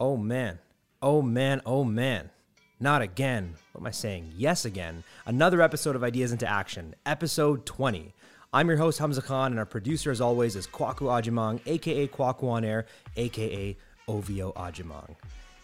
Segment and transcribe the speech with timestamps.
[0.00, 0.60] Oh man.
[1.02, 1.60] Oh man.
[1.66, 2.30] Oh man.
[2.78, 3.54] Not again.
[3.72, 4.32] What am I saying?
[4.36, 5.02] Yes, again.
[5.26, 8.14] Another episode of Ideas into Action, episode 20.
[8.52, 12.44] I'm your host, Hamza Khan, and our producer, as always, is Kwaku Ajimang, aka Kwaku
[12.44, 13.76] on Air, aka
[14.06, 15.16] Ovio Ajimang.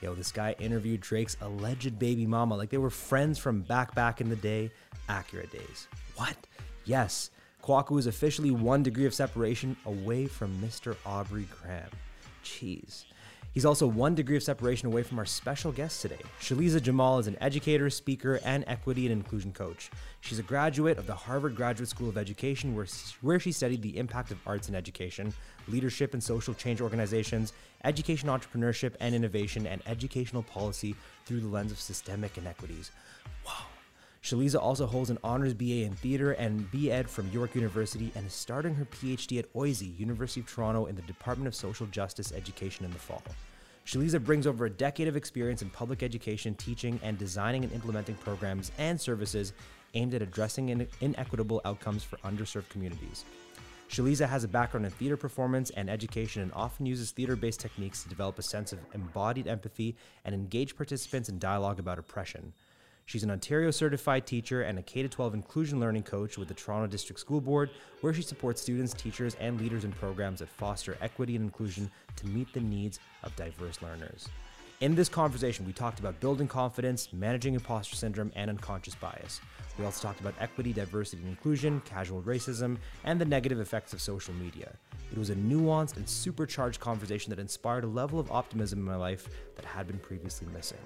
[0.03, 4.21] Yo, this guy interviewed Drake's alleged baby mama like they were friends from back back
[4.21, 4.69] in the day,
[5.09, 5.87] accurate days.
[6.17, 6.37] What?
[6.87, 7.31] Yes,
[7.63, 10.97] Kwaku is officially one degree of separation away from Mr.
[11.07, 11.91] Aubrey Graham.
[12.45, 13.05] Jeez.
[13.55, 16.19] He's also one degree of separation away from our special guest today.
[16.41, 19.93] Shaliza Jamal is an educator, speaker, and equity and inclusion coach.
[20.23, 22.87] She's a graduate of the Harvard Graduate School of Education, where,
[23.21, 25.33] where she studied the impact of arts in education,
[25.69, 27.53] leadership and social change organizations,
[27.85, 32.91] education entrepreneurship and innovation, and educational policy through the lens of systemic inequities.
[33.47, 33.67] Wow.
[34.25, 38.33] Shaliza also holds an honors BA in theater and B.Ed from York University and is
[38.33, 42.87] starting her PhD at OISE, University of Toronto, in the Department of Social Justice Education
[42.87, 43.23] in the fall.
[43.87, 48.15] Shaliza brings over a decade of experience in public education, teaching, and designing and implementing
[48.17, 49.53] programs and services
[49.93, 53.25] aimed at addressing in- inequitable outcomes for underserved communities.
[53.91, 58.03] Shaliza has a background in theater performance and education and often uses theater based techniques
[58.03, 62.55] to develop a sense of embodied empathy and engage participants in dialogue about oppression.
[63.07, 66.87] She's an Ontario certified teacher and a K 12 inclusion learning coach with the Toronto
[66.87, 71.37] District School Board, where she supports students, teachers, and leaders in programs that foster equity
[71.37, 74.29] and inclusion to meet the needs of diverse learners.
[74.81, 79.41] In this conversation, we talked about building confidence, managing imposter syndrome, and unconscious bias.
[79.79, 84.01] We also talked about equity, diversity, and inclusion, casual racism, and the negative effects of
[84.01, 84.73] social media.
[85.13, 88.97] It was a nuanced and supercharged conversation that inspired a level of optimism in my
[88.97, 90.79] life that had been previously missing.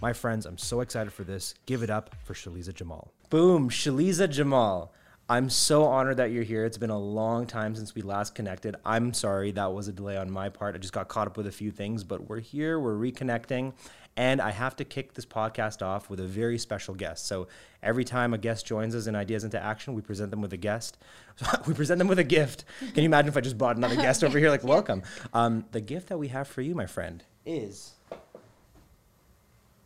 [0.00, 1.54] My friends, I'm so excited for this.
[1.66, 3.12] Give it up for Shaliza Jamal.
[3.30, 4.92] Boom, Shaliza Jamal.
[5.26, 6.66] I'm so honored that you're here.
[6.66, 8.76] It's been a long time since we last connected.
[8.84, 10.74] I'm sorry that was a delay on my part.
[10.74, 13.72] I just got caught up with a few things, but we're here, we're reconnecting,
[14.18, 17.26] and I have to kick this podcast off with a very special guest.
[17.26, 17.48] So
[17.82, 20.58] every time a guest joins us in Ideas into Action, we present them with a
[20.58, 20.98] guest.
[21.66, 22.66] we present them with a gift.
[22.80, 24.50] Can you imagine if I just brought another guest over here?
[24.50, 25.02] Like, welcome.
[25.32, 27.93] Um, the gift that we have for you, my friend, is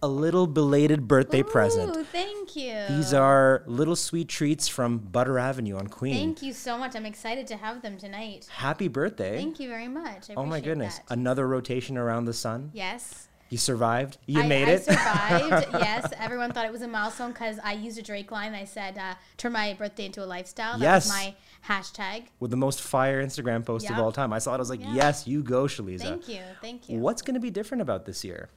[0.02, 2.06] a little belated birthday Ooh, present.
[2.08, 2.74] thank you.
[2.88, 6.14] These are little sweet treats from Butter Avenue on Queen.
[6.14, 6.94] Thank you so much.
[6.94, 8.46] I'm excited to have them tonight.
[8.50, 9.36] Happy birthday.
[9.36, 10.30] Thank you very much.
[10.30, 10.98] I oh my goodness.
[10.98, 11.10] that.
[11.10, 12.70] Another rotation around the sun.
[12.74, 13.24] yes.
[13.50, 14.18] You survived.
[14.26, 14.84] You I, made I it.
[14.84, 15.68] survived.
[15.72, 16.12] yes.
[16.18, 18.54] Everyone thought it was a milestone because I used a Drake line.
[18.54, 20.74] I said, uh, turn my birthday into a lifestyle.
[20.78, 21.06] That Yes.
[21.06, 21.34] was my
[21.66, 22.24] hashtag.
[22.40, 24.34] With the most fire Instagram post of all time.
[24.34, 24.56] I saw it.
[24.56, 24.92] I was like, Yeah.
[24.94, 26.00] yes, you go, Shaliza.
[26.00, 26.42] Thank you.
[26.60, 26.98] Thank you.
[26.98, 28.50] What's going to be different about this year?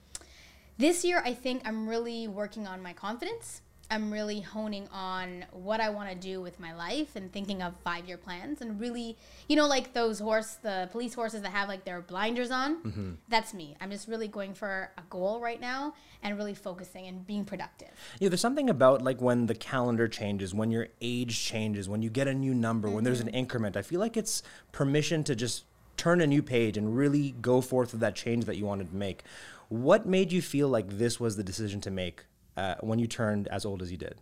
[0.78, 3.62] This year, I think I'm really working on my confidence.
[3.92, 7.76] I'm really honing on what I want to do with my life and thinking of
[7.84, 9.18] five year plans and really,
[9.50, 12.78] you know, like those horse, the police horses that have like their blinders on.
[12.84, 13.12] Mm-hmm.
[13.28, 13.76] That's me.
[13.82, 15.94] I'm just really going for a goal right now
[16.24, 17.90] and really focusing and being productive.
[18.20, 22.10] Yeah, there's something about like when the calendar changes, when your age changes, when you
[22.10, 23.36] get a new number, when there's an Mm-hmm.
[23.36, 23.76] increment.
[23.78, 25.66] I feel like it's permission to just
[25.98, 28.96] turn a new page and really go forth with that change that you wanted to
[28.96, 29.24] make.
[29.72, 32.26] What made you feel like this was the decision to make
[32.58, 34.20] uh, when you turned as old as you did?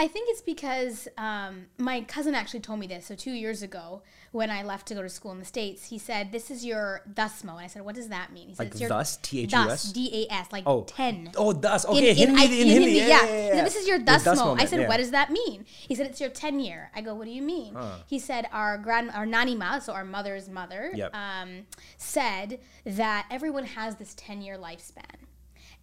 [0.00, 3.06] I think it's because um, my cousin actually told me this.
[3.06, 5.98] So two years ago, when I left to go to school in the states, he
[5.98, 8.70] said, "This is your thusmo," and I said, "What does that mean?" He said, Like
[8.72, 9.16] "It's your thus?
[9.16, 9.66] T-H-U-S?
[9.66, 10.84] thus, D-A-S, like Oh.
[10.84, 11.84] ten." Oh, thus.
[11.84, 12.90] In- Okay, in, Hindi, I- in, Hindi.
[12.92, 13.54] Yeah, yeah, yeah.
[13.56, 14.54] said, this is your Your dust dust mo.
[14.56, 15.64] I said, what does that mean?
[15.66, 16.90] He said, it's your 10 year.
[16.94, 17.76] I go, what do you mean?
[18.06, 21.12] He said, our grand, our nanima, so our mother's mother, Yep.
[21.16, 21.66] um,
[21.96, 25.26] said that everyone has this 10 year lifespan.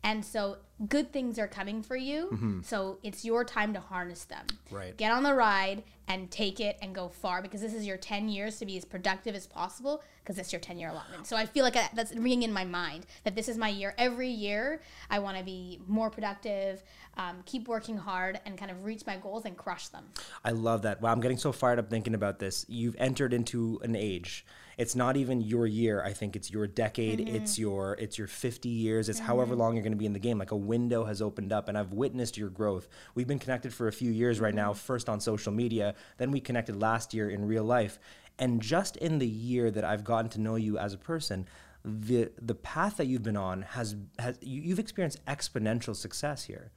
[0.06, 0.58] And so
[0.88, 2.62] good things are coming for you.
[2.64, 4.46] So it's your time to harness them.
[4.46, 4.76] Mm-hmm.
[4.76, 4.98] Right.
[4.98, 8.30] Get on the ride and take it and go far because this is your 10
[8.30, 11.26] years to be as productive as possible because it's your 10 year allotment.
[11.26, 13.96] So I feel like that's ringing in my mind that this is my year.
[13.98, 16.84] Every year I want to be more productive,
[17.18, 20.06] um, keep working hard, and kind of reach my goals and crush them.
[20.44, 21.02] I love that.
[21.02, 22.66] Wow, I'm getting so fired up thinking about this.
[22.70, 24.46] You've entered into an age.
[24.78, 26.04] It's not even your year.
[26.04, 27.20] I think it's your decade.
[27.20, 27.36] Mm-hmm.
[27.36, 29.10] It's your it's your 50 years.
[29.10, 30.38] It's however long you're going to be in the game.
[30.38, 32.88] Like a window has opened up, and I've witnessed your growth.
[33.16, 34.58] We've been connected for a few years right Mm-hmm.
[34.68, 34.74] now.
[34.74, 38.00] First on social media, then we connected last year in real life.
[38.38, 41.48] And just in the year that I've gotten to know you as a person,
[41.84, 46.72] the the path that you've been on has has you, you've experienced exponential success here.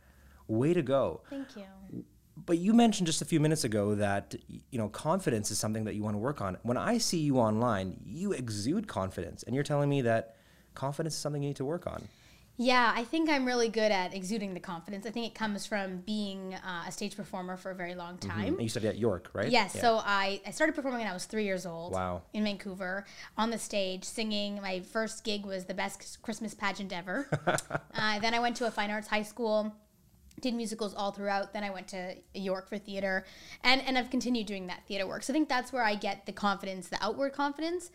[0.46, 1.22] Way to go.
[1.28, 2.04] Thank you.
[2.46, 5.94] But you mentioned just a few minutes ago that you know confidence is something that
[5.94, 6.56] you want to work on.
[6.62, 10.36] When I see you online, you exude confidence, and you're telling me that
[10.74, 12.08] confidence is something you need to work on.
[12.60, 15.06] Yeah, I think I'm really good at exuding the confidence.
[15.06, 18.54] I think it comes from being uh, a stage performer for a very long time.
[18.54, 19.48] And you studied at York, right?
[19.48, 19.80] Yes, Yeah.
[19.80, 21.92] so I, I started performing when I was three years old.
[21.92, 22.22] Wow.
[22.32, 23.06] In Vancouver,
[23.36, 24.60] on the stage, singing.
[24.60, 27.28] My first gig was the best Christmas pageant ever.
[27.94, 29.72] uh, then I went to a fine arts high school,
[30.40, 31.52] did musicals all throughout.
[31.52, 33.24] Then I went to York for theater,
[33.62, 35.22] and and I've continued doing that theater work.
[35.22, 37.90] So I think that's where I get the confidence, the outward confidence.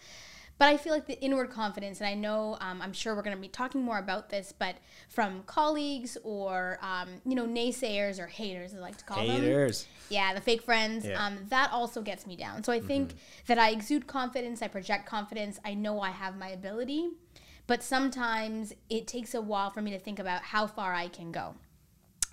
[0.60, 3.36] But I feel like the inward confidence, and I know um, I'm sure we're going
[3.36, 4.76] to be talking more about this, but
[5.10, 9.42] from colleagues or um, you know naysayers or haters, as I like to call them.
[9.42, 9.88] Haters.
[10.10, 11.06] Yeah, the fake friends.
[11.06, 11.26] Yeah.
[11.26, 12.64] Um, that also gets me down.
[12.64, 13.16] So I think
[13.48, 17.10] that I exude confidence, I project confidence, I know I have my ability,
[17.66, 21.32] but sometimes it takes a while for me to think about how far I can
[21.32, 21.56] go.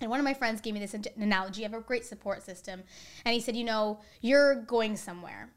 [0.01, 1.63] And one of my friends gave me this analogy.
[1.63, 2.83] Have a great support system.
[3.23, 5.49] And he said, You know, you're going somewhere.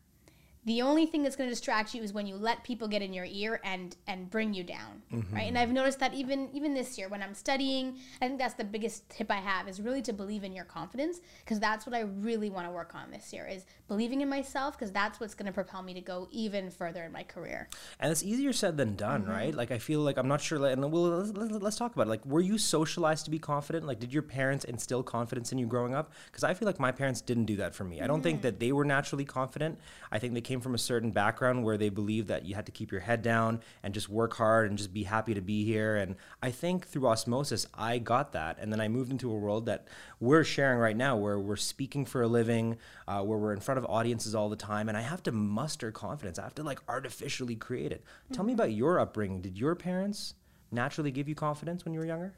[0.66, 3.12] The only thing that's going to distract you is when you let people get in
[3.12, 5.02] your ear and and bring you down,
[5.32, 5.42] right?
[5.48, 8.64] And I've noticed that even even this year when I'm studying, I think that's the
[8.64, 12.00] biggest tip I have is really to believe in your confidence because that's what I
[12.00, 15.46] really want to work on this year is believing in myself because that's what's going
[15.46, 17.68] to propel me to go even further in my career.
[18.00, 19.30] And it's easier said than done, Mm-hmm.
[19.30, 19.54] right?
[19.54, 20.58] Like I feel like I'm not sure.
[20.58, 22.10] Like, and we'll, let's, let's- talk about it.
[22.10, 23.84] Like, were you socialized to be confident?
[23.84, 26.12] Like, did your parents instill confidence in you growing up?
[26.26, 28.00] Because I feel like my parents didn't do that for me.
[28.00, 28.22] I don't Mm.
[28.22, 29.78] think that they were naturally confident.
[30.12, 32.72] I think they came from a certain background where they believed that you had to
[32.72, 35.96] keep your head down and just work hard and just be happy to be here.
[35.96, 38.58] And I think through osmosis, I got that.
[38.60, 39.88] And then I moved into a world that
[40.20, 43.78] we're sharing right now, where we're speaking for a living, uh, where we're in front
[43.78, 46.38] of audiences all the time, and I have to muster confidence.
[46.38, 48.04] I have to like artificially create it.
[48.32, 49.40] Tell me about your upbringing.
[49.40, 50.34] Did your parents
[50.70, 52.34] naturally give you confidence when you were younger?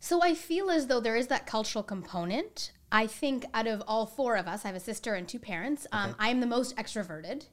[0.00, 2.72] So I feel as though there is that cultural component.
[2.90, 5.86] I think out of all four of us, I have a sister and two parents.
[5.92, 7.46] Um, I am the most extroverted,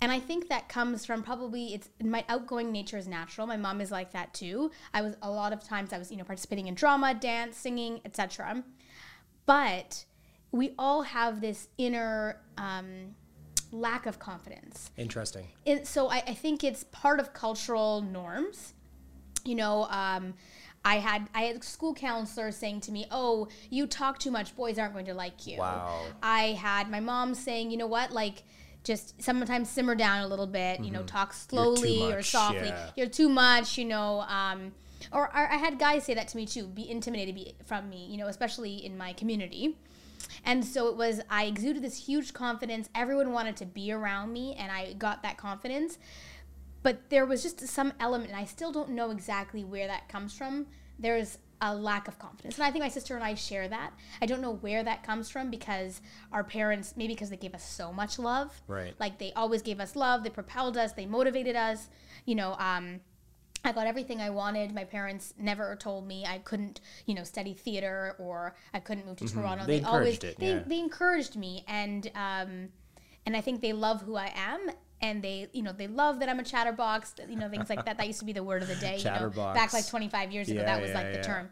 [0.00, 3.46] and I think that comes from probably it's my outgoing nature is natural.
[3.46, 4.70] My mom is like that too.
[4.92, 8.00] I was a lot of times I was you know participating in drama, dance, singing,
[8.04, 8.64] etc.
[9.46, 10.04] But
[10.50, 13.14] we all have this inner um,
[13.70, 15.46] lack of confidence Interesting.
[15.66, 18.74] it, so I, I think it's part of cultural norms.
[19.44, 20.34] You know, um,
[20.88, 24.56] I had I had school counselors saying to me, "Oh, you talk too much.
[24.56, 26.06] Boys aren't going to like you." Wow.
[26.22, 28.10] I had my mom saying, "You know what?
[28.10, 28.42] Like,
[28.84, 30.80] just sometimes simmer down a little bit.
[30.80, 32.68] You know, talk slowly or softly.
[32.68, 32.90] yeah.
[32.96, 33.76] You're too much.
[33.76, 34.72] You know." Um,
[35.12, 36.66] or I I had guys say that to me too.
[36.66, 38.06] Be intimidated be, from me.
[38.06, 39.76] You know, especially in my community.
[40.44, 42.88] And so it was, I exuded this huge confidence.
[42.94, 45.98] Everyone wanted to be around me, and I got that confidence.
[46.82, 50.32] But there was just some element, and I still don't know exactly where that comes
[50.36, 50.66] from.
[50.98, 52.56] There's a lack of confidence.
[52.56, 53.92] And I think my sister and I share that.
[54.22, 56.00] I don't know where that comes from because
[56.32, 58.60] our parents, maybe because they gave us so much love.
[58.68, 58.94] Right.
[58.98, 61.88] Like they always gave us love, they propelled us, they motivated us.
[62.26, 63.00] You know, um,
[63.64, 64.72] I got everything I wanted.
[64.72, 69.16] My parents never told me I couldn't, you know, study theater or I couldn't move
[69.16, 69.64] to Toronto.
[69.64, 69.70] Mm-hmm.
[69.70, 70.62] They always encouraged it, they, yeah.
[70.64, 72.68] they encouraged me and um
[73.26, 76.28] and I think they love who I am and they you know they love that
[76.28, 77.98] I'm a chatterbox, you know, things like that.
[77.98, 79.58] That used to be the word of the day, you know, Chatterbox.
[79.58, 81.22] back like 25 years ago Yeah, that was yeah, like the yeah.
[81.22, 81.50] term.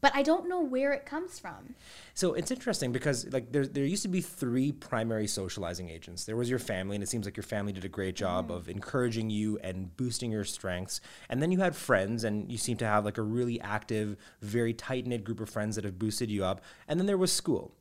[0.00, 1.76] But I don't know where it comes from.
[2.14, 6.24] So it's interesting because like there there used to be three primary socializing agents.
[6.24, 8.56] There was your family, and it seems like your family did a great job mm.
[8.56, 11.00] of encouraging you and boosting your strengths.
[11.28, 14.74] And then you had friends, and you seem to have like a really active, very
[14.74, 16.62] tight knit group of friends that have boosted you up.
[16.88, 17.72] And then there was school.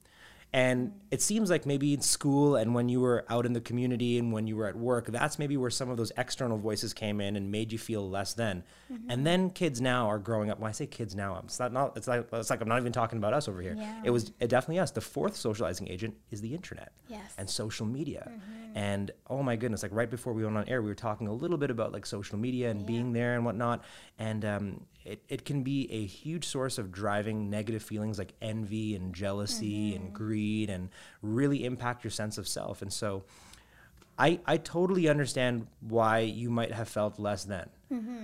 [0.53, 4.17] And it seems like maybe in school and when you were out in the community
[4.17, 7.21] and when you were at work, that's maybe where some of those external voices came
[7.21, 8.63] in and made you feel less than.
[9.07, 10.59] And then kids now are growing up.
[10.59, 12.91] When I say kids now, it's not, not it's like it's like I'm not even
[12.91, 13.75] talking about us over here.
[13.77, 14.01] Yeah.
[14.03, 14.91] It was uh, definitely us.
[14.91, 17.33] The fourth socializing agent is the internet Yes.
[17.37, 18.29] and social media.
[18.75, 21.33] And oh my goodness, like right before we went on air, we were talking a
[21.33, 23.83] little bit about like social media and being there and whatnot.
[24.19, 28.95] And um, it, it can be a huge source of driving negative feelings like envy
[28.95, 30.89] and jealousy and greed and
[31.21, 32.81] really impact your sense of self.
[32.81, 33.23] And so
[34.17, 37.69] I, I totally understand why you might have felt less than.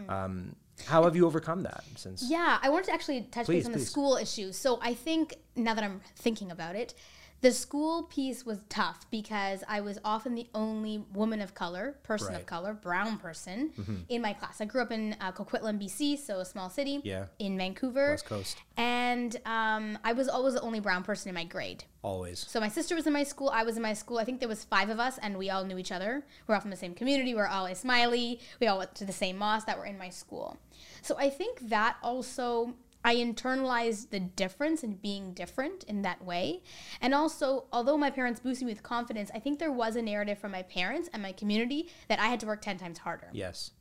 [0.10, 0.55] Um,
[0.86, 2.24] how have you overcome that since?
[2.29, 4.51] Yeah, I wanted to actually touch Please, base on the school issue.
[4.51, 6.93] So I think now that I'm thinking about it,
[7.41, 12.29] the school piece was tough because I was often the only woman of color, person
[12.29, 12.39] Right.
[12.39, 14.60] of color, brown person in my class.
[14.60, 17.00] I grew up in uh, Coquitlam, BC, so a small city.
[17.03, 17.25] Yeah.
[17.38, 18.12] In Vancouver.
[18.12, 18.58] West Coast.
[18.75, 21.84] And um, I was always the only brown person in my grade.
[22.01, 22.39] Always.
[22.48, 24.17] So my sister was in my school, I was in my school.
[24.17, 26.24] I think there was five of us, and we all knew each other.
[26.48, 27.36] We're all from the same community.
[27.36, 28.39] We're all Ismaili.
[28.60, 30.58] We all went to the same mosque that were in my school.
[31.03, 32.74] So I think that also
[33.07, 36.61] I internalized the difference in being different in that way.
[36.99, 40.39] And also, although my parents boosted me with confidence, I think there was a narrative
[40.39, 43.29] from my parents and my community that I had to work ten times harder.
[43.31, 43.71] Yes.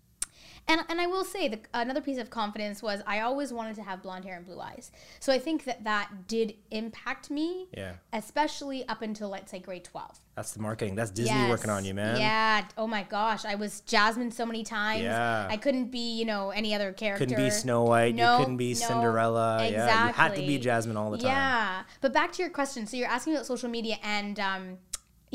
[0.69, 4.03] And, and I will say another piece of confidence was I always wanted to have
[4.03, 4.91] blonde hair and blue eyes.
[5.21, 7.93] So I think that that did impact me, Yeah.
[8.13, 10.21] especially up until let's say grade 12.
[10.35, 10.97] That's the marketing.
[10.97, 11.49] That's Disney Yes.
[11.49, 12.21] working on you, man.
[12.21, 12.65] Yeah.
[12.77, 13.45] Oh my gosh.
[13.47, 15.03] I was Jasmine so many times.
[15.03, 15.47] Yeah.
[15.49, 17.25] I couldn't be, you know, any other character.
[17.25, 18.15] Couldn't be Snow White.
[18.15, 19.67] No, you couldn't be no, Cinderella.
[19.71, 20.09] Yeah.
[20.09, 20.57] You had to be.
[20.59, 21.29] Jasmine all the time.
[21.29, 21.83] Yeah.
[22.01, 22.87] But back to your question.
[22.87, 24.79] So you're asking about social media and um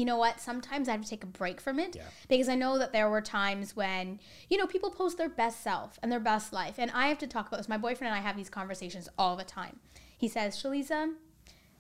[0.02, 0.42] you know what?
[0.42, 2.02] Sometimes I have to take a break from it Yeah.
[2.28, 6.00] because I know that there were times when, you know, people post their best self
[6.02, 6.76] and their best life.
[6.80, 7.70] And I have to talk about this.
[7.70, 9.80] My boyfriend and I have these conversations all the time.
[10.18, 11.14] He says, Shaliza,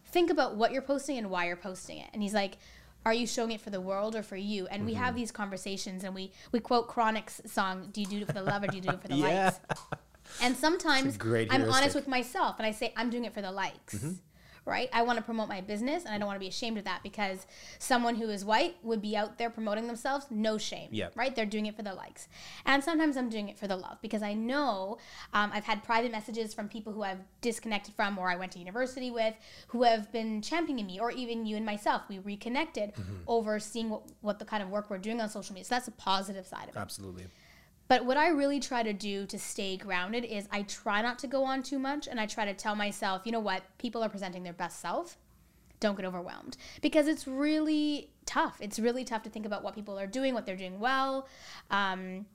[0.05, 2.09] think about what you're posting and why you're posting it.
[2.13, 2.57] And he's like,
[3.05, 4.67] are you showing it for the world or for you?
[4.67, 5.03] And we Mm-hmm.
[5.03, 8.43] have these conversations and we we quote Chronixx's song, Do you do it for the
[8.43, 9.45] love or do you do it for the Yeah.
[9.45, 9.59] likes?
[10.43, 11.73] And sometimes I'm heuristic.
[11.75, 13.95] honest with myself and I say, I'm doing it for the likes.
[13.95, 14.11] Mm-hmm.
[14.63, 14.89] Right?
[14.93, 17.01] I want to promote my business and I don't want to be ashamed of that
[17.01, 17.47] because
[17.79, 20.89] someone who is white would be out there promoting themselves, no shame.
[20.91, 21.13] Yep.
[21.15, 21.35] Right?
[21.35, 22.27] They're doing it for the likes.
[22.65, 24.99] And sometimes I'm doing it for the love because I know
[25.33, 28.59] um, I've had private messages from people who I've disconnected from or I went to
[28.59, 29.33] university with
[29.69, 32.03] who have been championing me or even you and myself.
[32.07, 33.15] We reconnected Mm-hmm.
[33.27, 35.65] over seeing what, what the kind of work we're doing on social media.
[35.65, 36.79] So that's a positive side of it.
[36.79, 37.25] Absolutely.
[37.91, 41.27] But what I really try to do to stay grounded is I try not to
[41.27, 44.07] go on too much and I try to tell myself, you know what, people are
[44.07, 45.17] presenting their best self.
[45.81, 48.59] Don't get overwhelmed because it's really tough.
[48.61, 51.27] It's really tough to think about what people are doing, what they're doing well.
[51.69, 52.27] Um,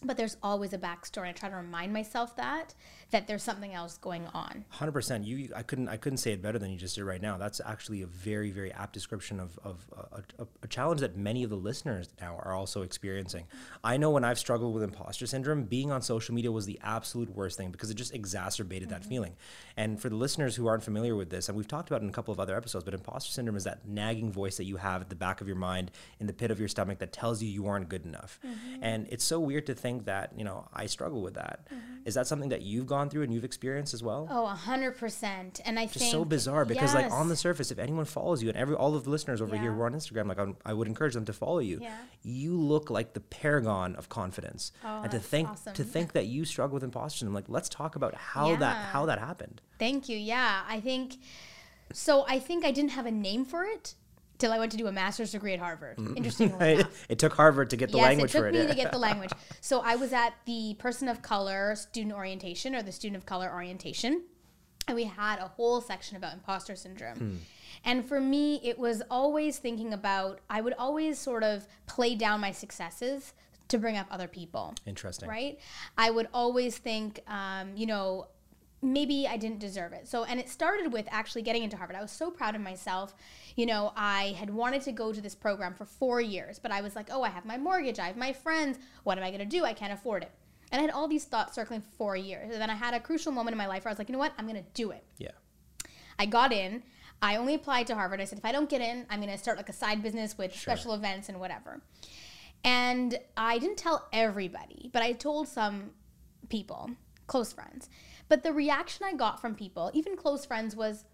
[0.00, 1.26] but there's always a backstory.
[1.26, 2.76] I try to remind myself that
[3.10, 4.64] that there's something else going on.
[4.68, 5.24] Hundred percent.
[5.24, 7.38] You, I couldn't, I couldn't say it better than you just did right now.
[7.38, 11.42] That's actually a very, very apt description of, of a, a, a challenge that many
[11.42, 13.44] of the listeners now are also experiencing.
[13.82, 17.34] I know when I've struggled with imposter syndrome, being on social media was the absolute
[17.34, 19.08] worst thing because it just exacerbated that mm-hmm.
[19.08, 19.36] feeling.
[19.76, 22.10] And for the listeners who aren't familiar with this, and we've talked about it in
[22.10, 25.00] a couple of other episodes, but imposter syndrome is that nagging voice that you have
[25.00, 27.48] at the back of your mind, in the pit of your stomach, that tells you
[27.48, 28.38] you aren't good enough.
[28.44, 28.82] Mm-hmm.
[28.82, 31.66] And it's so weird to think that you know I struggle with that.
[31.66, 32.02] Mm-hmm.
[32.04, 34.28] Is that something that you've gone through and you've experienced as well?
[34.30, 35.60] Oh, a hundred percent.
[35.64, 38.48] And I just think so bizarre because like on the surface if anyone follows you
[38.50, 39.74] and every all of the listeners over here Yeah.
[39.74, 41.96] who are on instagram like I'm, i would encourage them to follow you Yeah.
[42.22, 45.74] you look like the paragon of confidence Oh, and to think awesome.
[45.74, 49.06] to think that you struggle with imposter syndrome like let's talk about how that how
[49.06, 50.18] that happened Thank you.
[50.18, 51.16] Yeah, I think
[51.92, 52.24] so.
[52.28, 53.94] I think I didn't have a name for it
[54.40, 55.98] till I went to do a master's degree at Harvard.
[56.16, 58.74] Interestingly it, it took harvard to get the yes, language it took it me to
[58.74, 59.30] get the language.
[59.60, 63.50] So I was at the person of color student orientation or the student of color
[63.52, 64.22] orientation,
[64.88, 67.18] and we had a whole section about imposter syndrome.
[67.18, 67.36] Hmm.
[67.84, 70.40] And for me, it was always thinking about.
[70.50, 73.32] I would always sort of play down my successes
[73.68, 75.58] to bring up other people interesting right?
[75.96, 78.26] I would always think, um, you know,
[78.82, 80.08] maybe I didn't deserve it.
[80.08, 81.96] So, and it started with actually getting into Harvard.
[81.96, 83.14] I was so proud of myself.
[83.56, 86.80] You know, I had wanted to go to this program for four years, but I
[86.80, 88.78] was like, oh, I have my mortgage, I have my friends.
[89.04, 89.64] What am I going to do?
[89.64, 90.30] I can't afford it.
[90.72, 92.52] And I had all these thoughts circling for four years.
[92.52, 94.12] And then I had a crucial moment in my life where I was like, you
[94.12, 94.32] know what?
[94.38, 95.04] I'm going to do it.
[95.18, 95.30] yeah
[96.18, 96.82] I got in.
[97.22, 98.20] I only applied to Harvard.
[98.20, 100.38] I said, if I don't get in, I'm going to start like a side business
[100.38, 101.80] with special events and whatever.
[102.62, 105.90] And I didn't tell everybody, but I told some
[106.50, 106.90] people,
[107.26, 107.88] close friends.
[108.30, 111.04] But the reaction I got from people, even close friends, was,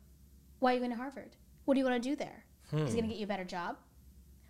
[0.59, 1.35] why are you going to Harvard?
[1.65, 2.45] What do you want to do there?
[2.73, 3.79] Is it going to get you a better job?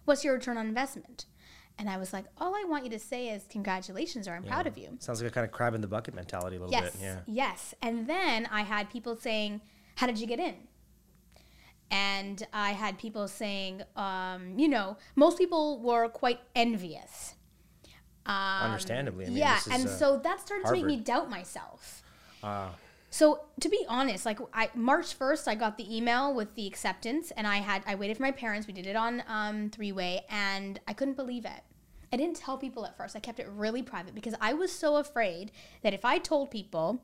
[0.04, 1.26] What's your return on investment?
[1.78, 4.66] And I was like, all I want you to say is congratulations or I'm proud
[4.66, 4.96] of you.
[4.98, 6.92] sounds like a kind of crab in the bucket mentality a little Yes.
[6.92, 7.74] bit yeah Yes.
[7.82, 9.60] And then I had people saying,
[9.94, 10.56] How did you get in?
[11.90, 17.34] And I had people saying, um, you know, most people were quite envious.
[18.24, 19.60] Um, understandably I mean, yeah.
[19.70, 22.02] And uh, so that started to make me doubt myself.
[22.42, 22.68] Uh,
[23.10, 27.30] So to be honest, like I March first, I got the email with the acceptance,
[27.30, 28.66] and I had I waited for my parents.
[28.66, 31.62] We did it on um, three way, and I couldn't believe it.
[32.12, 33.16] I didn't tell people at first.
[33.16, 35.50] I kept it really private because I was so afraid
[35.82, 37.02] that if I told people,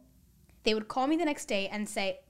[0.64, 2.20] they would call me the next day and say,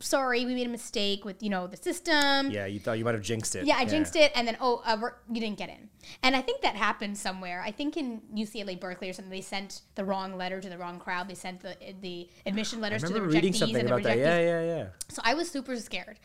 [0.00, 3.14] "Sorry, we made a mistake with you know the system." yeah you thought you might
[3.14, 4.96] have jinxed it Yeah, I jinxed it, and then oh, uh,
[5.30, 5.88] you didn't get in.
[6.22, 7.62] And I think that happened somewhere.
[7.64, 10.98] I think in UCLA Berkeley or something, they sent the wrong letter to the wrong
[10.98, 11.28] crowd.
[11.28, 14.24] They sent the the admission letters to the rejectees and the about that rejectees.
[14.24, 16.18] yeah yeah yeah So I was super scared.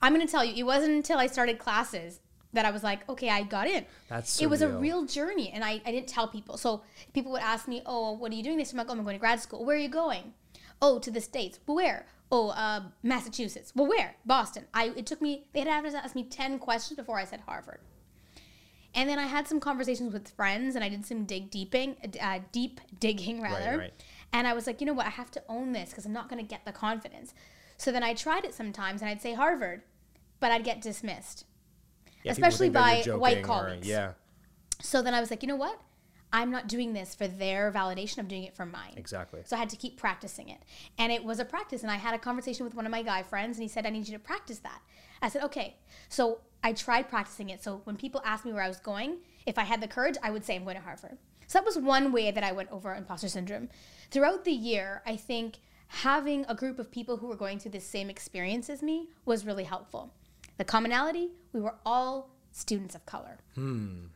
[0.00, 2.20] I'm gonna tell you, it wasn't until I started classes
[2.52, 3.84] that I was like, okay, I got in.
[4.08, 6.56] That's it was a real journey, and I, I didn't tell people.
[6.56, 8.72] So people would ask me, oh, what are you doing this?
[8.72, 9.64] I'm like, oh, I'm going to grad school.
[9.64, 10.32] Where are you going?
[10.80, 11.58] Oh, to the states.
[11.66, 12.06] Where?
[12.30, 13.72] Oh, uh, Massachusetts.
[13.74, 14.16] Well, where?
[14.24, 14.64] Boston.
[14.74, 14.92] I.
[14.96, 15.46] It took me.
[15.52, 17.80] They had to ask me ten questions before I said Harvard.
[18.94, 22.40] And then I had some conversations with friends, and I did some dig deeping, uh,
[22.52, 23.70] deep digging rather.
[23.70, 23.78] right.
[23.78, 23.92] right.
[24.32, 25.06] And I was like, you know what?
[25.06, 27.32] I have to own this because I'm not going to get the confidence.
[27.76, 29.82] So then I tried it sometimes, and I'd say Harvard,
[30.40, 31.44] but I'd get dismissed.
[32.24, 34.12] Yeah, Especially think that you're by white or- yeah
[34.80, 35.80] So then I was like, you know what?
[36.32, 38.18] I'm not doing this for their validation.
[38.18, 38.94] I'm doing it for mine.
[38.96, 39.40] Exactly.
[39.44, 40.58] So I had to keep practicing it.
[40.98, 41.82] And it was a practice.
[41.82, 43.90] And I had a conversation with one of my guy friends, and he said, I
[43.90, 44.80] need you to practice that.
[45.22, 45.76] I said, okay.
[46.08, 47.62] So I tried practicing it.
[47.62, 50.30] So when people asked me where I was going, if I had the courage, I
[50.30, 51.18] would say I'm going to Harvard.
[51.46, 53.70] So that was one way that I went over imposter syndrome.
[54.10, 57.80] Throughout the year, I think having a group of people who were going through the
[57.80, 60.12] same experience as me was really helpful.
[60.58, 63.38] The commonality, we were all students of color.
[63.54, 64.06] Hmm.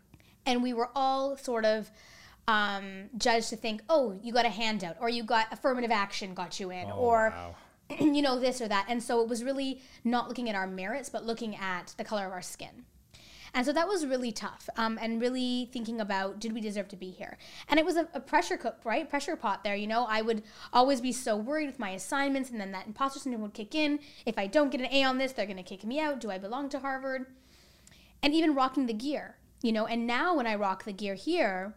[0.46, 1.90] And we were all sort of
[2.48, 6.58] um, judged to think, oh, you got a handout, or you got affirmative action got
[6.58, 7.54] you in, or wow.
[8.00, 8.86] you know, this or that.
[8.88, 12.26] And so it was really not looking at our merits, but looking at the color
[12.26, 12.84] of our skin.
[13.54, 14.68] And so that was really tough.
[14.76, 17.36] Um, and really thinking about did we deserve to be here?
[17.68, 19.08] And it was a, a pressure cook, right?
[19.08, 19.76] Pressure pot there.
[19.76, 23.20] You know, I would always be so worried with my assignments, and then that imposter
[23.20, 24.00] syndrome would kick in.
[24.24, 26.20] If I don't get an A on this, they're going to kick me out.
[26.20, 27.26] Do I belong to Harvard?
[28.22, 29.86] And even rocking the gear, you know.
[29.86, 31.74] And now when I rock the gear here,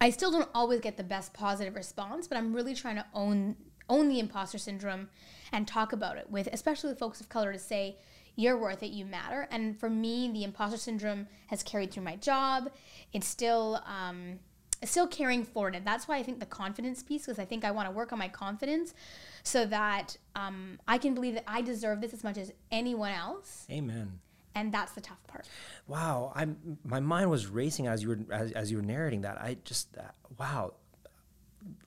[0.00, 3.56] I still don't always get the best positive response, but I'm really trying to own
[3.88, 5.08] own the imposter syndrome
[5.52, 7.96] and talk about it with especially with folks of color to say
[8.36, 9.48] you're worth it, you matter.
[9.50, 12.70] And for me, the imposter syndrome has carried through my job.
[13.12, 14.38] It's still um,
[14.84, 17.70] still carrying forward, and that's why I think the confidence piece, because I think I
[17.70, 18.94] want to work on my confidence,
[19.42, 23.66] so that um, I can believe that I deserve this as much as anyone else,
[23.70, 24.20] Amen.
[24.54, 25.48] And that's the tough part.
[25.86, 29.40] Wow, I'm my mind was racing as you were as, as you were narrating that.
[29.40, 30.02] I just uh,
[30.38, 30.74] wow.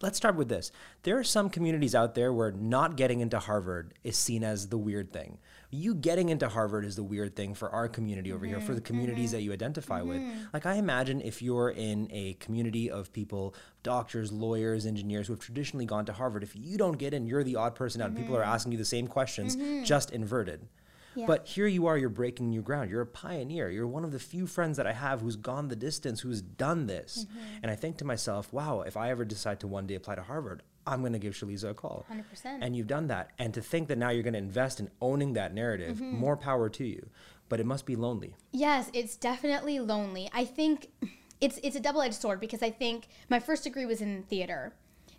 [0.03, 0.71] Let's start with this.
[1.01, 4.77] There are some communities out there where not getting into Harvard is seen as the
[4.77, 5.39] weird thing.
[5.71, 8.81] You getting into Harvard is the weird thing for our community over here, for the
[8.81, 9.37] mm-hmm, communities mm-hmm.
[9.37, 10.19] that you identify with.
[10.19, 10.43] Mm-hmm.
[10.53, 15.39] Like I imagine if you're in a community of people, doctors, lawyers, engineers who have
[15.39, 18.09] traditionally gone to Harvard, if you don't get in, you're the odd person out.
[18.09, 20.67] and People are asking you the same questions, just inverted.
[21.15, 21.25] Yeah.
[21.27, 22.89] But here you are, you're breaking new ground.
[22.89, 23.69] You're a pioneer.
[23.69, 26.87] You're one of the few friends that I have who's gone the distance, who's done
[26.87, 27.25] this.
[27.25, 27.39] Mm-hmm.
[27.63, 30.23] And I think to myself, wow, if I ever decide to one day apply to
[30.23, 32.05] Harvard, I'm going to give Shaliza a call.
[32.11, 32.59] 100%.
[32.61, 33.31] And you've done that.
[33.39, 36.17] And to think that now you're going to invest in owning that narrative, mm-hmm.
[36.17, 37.09] more power to you.
[37.49, 38.35] But it must be lonely.
[38.51, 40.29] Yes, it's definitely lonely.
[40.33, 40.89] I think
[41.39, 44.73] it's it's a double-edged sword because I think my first degree was in theater.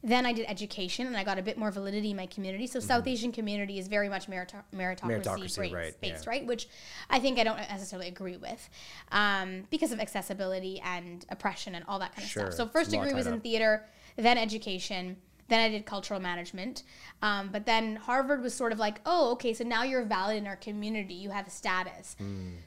[0.07, 2.67] Then I did education and I got a bit more validity in my community.
[2.67, 6.31] So South Asian community is very much merito- meritocracy, Meritocracy, based, right, based yeah.
[6.31, 6.47] right?
[6.47, 6.69] Which
[7.09, 8.69] I think I don't necessarily agree with
[9.13, 12.55] um, because of accessibility and oppression and all that kind of Sure, stuff.
[12.55, 13.43] So first degree was in up.
[13.43, 13.87] theater,
[14.17, 15.17] then education.
[15.49, 16.83] Then I did cultural management.
[17.23, 20.47] Um, but then Harvard was sort of like, oh, okay, so now you're valid in
[20.47, 21.15] our community.
[21.15, 22.17] You have status.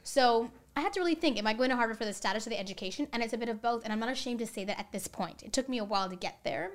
[0.02, 2.50] So I had to really think, am I going to Harvard for the status or
[2.50, 3.08] the education?
[3.12, 3.82] And it's a bit of both.
[3.82, 5.42] And I'm not ashamed to say that at this point.
[5.42, 6.70] It took me a while to get there.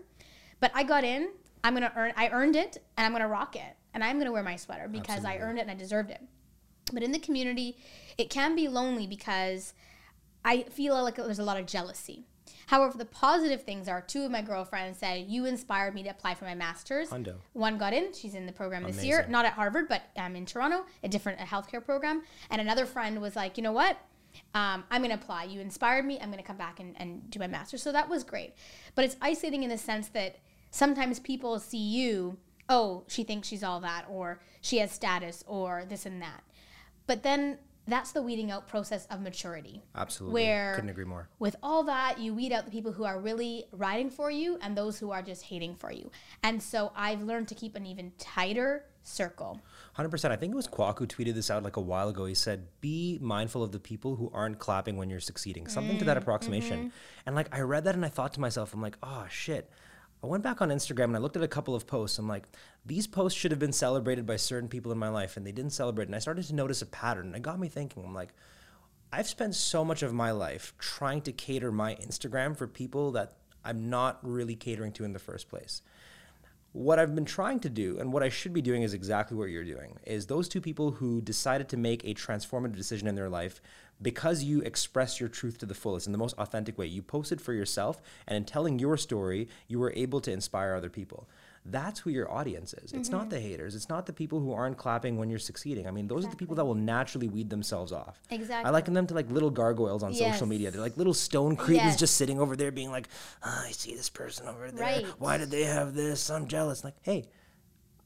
[0.63, 1.27] But I got in.
[1.65, 3.75] I'm to earn, I earned it and I'm going to rock it.
[3.93, 6.21] And I'm going to wear my sweater because I earned it and I deserved it.
[6.93, 7.75] But in the community,
[8.17, 9.73] it can be lonely because
[10.45, 12.27] I feel like there's a lot of jealousy.
[12.67, 16.35] However, the positive things are two of my girlfriends said, You inspired me to apply
[16.35, 17.09] for my master's.
[17.09, 17.35] Hundo.
[17.51, 20.45] One got in, she's in the program this year, not at Harvard, but um, in
[20.45, 22.23] Toronto, a different a healthcare program.
[22.49, 23.97] And another friend was like, You know what?
[24.55, 25.43] Um, I'm going to apply.
[25.43, 26.19] You inspired me.
[26.21, 27.83] I'm going to come back and, and do my master's.
[27.83, 28.53] So that was great.
[28.95, 30.37] But it's isolating in the sense that
[30.73, 35.85] sometimes people see you, oh, she thinks she's all that, or she has status, or
[35.87, 36.43] this and that.
[37.05, 39.83] But then that's the weeding out process of maturity.
[39.95, 40.33] Absolutely.
[40.33, 41.29] Where Couldn't agree more.
[41.37, 44.75] with all that, you weed out the people who are really riding for you and
[44.75, 46.09] those who are just hating for you.
[46.41, 49.61] And so I've learned to keep an even tighter circle.
[49.93, 50.31] Hundred percent.
[50.31, 52.25] I think it was Kwaku who tweeted this out like a while ago.
[52.25, 56.05] He said, "Be mindful of the people who aren't clapping when you're succeeding." Something to
[56.05, 56.79] that mm, approximation.
[56.79, 56.97] Mm-hmm.
[57.25, 59.69] And like I read that and I thought to myself, I'm like, "Oh shit."
[60.23, 62.17] I went back on Instagram and I looked at a couple of posts.
[62.17, 62.45] I'm like,
[62.85, 65.73] these posts should have been celebrated by certain people in my life, and they didn't
[65.73, 66.07] celebrate.
[66.07, 67.27] And I started to notice a pattern.
[67.27, 68.05] And it got me thinking.
[68.05, 68.33] I'm like,
[69.11, 73.33] I've spent so much of my life trying to cater my Instagram for people that
[73.65, 75.81] I'm not really catering to in the first place
[76.73, 79.49] what I've been trying to do and what I should be doing is exactly what
[79.49, 83.29] you're doing is those two people who decided to make a transformative decision in their
[83.29, 83.61] life
[84.01, 86.87] because you express your truth to the fullest in the most authentic way.
[86.87, 90.89] You posted for yourself and in telling your story, you were able to inspire other
[90.89, 91.29] people.
[91.65, 92.91] That's who your audience is.
[92.91, 93.73] It's not the haters.
[93.73, 95.87] It's not the people who aren't clapping when you're succeeding.
[95.87, 98.19] I mean, those are the people that will naturally weed themselves off.
[98.29, 98.67] Exactly.
[98.67, 100.71] I liken them to like little gargoyles on social media.
[100.71, 101.99] They're like little stone cretins Yes.
[101.99, 103.07] just sitting over there being like,
[103.43, 104.85] "Ah, I see this person over there.
[104.85, 105.05] Right.
[105.19, 106.29] Why did they have this?
[106.29, 106.83] I'm jealous.
[106.83, 107.29] Like, hey,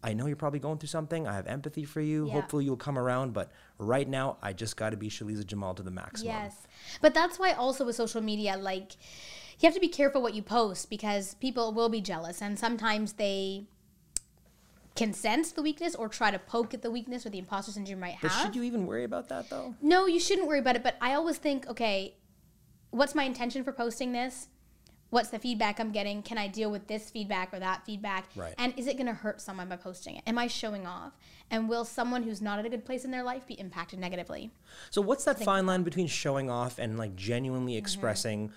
[0.03, 1.27] I know you're probably going through something.
[1.27, 2.27] I have empathy for you.
[2.27, 2.33] Yeah.
[2.33, 3.33] Hopefully you'll come around.
[3.33, 6.27] But right now, I just got to be Shaliza Jamal to the maximum.
[6.31, 6.67] Yes.
[7.01, 8.95] But that's why also with social media, like,
[9.59, 13.13] you have to be careful what you post because people will be jealous and sometimes
[13.13, 13.65] they
[14.95, 17.99] can sense the weakness or try to poke at the weakness or the imposter syndrome
[17.99, 19.75] might But should you even worry about that though?
[19.81, 20.83] No, you shouldn't worry about it.
[20.83, 22.15] But I always think, okay,
[22.89, 24.47] what's my intention for posting this?
[25.09, 26.21] what's the feedback I'm getting?
[26.21, 28.25] Can I deal with this feedback or that feedback?
[28.35, 28.53] Right.
[28.57, 30.23] And is it going to hurt someone by posting it?
[30.27, 31.13] Am I showing off?
[31.49, 34.51] And will someone who's not at a good place in their life be impacted negatively?
[34.89, 37.79] So what's that fine line between showing off and like genuinely mm-hmm.
[37.79, 38.51] expressing?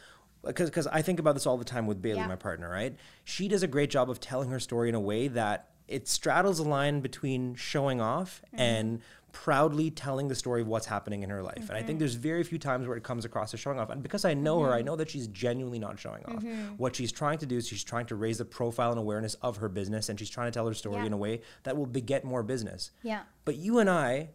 [0.44, 2.22] Because because I think about this all the time with Bailey, Mm-hmm.
[2.24, 2.28] Yeah.
[2.28, 2.70] my partner.
[2.70, 2.96] Right?
[3.24, 6.58] She does a great job of telling her story in a way that it straddles
[6.60, 8.60] a line between showing off Mm-hmm.
[8.60, 9.00] and
[9.32, 11.68] proudly telling the story of what's happening in her life.
[11.68, 11.86] And I Mm-hmm.
[11.86, 13.88] think there's very few times where it comes across as showing off.
[13.90, 16.42] And because I know her, I know that she's genuinely not showing off.
[16.42, 16.74] Mm-hmm.
[16.78, 19.58] What she's trying to do is she's trying to raise the profile and awareness of
[19.58, 21.06] her business, and she's trying to tell her story Yeah.
[21.06, 22.90] in a way that will beget more business.
[23.04, 23.20] Yeah.
[23.44, 24.30] But you and I,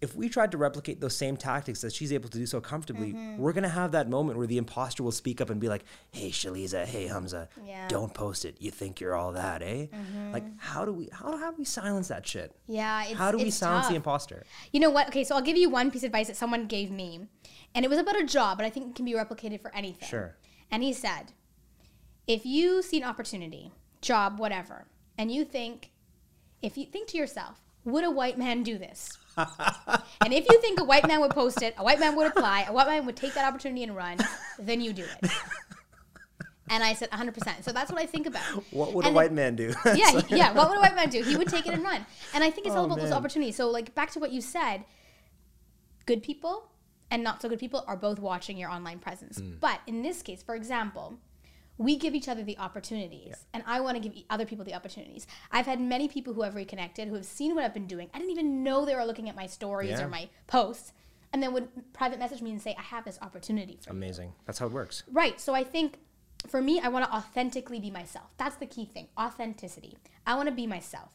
[0.00, 3.12] if we tried to replicate those same tactics that she's able to do so comfortably,
[3.12, 3.38] Mm-hmm.
[3.38, 6.30] we're gonna have that moment where the imposter will speak up and be like, "Hey,
[6.30, 7.78] Shaliza, hey Hamza, Yeah.
[7.80, 7.88] Mm-hmm.
[7.88, 8.56] don't post it.
[8.60, 9.86] You think you're all that, eh?"
[10.32, 12.54] Like, how do we how, how do we silence that shit?
[12.66, 13.04] Yeah.
[13.04, 13.90] It's, how do we silence tough.
[13.90, 14.44] the imposter?
[14.72, 15.08] You know what?
[15.08, 17.26] Okay, so I'll give you one piece of advice that someone gave me.
[17.74, 20.08] And it was about a job, but I think it can be replicated for anything.
[20.08, 20.36] Sure.
[20.70, 21.32] And he said,
[22.26, 24.86] if you see an opportunity, job, whatever,
[25.18, 25.90] and you think,
[26.62, 29.16] if you think to yourself, would a white man do this?
[29.38, 32.64] And if you think a white man would post it, a white man would apply,
[32.68, 34.18] a white man would take that opportunity and run,
[34.58, 35.30] then you do it.
[36.70, 37.64] And I said 100%.
[37.64, 38.42] So that's what I think about.
[38.72, 39.72] What would And a white man do?
[39.94, 40.52] yeah, he- yeah.
[40.52, 41.22] What would a white man do?
[41.22, 42.04] He would take it and run.
[42.34, 43.56] And I think it's all Oh, about those opportunities.
[43.56, 44.84] So, like back to what you said,
[46.06, 46.70] good people
[47.10, 49.38] and not so good people are both watching your online presence.
[49.38, 49.54] Hmm.
[49.60, 51.18] But in this case, for example,
[51.78, 55.26] we give each other the opportunities, and I want to give other people the opportunities.
[55.52, 58.10] I've had many people who have reconnected who have seen what I've been doing.
[58.12, 60.04] I didn't even know they were looking at my stories Yeah.
[60.04, 60.92] or my posts,
[61.32, 64.34] and then would private message me and say, "I have this opportunity for you." Amazing.
[64.44, 65.04] That's how it works.
[65.10, 65.40] Right.
[65.40, 66.00] So I think
[66.46, 68.30] for me, I want to authentically be myself.
[68.36, 69.98] That's the key thing authenticity.
[70.26, 71.12] I want to be myself.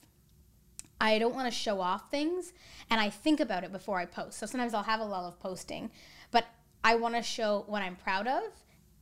[1.01, 2.53] I don't want to show off things
[2.89, 4.37] and I think about it before I post.
[4.39, 5.91] So sometimes I'll have a lull of posting,
[6.31, 6.45] but
[6.83, 8.43] I want to show what I'm proud of.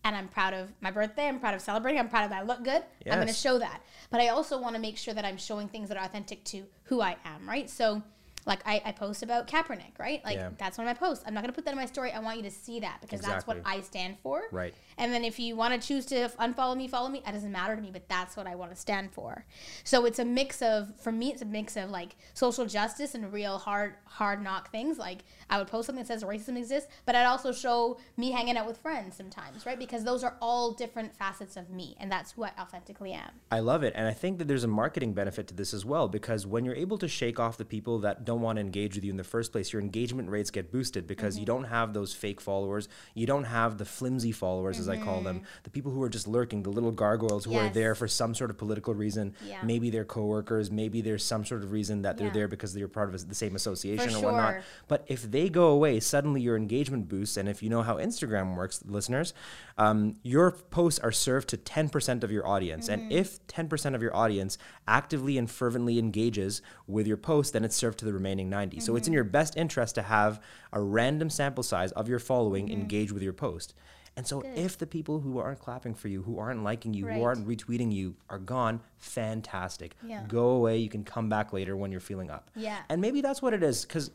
[0.04, 1.28] And I'm proud of my birthday.
[1.28, 2.00] I'm proud of celebrating.
[2.00, 2.84] I'm proud of that I look good.
[3.06, 3.82] I'm going to show that.
[4.10, 6.64] But I also want to make sure that I'm showing things that are authentic to
[6.86, 7.70] who I am, right?
[7.70, 8.02] So,
[8.48, 10.26] like, I, I post about Kaepernick, right?
[10.26, 10.50] Like, Yeah.
[10.58, 11.24] that's one of my posts.
[11.28, 12.12] I'm not going to put that in my story.
[12.12, 14.42] I want you to see that because that's what I stand for.
[14.52, 14.74] Right.
[14.98, 17.22] And then if you want to choose to unfollow me, follow me.
[17.26, 19.46] It doesn't matter to me, but that's what I want to stand for.
[19.84, 23.32] So it's a mix of, for me, it's a mix of like social justice and
[23.32, 24.98] real hard, hard knock things.
[24.98, 25.20] Like
[25.52, 28.66] I would post something that says racism exists, but I'd also show me hanging out
[28.66, 29.78] with friends sometimes, right?
[29.78, 33.32] Because those are all different facets of me, and that's who I authentically am.
[33.52, 33.94] I love it.
[33.96, 36.76] And I think that there's a marketing benefit to this as well because when you're
[36.76, 39.26] able to shake off the people that don't want to engage with you in the
[39.26, 41.54] first place, your engagement rates get boosted because you mm-hmm.
[41.54, 42.88] don't have those fake followers.
[43.14, 45.46] You don't have the flimsy followers, as I call them, mm-hmm.
[45.64, 48.50] the people who are just lurking, the little gargoyles who are there for some sort
[48.50, 49.36] of political reason.
[49.46, 49.60] Yeah.
[49.64, 52.34] Maybe they're coworkers, maybe there's some sort of reason that they're Yeah.
[52.34, 54.56] there because they're part of the same association For or whatnot.
[54.88, 57.38] But if they go away, suddenly your engagement boosts.
[57.38, 59.34] And if you know how Instagram works, listeners,
[59.77, 62.89] um, your posts are served to 10% of your audience.
[62.89, 63.01] Mm-hmm.
[63.04, 67.75] And if 10% of your audience actively and fervently engages with your post, then it's
[67.75, 68.80] served to the remaining 90.
[68.80, 68.97] So Mm-hmm.
[68.97, 70.41] it's in your best interest to have
[70.73, 72.82] a random sample size of your following Mm-hmm.
[72.82, 73.73] engage with your post.
[74.17, 77.15] And so if the people who aren't clapping for you, who aren't liking you, Right.
[77.15, 79.95] who aren't retweeting you are gone, fantastic.
[80.06, 80.23] Yeah.
[80.27, 80.77] Go away.
[80.77, 82.49] You can come back later when you're feeling up.
[82.56, 82.77] Yeah.
[82.89, 83.86] And maybe that's what it is.
[83.86, 84.12] Because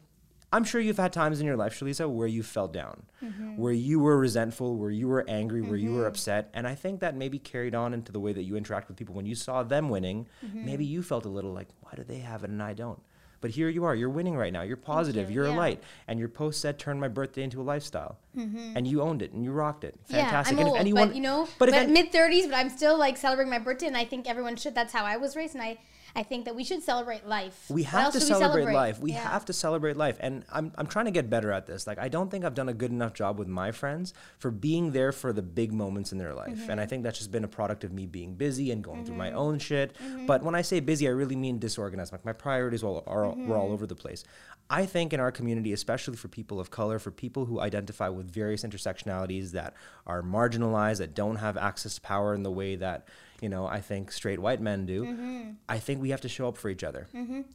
[0.52, 3.56] I'm sure you've had times in your life, Shaliza, where you fell down, Mm-hmm.
[3.56, 6.50] where you were resentful, where you were angry, where you were upset.
[6.54, 9.14] And I think that maybe carried on into the way that you interact with people.
[9.14, 10.64] When you saw them winning, Mm-hmm.
[10.64, 13.00] maybe you felt a little like, why do they have it and I don't?
[13.42, 14.62] But here you are, you're winning right now.
[14.62, 15.42] You're positive, you.
[15.42, 15.82] are a light.
[16.08, 18.18] And your post said, turn my birthday into a lifestyle.
[18.34, 19.94] And you owned it and you rocked it.
[20.04, 20.14] Mm-hmm.
[20.14, 20.52] Yeah, Fantastic.
[20.54, 22.96] I'm and old, if anyone, but you know, but but, mid thirties, but I'm still
[22.98, 24.74] like celebrating my birthday, and I think everyone should.
[24.74, 25.78] That's how I was raised, and I,
[26.16, 27.66] I think that we should celebrate life.
[27.68, 28.98] We have to should we celebrate, life.
[28.98, 29.18] We Yeah.
[29.30, 30.16] have to celebrate life.
[30.18, 31.86] And I'm, I'm trying to get better at this.
[31.86, 34.92] Like, I don't think I've done a good enough job with my friends for being
[34.92, 36.56] there for the big moments in their life.
[36.56, 36.70] Mm-hmm.
[36.70, 39.16] And I think that's just been a product of me being busy and going through
[39.16, 39.94] my own shit.
[40.26, 42.12] But when I say busy, I really mean disorganized.
[42.12, 43.48] Like, my priorities all, are, Mm-hmm.
[43.48, 44.24] were all over the place.
[44.70, 48.28] I think in our community, especially for people of color, for people who identify with
[48.32, 49.74] various intersectionalities that
[50.06, 53.06] are marginalized, that don't have access to power in the way that,
[53.42, 55.50] you know, I think straight white men do, Mm-hmm.
[55.68, 57.06] I think we have to show up for each other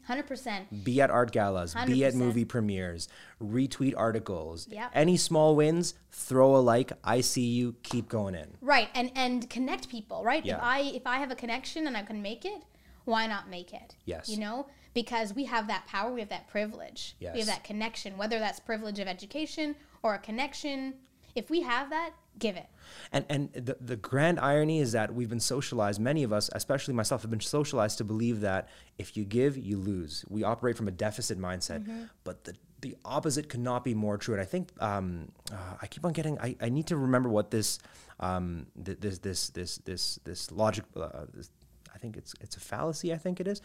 [0.06, 0.84] Hundred percent.
[0.84, 1.88] be at art galas, 100%.
[1.88, 3.08] be at movie premieres,
[3.42, 4.68] retweet articles.
[4.70, 4.92] Yep.
[4.94, 6.92] Any small wins, throw a like.
[7.04, 7.76] I see you.
[7.84, 8.50] Keep going in.
[8.62, 10.24] Right, and and connect people.
[10.24, 10.46] Right.
[10.46, 10.58] Yeah.
[10.58, 12.62] If I if I have a connection and I can make it,
[13.06, 13.96] why not make it?
[14.06, 14.30] Yes.
[14.30, 17.34] You know, because we have that power, we have that privilege, Yes.
[17.34, 18.18] we have that connection.
[18.18, 20.96] Whether that's privilege of education or a connection,
[21.34, 22.68] if we have that, give it.
[23.12, 26.00] And and the the grand irony is that we've been socialized.
[26.00, 28.68] Many of us, especially myself, have been socialized to believe that
[28.98, 30.26] if you give, you lose.
[30.30, 31.82] We operate from a deficit mindset.
[31.82, 32.04] Mm-hmm.
[32.24, 34.34] But the the opposite could not be more true.
[34.34, 36.40] And I think um, uh, I keep on getting.
[36.40, 37.80] I, I need to remember what this
[38.20, 40.86] um, th- this this this this this logic.
[40.96, 41.50] Uh, this,
[41.94, 43.14] I think it's it's a fallacy.
[43.14, 43.62] I think it is.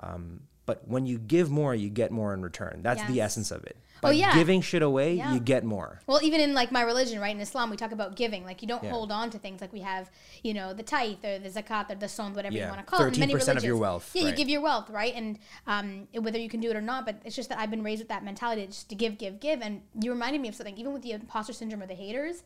[0.00, 2.80] Um, but when you give more, you get more in return.
[2.82, 3.76] That's the essence of it.
[4.02, 4.34] Oh, yeah.
[4.34, 5.32] giving shit away, Yeah.
[5.32, 6.00] you get more.
[6.06, 7.34] Well, even in like my religion, right?
[7.34, 8.44] In Islam, we talk about giving.
[8.44, 8.90] Like you don't Yeah.
[8.90, 9.60] hold on to things.
[9.60, 10.10] Like we have,
[10.42, 13.00] you know, the tithe or the zakat or the son, whatever you want to call
[13.04, 13.14] it.
[13.14, 15.14] in Many 13% of your wealth, Yeah, you give your wealth, right?
[15.14, 17.82] And um, whether you can do it or not, but it's just that I've been
[17.82, 19.60] raised with that mentality, just to give, give, give.
[19.62, 20.76] And you reminded me of something.
[20.76, 22.42] Even with the imposter syndrome or the haters,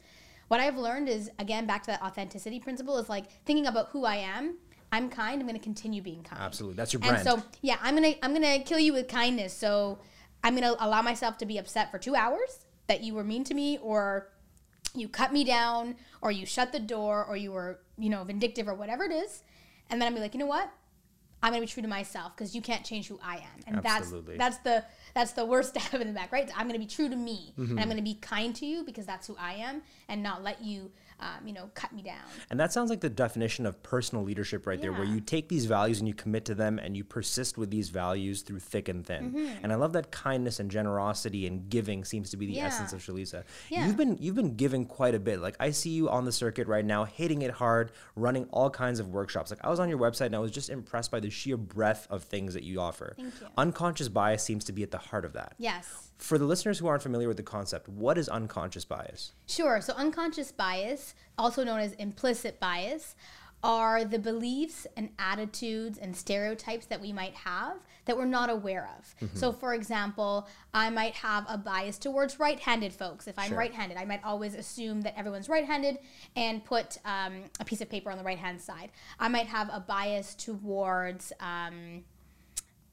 [0.48, 4.04] what I've learned is again back to that authenticity principle is like thinking about who
[4.04, 4.56] I am.
[4.92, 5.40] I'm kind.
[5.40, 6.40] I'm going to continue being kind.
[6.42, 7.16] Absolutely, that's your brand.
[7.18, 9.52] And so, yeah, I'm gonna I'm gonna kill you with kindness.
[9.52, 9.98] So
[10.42, 13.54] I'm gonna allow myself to be upset for two hours that you were mean to
[13.54, 14.28] me, or
[14.94, 18.66] you cut me down, or you shut the door, or you were you know vindictive,
[18.68, 19.42] or whatever it is,
[19.90, 20.70] and then I'm be like, you know what?
[21.42, 24.36] I'm gonna be true to myself because you can't change who I am, and Absolutely.
[24.36, 26.50] that's that's the that's the worst stab in the back, right?
[26.56, 27.70] I'm gonna be true to me, Mm-hmm.
[27.72, 30.62] and I'm gonna be kind to you because that's who I am, and not let
[30.62, 30.90] you,
[31.20, 32.18] um, you know, cut me down.
[32.50, 35.66] And that sounds like the definition of personal leadership right there, where you take these
[35.66, 39.06] values and you commit to them and you persist with these values through thick and
[39.06, 39.32] thin.
[39.32, 39.64] Mm-hmm.
[39.64, 42.66] And I love that kindness and generosity and giving seems to be the Yeah.
[42.66, 43.44] essence of Shaliza.
[43.68, 43.86] Yeah.
[43.86, 45.40] You've been you've been giving quite a bit.
[45.40, 49.00] Like I see you on the circuit right now, hitting it hard, running all kinds
[49.00, 49.50] of workshops.
[49.50, 52.06] Like I was on your website and I was just impressed by the sheer breadth
[52.10, 53.14] of things that you offer.
[53.16, 53.46] Thank you.
[53.56, 55.54] Unconscious bias seems to be at the heart of that.
[55.58, 56.09] Yes.
[56.20, 59.32] For the listeners who aren't familiar with the concept, what is unconscious bias?
[59.46, 59.80] Sure.
[59.80, 63.16] So, unconscious bias, also known as implicit bias,
[63.62, 68.88] are the beliefs and attitudes and stereotypes that we might have that we're not aware
[68.98, 69.14] of.
[69.20, 69.36] Mm-hmm.
[69.36, 73.26] So, for example, I might have a bias towards right handed folks.
[73.26, 73.58] If I'm Sure.
[73.58, 75.98] right handed, I might always assume that everyone's right handed
[76.36, 78.90] and put um, a piece of paper on the right hand side.
[79.18, 81.32] I might have a bias towards.
[81.40, 82.04] Um,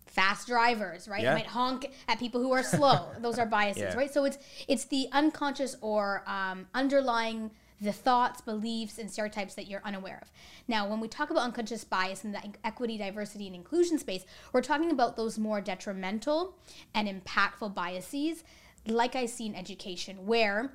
[0.09, 1.23] fast drivers, right?
[1.23, 1.33] Yeah.
[1.33, 3.07] Might honk at people who are slow.
[3.19, 3.95] Those are biases, Yeah.
[3.95, 4.11] right?
[4.13, 9.83] So it's it's the unconscious or um, underlying the thoughts, beliefs, and stereotypes that you're
[9.85, 10.31] unaware of.
[10.67, 14.63] Now, when we talk about unconscious bias in the equity, diversity, and inclusion space, we're
[14.63, 16.55] talking about those more detrimental
[16.95, 18.43] and impactful biases,
[18.87, 20.71] like I see in education, where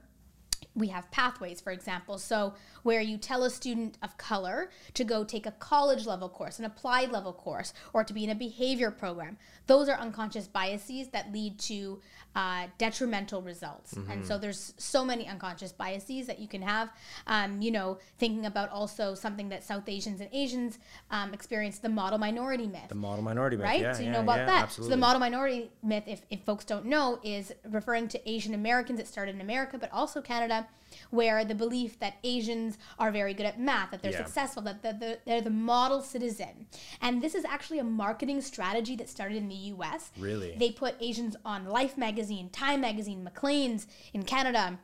[0.74, 2.18] we have pathways, for example.
[2.18, 6.58] So, where you tell a student of color to go take a college level course,
[6.58, 11.08] an applied level course, or to be in a behavior program, those are unconscious biases
[11.08, 12.00] that lead to
[12.34, 13.92] uh, detrimental results.
[14.10, 16.90] And so, there's so many unconscious biases that you can have.
[17.26, 20.78] Um, you know, thinking about also something that South Asians and Asians
[21.10, 23.64] um, experience the model minority myth The model minority myth.
[23.64, 23.80] right?
[23.80, 24.62] Yeah, so you yeah, know about yeah, that.
[24.64, 24.90] Absolutely.
[24.92, 28.98] So the model minority myth, if, if folks don't know, is referring to Asian Americans.
[29.00, 30.66] It started in America, but also Canada,
[31.10, 34.24] where the belief that Asians are very good at math, that they're Yeah.
[34.24, 36.66] successful, that they're the, they're the model citizen.
[37.00, 40.10] And this is actually a marketing strategy that started in the U.S.
[40.18, 40.54] Really?
[40.58, 44.78] They put Asians on Life magazine, Time magazine, Maclean's in Canada.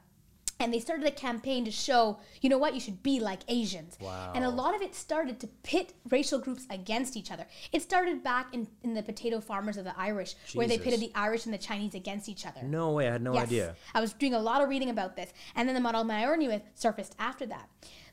[0.61, 3.97] And they started a campaign to show, you know what, you should be like Asians.
[4.01, 4.33] Wow.
[4.35, 7.47] And a lot of it started to pit racial groups against each other.
[7.71, 11.13] It started back in, in the potato farmers of the Irish, where they pitted the
[11.15, 12.61] Irish and the Chinese against each other.
[12.65, 13.09] no way.
[13.09, 13.45] I had no Yes.
[13.45, 13.77] idea.
[13.95, 15.33] I was doing a lot of reading about this.
[15.55, 17.69] And then the model minority myth surfaced after that.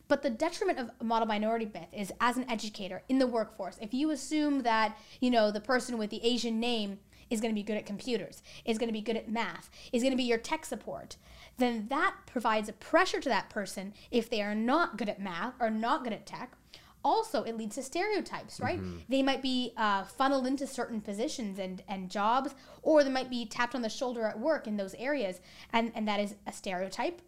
[0.07, 3.91] But the detriment of model minority myth is as an educator in the workforce, if
[3.91, 6.99] you assume that, you know, the person with the Asian name
[7.31, 10.03] is going to be good at computers, is going to be good at math, is
[10.03, 11.17] going to be your tech support,
[11.57, 15.53] then that provides a pressure to that person if they are not good at math
[15.59, 16.57] or not good at tech.
[17.03, 18.79] Also, it leads to stereotypes, right?
[19.07, 23.45] They might be uh, funneled into certain positions and, and jobs, or they might be
[23.45, 25.39] tapped on the shoulder at work in those areas,
[25.71, 27.21] and, and that is a stereotype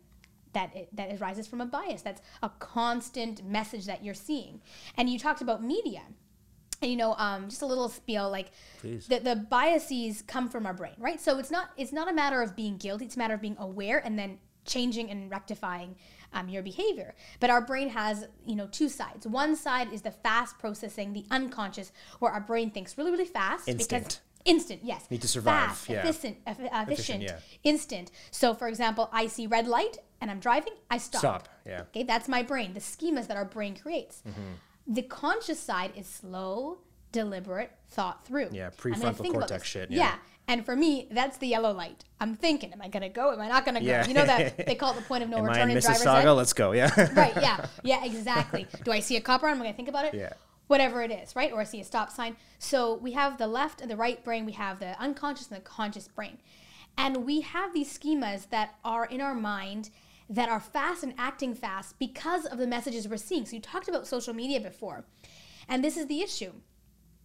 [0.53, 2.01] that it, that arises from a bias.
[2.01, 4.61] That's a constant message that you're seeing.
[4.97, 6.01] And you talked about media.
[6.81, 9.07] You know, um, just a little spiel, like Please.
[9.07, 11.19] the, the biases come from our brain, right?
[11.19, 13.57] So it's not it's not a matter of being guilty; it's a matter of being
[13.59, 15.95] aware and then changing and rectifying
[16.33, 17.15] um, your behavior.
[17.39, 19.25] But our brain has you know two sides.
[19.25, 23.65] One side is the fast processing, the unconscious, where our brain thinks really really fast
[23.65, 24.21] because Instinct.
[24.45, 26.07] instant, yes, Need to survive, fast, yeah.
[26.07, 27.39] efficient, eff- efficient, yeah.
[27.63, 28.11] instant.
[28.31, 31.19] So, for example, I see red light and I'm driving, I stop.
[31.19, 31.49] Stop.
[31.65, 31.81] Yeah.
[31.89, 34.21] Okay, that's my brain, the schemas that our brain creates.
[34.27, 34.41] Mm-hmm.
[34.87, 36.79] The conscious side is slow,
[37.11, 38.49] deliberate, thought through.
[38.51, 39.97] Yeah, prefrontal cortex shit, Yeah.
[39.97, 40.15] yeah.
[40.49, 42.05] And for me, that's the yellow light.
[42.21, 43.33] I'm thinking, am I gonna go?
[43.33, 43.85] Am I not gonna go?
[43.85, 44.07] Yeah.
[44.07, 45.81] You know that they call it the point of no Am I return in in
[45.83, 46.23] driver's Mississauga?
[46.23, 46.31] ed?
[46.31, 46.71] Let's go.
[46.71, 47.11] Yeah.
[47.15, 47.65] right, yeah.
[47.83, 48.65] Yeah, exactly.
[48.83, 49.55] Do I see a cop around?
[49.55, 50.13] Am I gonna think about it?
[50.13, 50.31] Yeah.
[50.67, 51.51] Whatever it is, right?
[51.51, 52.37] Or I see a stop sign.
[52.59, 55.61] So we have the left and the right brain, we have the unconscious and the
[55.61, 56.37] conscious brain.
[56.97, 59.89] And we have these schemas that are in our mind
[60.29, 63.45] that are fast and acting fast because of the messages we're seeing.
[63.45, 65.05] So you talked about social media before.
[65.69, 66.53] And this is the issue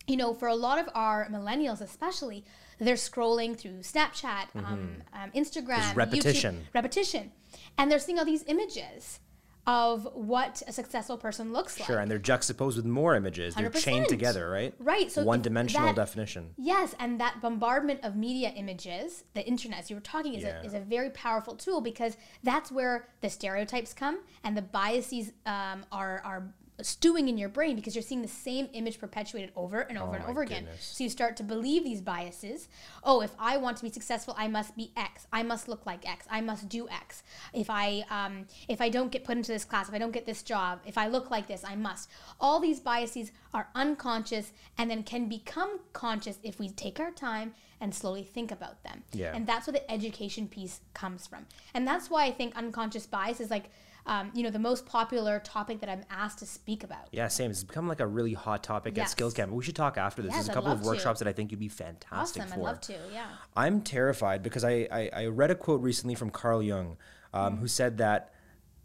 [0.07, 2.45] you know, for a lot of our millennials, especially,
[2.81, 5.99] they're scrolling through Snapchat, um, um, Instagram, Mm-hmm.
[5.99, 6.55] repetition.
[6.57, 7.33] YouTube, repetition,
[7.79, 9.21] and they're seeing all these images
[9.67, 11.87] of what a successful person looks like.
[11.87, 13.55] Sure, and they're juxtaposed with more images.
[13.55, 14.75] They're chained together, right?
[14.81, 16.51] Right, so one dimensional that- definition.
[16.57, 20.63] Yes, and that bombardment of media images, the internet, as you were talking, is, Yeah.
[20.63, 25.33] a, is a very powerful tool because that's where the stereotypes come and the biases
[25.47, 29.81] um, are are stewing in your brain because you're seeing the same image perpetuated over
[29.81, 30.67] and over and Oh my over again.
[30.81, 32.69] So you start to believe these biases.
[33.03, 35.27] Oh, if I want to be successful, I must be X.
[35.33, 36.27] I must look like X.
[36.31, 37.23] I must do X.
[37.53, 40.27] If I um, if I don't get put into this class, if I don't get
[40.27, 42.11] this job, if I look like this, I must.
[42.41, 47.55] All these biases are unconscious and then can become conscious if we take our time
[47.81, 49.03] and slowly think about them.
[49.13, 49.35] Yeah.
[49.35, 51.47] And that's where the education piece comes from.
[51.75, 53.71] And that's why I think unconscious bias is like,
[54.07, 57.09] um, you know, the most popular topic that I'm asked to speak about.
[57.13, 57.51] Yeah, same.
[57.51, 59.07] It's become like a really hot topic Yes.
[59.07, 59.53] at Skills Camp.
[59.53, 60.31] We should talk after this.
[60.31, 60.89] Yes, There's a couple of love to.
[60.89, 62.53] workshops that I think you'd be fantastic Awesome.
[62.55, 62.61] for.
[62.61, 62.97] I'd love to.
[63.13, 63.27] Yeah.
[63.57, 66.97] I'm terrified because I, I, I read a quote recently from Carl Jung
[67.33, 68.33] um, who said that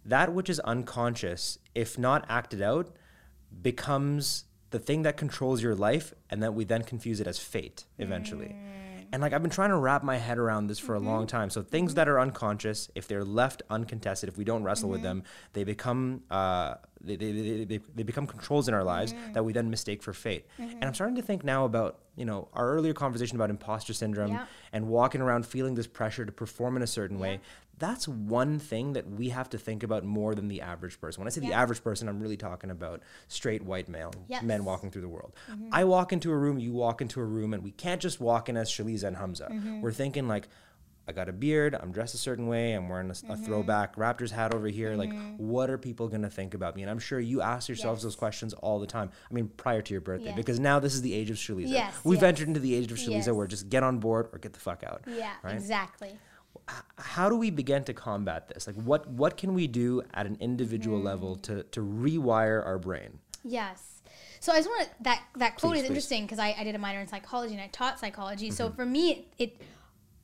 [0.06, 2.96] that which is unconscious, if not acted out,
[3.62, 7.86] becomes the thing that controls your life, and that we then confuse it as fate
[7.98, 8.54] eventually.
[9.12, 11.38] And like I've been trying to wrap my head around this for a long mm-hmm.
[11.38, 11.50] time.
[11.50, 15.20] So things that are unconscious, if they're left uncontested, if we don't wrestle with mm-hmm.
[15.20, 19.34] them, they become uh, they, they, they, they, they become controls in our lives mm-hmm.
[19.34, 20.46] that we then mistake for fate.
[20.58, 24.32] And I'm starting to think now about you know our earlier conversation about imposter syndrome
[24.32, 24.46] Yeah.
[24.74, 27.40] and walking around feeling this pressure to perform in a certain way.
[27.80, 31.22] That's one thing that we have to think about more than the average person.
[31.22, 34.44] When I say the average person, I'm really talking about straight white male Yes.
[34.44, 35.34] men walking through the world.
[35.52, 35.70] Mm-hmm.
[35.72, 38.50] I walk into a room, you walk into a room, and we can't just walk
[38.50, 39.50] in as Shaliza and Hamza.
[39.52, 39.82] Mm-hmm.
[39.82, 40.48] We're thinking like,
[41.10, 43.46] I got a beard, I'm dressed a certain way, I'm wearing a mm-hmm.
[43.46, 44.96] throwback Raptors hat over here.
[44.96, 46.82] Like, what are people gonna think about me?
[46.82, 48.04] And I'm sure you ask yourselves Yes.
[48.04, 49.12] those questions all the time.
[49.30, 51.70] I mean, prior to your birthday, because now this is the age of Shaliza.
[51.70, 54.52] Yes, We've entered into the age of Shaliza where just get on board or get
[54.52, 55.04] the fuck out.
[55.08, 55.32] Yeah.
[55.44, 55.56] Right?
[55.56, 56.20] Exactly.
[56.98, 58.68] How do we begin to combat this?
[58.68, 60.42] Like, what what can we do at an Mm.
[60.42, 63.20] individual level to to rewire our brain?
[63.44, 64.02] Yes.
[64.40, 65.90] So I just want that that quote Please, is please.
[65.90, 68.48] interesting because I, I did a minor in psychology and I taught psychology.
[68.48, 68.56] Mm-hmm.
[68.56, 69.62] So for me, it, it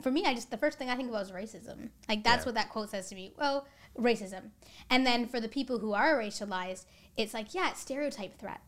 [0.02, 1.90] for me, I just the first thing I think about is racism.
[2.10, 2.48] Like that's Yeah.
[2.48, 3.32] what that quote says to me.
[3.38, 3.66] Well,
[3.98, 4.50] racism.
[4.90, 8.60] And then for the people who are racialized, it's like yeah, it's stereotype threat.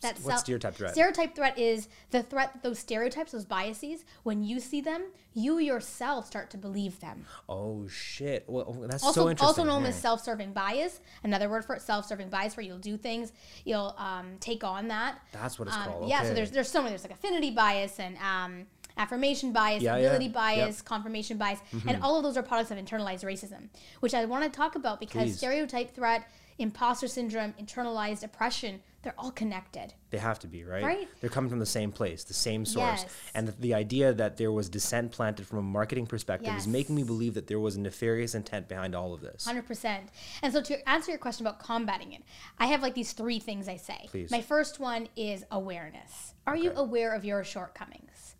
[0.00, 0.92] That's what's stereotype threat?
[0.92, 5.02] Stereotype threat is the threat that those stereotypes, those biases, when you see them,
[5.34, 7.24] you yourself start to believe them.
[7.48, 8.44] Oh shit!
[8.48, 9.46] Well, that's also, so interesting.
[9.46, 9.88] also known Yeah.
[9.88, 11.00] as self-serving bias.
[11.22, 13.32] Another word for it, self-serving bias, where you'll do things,
[13.64, 15.20] you'll um, take on that.
[15.32, 16.08] That's what it's Um, called.
[16.08, 16.90] Yeah, so there's there's so many.
[16.90, 20.06] There's like affinity bias and um, affirmation bias, Yeah, yeah.
[20.06, 20.34] ability Yep.
[20.34, 23.68] bias, confirmation bias, and all of those are products of internalized racism,
[24.00, 25.38] which I want to talk about because Please.
[25.38, 29.94] stereotype threat, imposter syndrome, internalized oppression, they're all connected.
[30.10, 30.84] They have to be, right?
[30.84, 31.08] Right.
[31.22, 33.04] They're coming from the same place, the same source.
[33.04, 33.16] Yes.
[33.34, 36.94] And the, the idea that there was dissent planted from a marketing perspective is making
[36.94, 39.46] me believe that there was a nefarious intent behind all of this.
[39.46, 40.10] Hundred percent.
[40.42, 42.22] And so to answer your question about combating it,
[42.58, 44.08] I have like these three things I say.
[44.08, 44.30] Please.
[44.30, 46.34] My first one is awareness.
[46.46, 48.34] Are you aware of your shortcomings?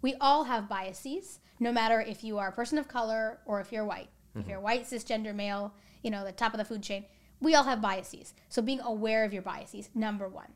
[0.00, 3.72] We all have biases, no matter if you are a person of color or if
[3.72, 4.08] you're white.
[4.30, 4.40] Mm-hmm.
[4.40, 7.04] If you're white, cisgender male, you know, the top of the food chain,
[7.44, 8.34] we all have biases.
[8.48, 10.48] So being aware of your biases, number one.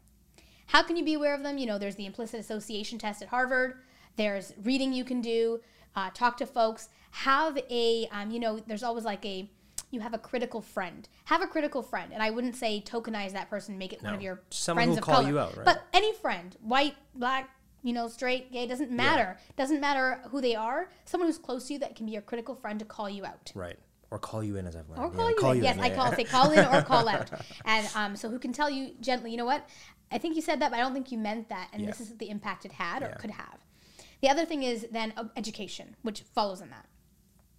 [0.67, 1.59] How can you be aware of them?
[1.59, 3.75] You know, there's the implicit association test at Harvard.
[4.17, 5.61] There's reading you can do.
[5.97, 6.89] Uh, talk to folks.
[7.11, 9.51] Have a, um, you know, there's always like a,
[9.91, 11.09] you have a critical friend.
[11.25, 14.21] Have a critical friend, and I wouldn't say tokenize that person, make it one of
[14.21, 15.29] your Someone friends of call color.
[15.29, 15.65] you out, right?
[15.65, 17.49] But any friend, white, black,
[17.83, 19.39] you know, straight, gay, doesn't matter.
[19.57, 20.91] Doesn't matter who they are.
[21.07, 23.51] Someone who's close to you that can be your critical friend to call you out.
[23.55, 23.79] Right.
[24.11, 25.15] Or call you in, as I've learned.
[25.19, 25.65] Or Yeah, call you in.
[25.65, 27.31] yes, in, I call say call in or call out.
[27.65, 29.69] And um, so who can tell you gently, you know what?
[30.11, 32.17] I think you said that, but I don't think you meant that, and this is
[32.17, 33.15] the impact it had or Yeah.
[33.17, 33.59] could have.
[34.23, 36.87] The other thing is then uh, education, which follows in that.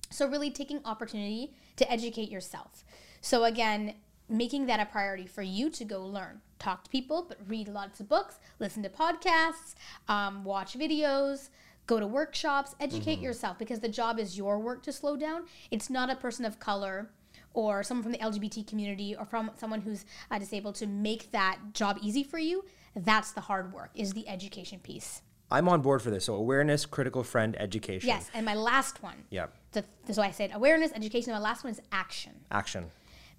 [0.09, 2.83] So really taking opportunity to educate yourself.
[3.21, 3.93] So again,
[4.27, 6.41] making that a priority for you to go learn.
[6.57, 9.75] Talk to people, but read lots of books, listen to podcasts,
[10.07, 11.49] um, watch videos,
[11.89, 15.45] go to workshops, educate yourself because the job is your work to slow down.
[15.71, 17.09] It's not a person of color
[17.55, 21.57] or someone from the LGBT community or from someone who's uh, disabled to make that
[21.73, 22.63] job easy for you.
[22.95, 25.23] That's the hard work, is the education piece.
[25.49, 26.25] I'm on board for this.
[26.25, 28.07] So awareness, critical friend, education.
[28.07, 29.23] Yes, and my last one.
[29.31, 29.47] Yeah.
[29.73, 32.33] So, so I said awareness, education, and my last one is action.
[32.51, 32.91] Action.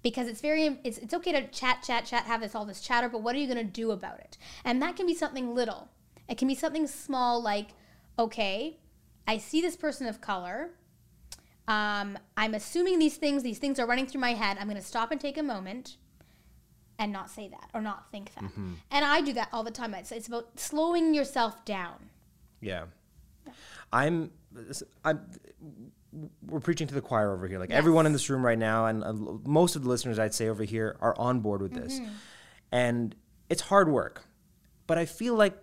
[0.03, 3.07] because it's very it's, it's okay to chat chat chat have this all this chatter
[3.07, 5.89] but what are you going to do about it and that can be something little
[6.27, 7.67] it can be something small like
[8.21, 8.77] okay
[9.27, 10.71] i see this person of color.
[11.67, 14.57] Um, i'm assuming these things these things are running through my head.
[14.59, 15.97] I'm going to stop and take a moment
[16.99, 18.43] and not say that or not think that.
[18.91, 19.93] And i do that all the time.
[19.93, 22.09] It's, it's about slowing yourself down.
[22.61, 22.85] Yeah.
[23.91, 24.31] I'm,
[25.03, 25.19] I'm,
[26.45, 27.59] we're preaching to the choir over here.
[27.59, 29.13] Like everyone in this room right now, and uh,
[29.45, 31.99] most of the listeners I'd say over here are on board with this,
[32.71, 33.15] and
[33.49, 34.23] it's hard work,
[34.87, 35.57] but I feel like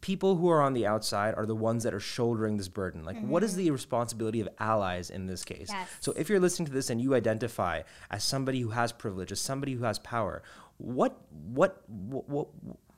[0.00, 3.04] people who are on the outside are the ones that are shouldering this burden.
[3.04, 3.64] Like, what is mm-hmm.
[3.64, 5.68] the responsibility of allies in this case?
[5.70, 5.88] Yes.
[6.00, 9.40] So, if you're listening to this and you identify as somebody who has privilege, as
[9.40, 10.42] somebody who has power,
[10.78, 11.20] what,
[11.52, 12.48] what, what, what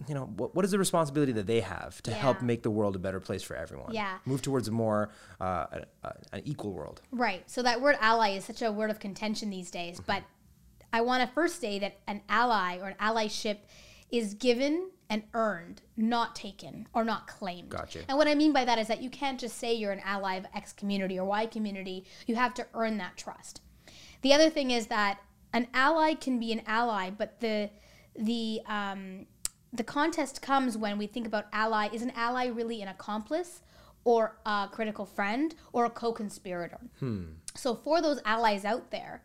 [0.09, 2.96] you know, what, what is the responsibility that they have to help make the world
[2.96, 3.92] a better place for everyone?
[3.92, 4.18] Yeah.
[4.24, 7.03] Move towards a more uh, a, a, uh, an equal world.
[7.11, 7.48] Right.
[7.50, 9.96] So that word ally is such a word of contention these days.
[9.96, 10.12] Mm-hmm.
[10.12, 10.22] But
[10.92, 13.59] I want to first say that an ally or an allyship
[14.11, 17.69] is given and earned, not taken or not claimed.
[17.69, 18.01] Gotcha.
[18.09, 20.37] And what I mean by that is that you can't just say you're an ally
[20.37, 22.07] of X community or Y community.
[22.27, 23.61] You have to earn that trust.
[24.23, 25.21] The other thing is that
[25.53, 27.69] an ally can be an ally, but the
[28.17, 29.27] the um,
[29.71, 31.91] the contest comes when we think about ally.
[31.93, 33.61] Is an ally really an accomplice,
[34.05, 36.81] or a critical friend, or a co-conspirator?
[37.55, 39.25] So for those allies out there,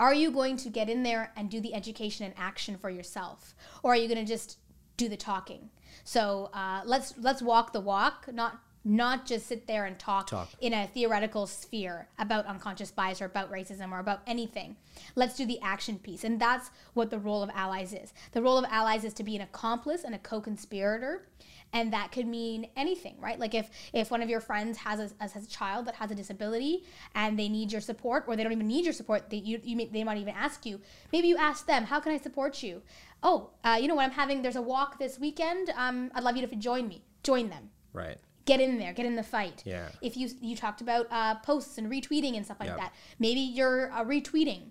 [0.00, 3.54] are you going to get in there and do the education and action for yourself,
[3.82, 4.58] or are you going to just
[4.96, 5.70] do the talking?
[6.04, 10.48] So uh, let's let's walk the walk, not not just sit there and talk, Talk.
[10.60, 14.76] in a theoretical sphere about unconscious bias or about racism or about anything.
[15.16, 18.14] Let's do the action piece, and that's what the role of allies is.
[18.30, 21.26] The role of allies is to be an accomplice and a co-conspirator
[21.72, 25.10] and that could mean anything right like if if one of your friends has a,
[25.22, 28.52] has a child that has a disability and they need your support or they don't
[28.52, 30.80] even need your support they, you, you may, they might even ask you
[31.12, 32.82] maybe you ask them how can i support you
[33.22, 36.36] oh uh, you know what i'm having there's a walk this weekend um, i'd love
[36.36, 38.18] you to join me join them Right.
[38.44, 39.88] get in there get in the fight Yeah.
[40.00, 42.78] if you you talked about uh, posts and retweeting and stuff like Yep.
[42.78, 44.70] that maybe you're uh, retweeting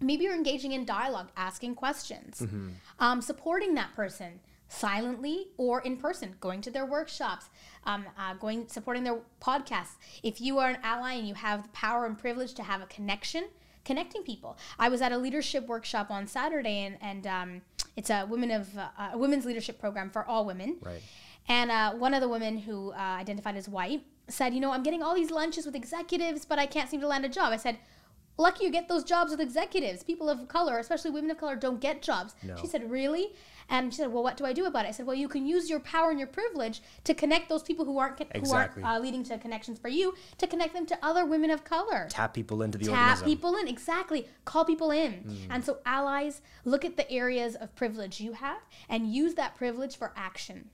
[0.00, 2.68] maybe you're engaging in dialogue asking questions Mm-hmm.
[3.00, 7.46] um, supporting that person silently or in person going to their workshops
[7.84, 11.68] um, uh, going supporting their podcasts if you are an ally and you have the
[11.70, 13.44] power and privilege to have a connection
[13.84, 17.62] connecting people i was at a leadership workshop on saturday and, and um,
[17.96, 21.00] it's a women of uh, a women's leadership program for all women Right.
[21.48, 24.82] and uh, one of the women who uh, identified as white said, You know, I'm
[24.82, 27.50] getting all these lunches with executives, but I can't seem to land a job.
[27.50, 27.78] I said,
[28.38, 30.04] Lucky you get those jobs with executives.
[30.04, 32.34] People of color, especially women of color, don't get jobs.
[32.42, 32.56] No.
[32.60, 33.32] She said, Really?
[33.70, 34.88] And she said, Well, what do I do about it?
[34.88, 37.84] I said, Well, you can use your power and your privilege to connect those people
[37.84, 38.40] who aren't, Exactly.
[38.82, 41.64] who aren't uh, leading to connections for you to connect them to other women of
[41.64, 42.94] color Tap people into the organization.
[43.08, 43.36] tap organism.
[43.36, 48.20] people in exactly call people in and so allies look at the areas of privilege
[48.20, 48.58] you have
[48.88, 50.70] and use that privilege for action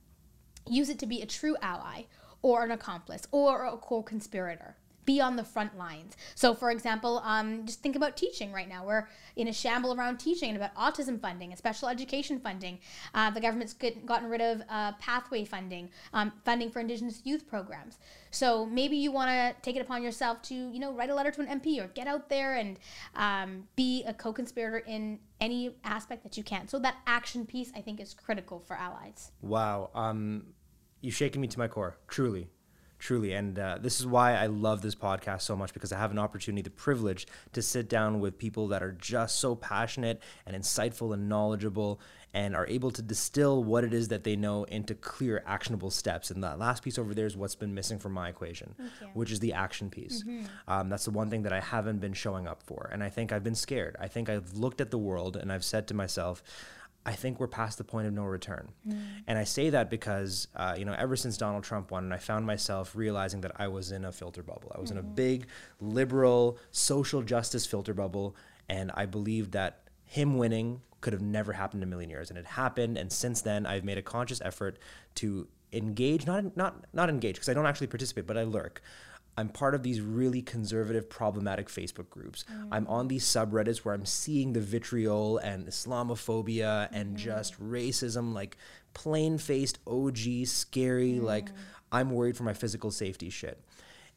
[0.69, 2.03] use it to be a true ally
[2.43, 6.17] or an accomplice or a co-conspirator be on the front lines.
[6.35, 8.85] So for example um, just think about teaching right now.
[8.85, 12.79] We're in a shamble around teaching and about autism funding and special education funding.
[13.15, 17.49] Uh, the government's get, gotten rid of uh, pathway funding um, funding for indigenous youth
[17.49, 17.99] programs.
[18.31, 21.31] So maybe you want to take it upon yourself to you know write a letter
[21.31, 22.79] to an mp or get out there and
[23.17, 26.69] um, be a co-conspirator in any aspect that you can.
[26.69, 29.33] So that action piece i think is critical for allies.
[29.43, 29.91] Wow.
[29.95, 30.55] Um,
[31.01, 32.49] you've shaken me to my core, truly.
[33.05, 33.35] Truly.
[33.35, 36.19] And uh, this is why I love this podcast so much because I have an
[36.19, 41.13] opportunity, the privilege to sit down with people that are just so passionate and insightful
[41.13, 42.01] and knowledgeable
[42.33, 46.31] and are able to distill what it is that they know into clear, actionable steps.
[46.31, 48.75] And that last piece over there is what's been missing from my equation,
[49.13, 50.25] which is the action piece.
[50.67, 52.89] Um, that's the one thing that I haven't been showing up for.
[52.91, 53.97] And I think I've been scared.
[54.01, 56.43] I think I've looked at the world and I've said to myself,
[57.07, 58.71] I think we're past the point of no return.
[59.27, 62.17] And I say that because, uh, you know, ever since Donald Trump won, and I
[62.19, 64.73] found myself realizing that I was in a filter bubble.
[64.75, 65.47] I was in a big
[65.81, 68.37] liberal social justice filter bubble.
[68.69, 72.31] And I believed that him winning could have never happened in a million years.
[72.31, 72.97] And it happened.
[72.97, 74.79] And since then, I've made a conscious effort
[75.17, 78.81] to engage, not, not, not engage, because I don't actually participate, but I lurk.
[79.37, 82.45] I'm part of these really conservative, problematic Facebook groups.
[82.53, 82.69] Mm.
[82.71, 87.17] I'm on these subreddits where I'm seeing the vitriol and Islamophobia and mm-hmm.
[87.17, 88.57] just racism, like
[88.93, 91.23] plain faced OG, scary, mm.
[91.23, 91.49] like
[91.91, 93.61] I'm worried for my physical safety shit.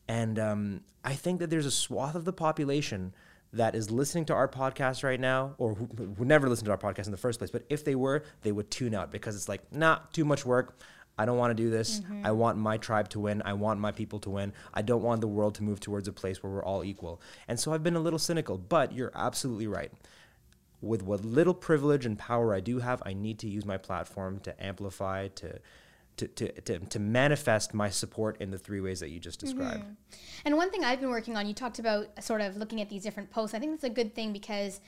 [0.08, 3.14] And um, I think that there's a swath of the population
[3.54, 5.86] that is listening to our podcast right now, or who
[6.18, 7.50] would never listen to our podcast in the first place.
[7.50, 10.78] But if they were, they would tune out because it's like, nah, too much work.
[11.18, 12.02] I don't want to do this.
[12.06, 12.38] I mm-hmm.
[12.38, 13.42] want my tribe to win.
[13.44, 14.54] I want my people to win.
[14.74, 17.22] I don't want the world to move towards a place where we're all equal.
[17.48, 19.92] And so I've been a little cynical, but you're absolutely right.
[20.82, 24.40] With what little privilege and power I do have, I need to use my platform
[24.42, 25.60] to amplify, to
[26.18, 29.60] to, to, to, to manifest my support in the three ways that you just mm-hmm.
[29.60, 29.86] described.
[30.46, 33.04] And one thing I've been working on, you talked about sort of looking at these
[33.04, 33.54] different posts.
[33.54, 34.82] I think that's a good thing because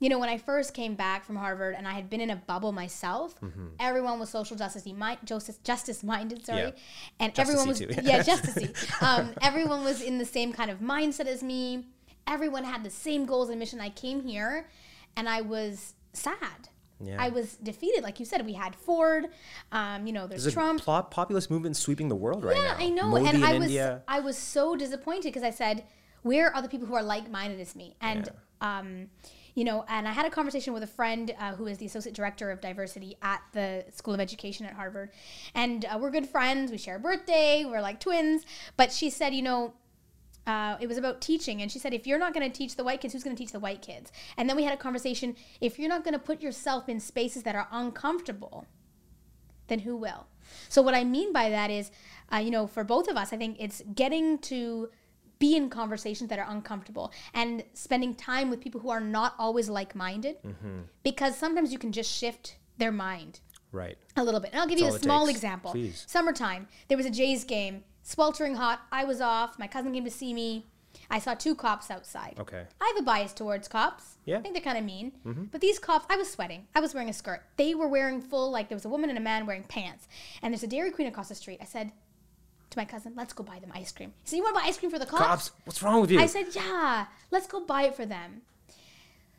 [0.00, 2.36] you know, when I first came back from Harvard and I had been in a
[2.36, 3.34] bubble myself,
[3.80, 6.70] everyone was social justice mind, justice, justice minded, sorry, Yeah.
[7.20, 7.88] and everyone was too.
[8.02, 8.86] yeah, justice.
[9.00, 11.86] Um, everyone was in the same kind of mindset as me.
[12.26, 13.80] Everyone had the same goals and mission.
[13.80, 14.68] I came here,
[15.16, 16.68] and I was sad.
[17.00, 17.16] Yeah.
[17.18, 18.44] I was defeated, like you said.
[18.46, 19.26] We had Ford,
[19.72, 20.80] um, you know, there's, There's Trump.
[20.80, 22.76] a pop- populist movement sweeping the world right Yeah, now.
[22.78, 24.02] I know, Modi and in I was India.
[24.08, 25.84] I was so disappointed because I said,
[26.22, 28.28] "Where are the people who are like-minded as me?" And
[28.60, 29.08] um,
[29.54, 32.14] you know, and I had a conversation with a friend uh, who is the associate
[32.14, 35.10] director of diversity at the School of Education at Harvard,
[35.54, 36.70] and uh, we're good friends.
[36.70, 37.64] We share a birthday.
[37.64, 38.44] We're like twins.
[38.76, 39.74] But she said, you know.
[40.46, 42.84] Uh, it was about teaching, and she said, "If you're not going to teach the
[42.84, 45.36] white kids, who's going to teach the white kids?" And then we had a conversation.
[45.58, 48.66] If you're not going to put yourself in spaces that are uncomfortable,
[49.68, 50.26] then who will?
[50.68, 51.90] So what I mean by that is,
[52.30, 54.90] uh, you know, for both of us, I think it's getting to
[55.44, 57.06] be in conversations that are uncomfortable
[57.40, 57.52] and
[57.86, 60.78] spending time with people who are not always like-minded, Mm-hmm.
[61.02, 63.32] because sometimes you can just shift their mind
[63.72, 63.96] right.
[64.16, 64.50] a little bit.
[64.52, 65.36] And I'll give you a small takes.
[65.38, 65.70] example.
[65.72, 66.04] Please.
[66.08, 68.78] Summertime, there was a Jays game, sweltering hot.
[69.00, 69.58] I was off.
[69.58, 70.66] My cousin came to see me.
[71.10, 72.34] I saw two cops outside.
[72.44, 72.62] Okay.
[72.80, 74.04] I have a bias towards cops.
[74.24, 74.38] Yeah.
[74.38, 75.12] I think they're kind of mean.
[75.52, 76.66] But these cops, I was sweating.
[76.74, 77.40] I was wearing a skirt.
[77.56, 80.08] They were wearing full, like there was a woman and a man wearing pants.
[80.40, 81.58] And there's a Dairy Queen across the street.
[81.60, 81.92] I said
[82.74, 84.12] to my cousin, let's go buy them ice cream.
[84.22, 85.22] He said, you want to buy ice cream for the cops?
[85.24, 86.18] Cops, what's wrong with you?
[86.20, 88.42] I said, yeah, let's go buy it for them.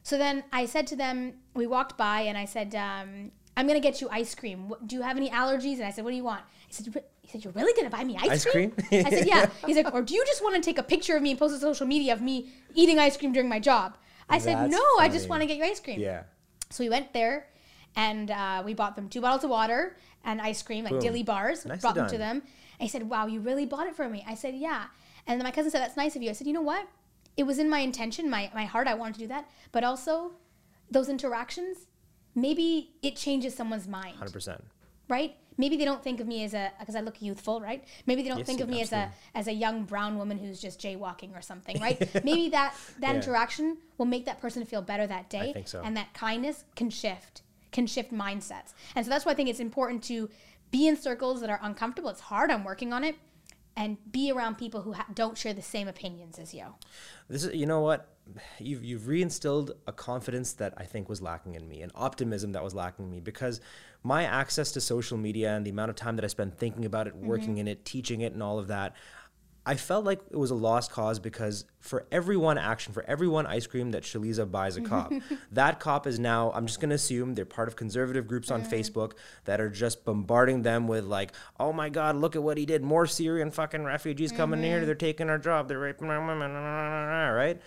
[0.04, 3.80] So then I said to them, we walked by and I said, um, I'm going
[3.80, 4.70] to get you ice cream.
[4.70, 5.76] What, do you have any allergies?
[5.76, 6.42] And I said, what do you want?
[6.68, 8.72] He said, "You re- he said, you're really going to buy me ice, Ice cream?
[8.72, 9.06] cream?
[9.06, 9.50] I said, yeah.
[9.66, 11.54] He's like, or do you just want to take a picture of me and post
[11.56, 13.98] it on social media of me eating ice cream during my job?
[14.30, 16.00] I said, That's no, I just want to get you ice cream.
[16.00, 16.24] yeah.
[16.72, 17.48] So we went there
[17.96, 21.00] and uh, we bought them two bottles of water and ice cream, like Boom.
[21.00, 21.66] dilly bars.
[21.66, 22.42] Nicely brought them to them.
[22.80, 24.24] He said, Wow, you really bought it for me.
[24.28, 24.86] I said, Yeah.
[25.28, 26.30] And then my cousin said, That's nice of you.
[26.30, 26.88] I said, You know what?
[27.38, 29.50] It was in my intention, my, my heart, I wanted to do that.
[29.72, 30.32] But also,
[30.90, 31.88] those interactions,
[32.34, 34.62] maybe it changes someone's mind, 100%.
[35.10, 35.36] right?
[35.58, 37.84] Maybe they don't think of me as a because I look youthful, right?
[38.06, 40.60] Maybe they don't Yes, think of me as a as a young brown woman who's
[40.62, 41.98] just jaywalking or something, right?
[42.26, 43.22] Maybe that that Yeah.
[43.22, 45.82] interaction will make that person feel better that day, think so.
[45.82, 48.74] and that kindness can shift can shift mindsets.
[48.96, 50.30] And so that's why I think it's important to
[50.72, 52.10] be in circles that are uncomfortable.
[52.10, 52.52] It's hard.
[52.52, 53.16] I'm working on it,
[53.78, 56.66] and be around people who ha- don't share the same opinions as you.
[57.30, 58.10] This is, you know what?
[58.58, 62.64] You've, you've reinstilled a confidence that I think was lacking in me, an optimism that
[62.64, 63.62] was lacking in me, because
[64.02, 67.06] my access to social media and the amount of time that I spend thinking about
[67.08, 67.60] it, working mm-hmm.
[67.60, 68.96] in it, teaching it, and all of that,
[69.68, 73.28] I felt like it was a lost cause because for every one action, for every
[73.28, 75.12] one ice cream that Shaliza buys a cop,
[75.52, 78.64] that cop is now, I'm just going to assume they're part of conservative groups on
[78.64, 79.14] Facebook
[79.46, 82.84] that are just bombarding them with, like, oh my God, look at what he did.
[82.84, 84.86] More Syrian fucking refugees coming here.
[84.86, 85.68] They're taking our job.
[85.68, 86.52] They're raping our women,
[87.36, 87.60] right?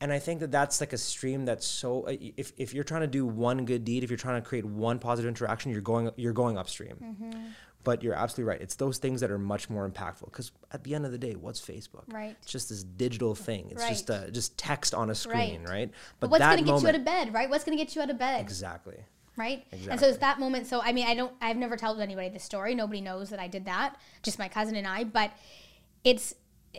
[0.00, 2.02] And I think that that's like a stream that's so.
[2.06, 4.64] uh, If, if you're trying to do one good deed, if you're trying to create
[4.64, 7.54] one positive interaction, you're going you're going upstream.
[7.84, 8.60] But you're absolutely right.
[8.60, 10.26] It's those things that are much more impactful.
[10.26, 12.04] Because at the end of the day, what's Facebook?
[12.12, 12.36] Right.
[12.42, 13.68] It's just this digital thing.
[13.70, 15.70] It's just uh, just text on a screen, Right.
[15.70, 15.90] right?
[16.20, 17.48] But what's that going to get you out of bed, right?
[17.48, 18.40] What's going to get you out of bed?
[18.40, 18.96] Exactly.
[19.36, 19.64] right?
[19.70, 19.90] Exactly.
[19.92, 20.66] And so it's that moment.
[20.66, 22.74] So I mean, I don't, I've never told anybody this story.
[22.74, 23.96] Nobody knows that I did that.
[24.22, 25.04] Just my cousin and I.
[25.04, 25.30] But
[26.04, 26.34] it's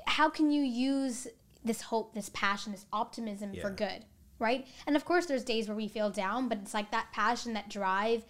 [0.06, 1.28] how can you use
[1.64, 4.06] this hope, this passion, this optimism for good,
[4.38, 4.68] right?
[4.86, 7.70] And of course, there's days where we feel down, but it's like that passion, that
[7.70, 8.24] drive,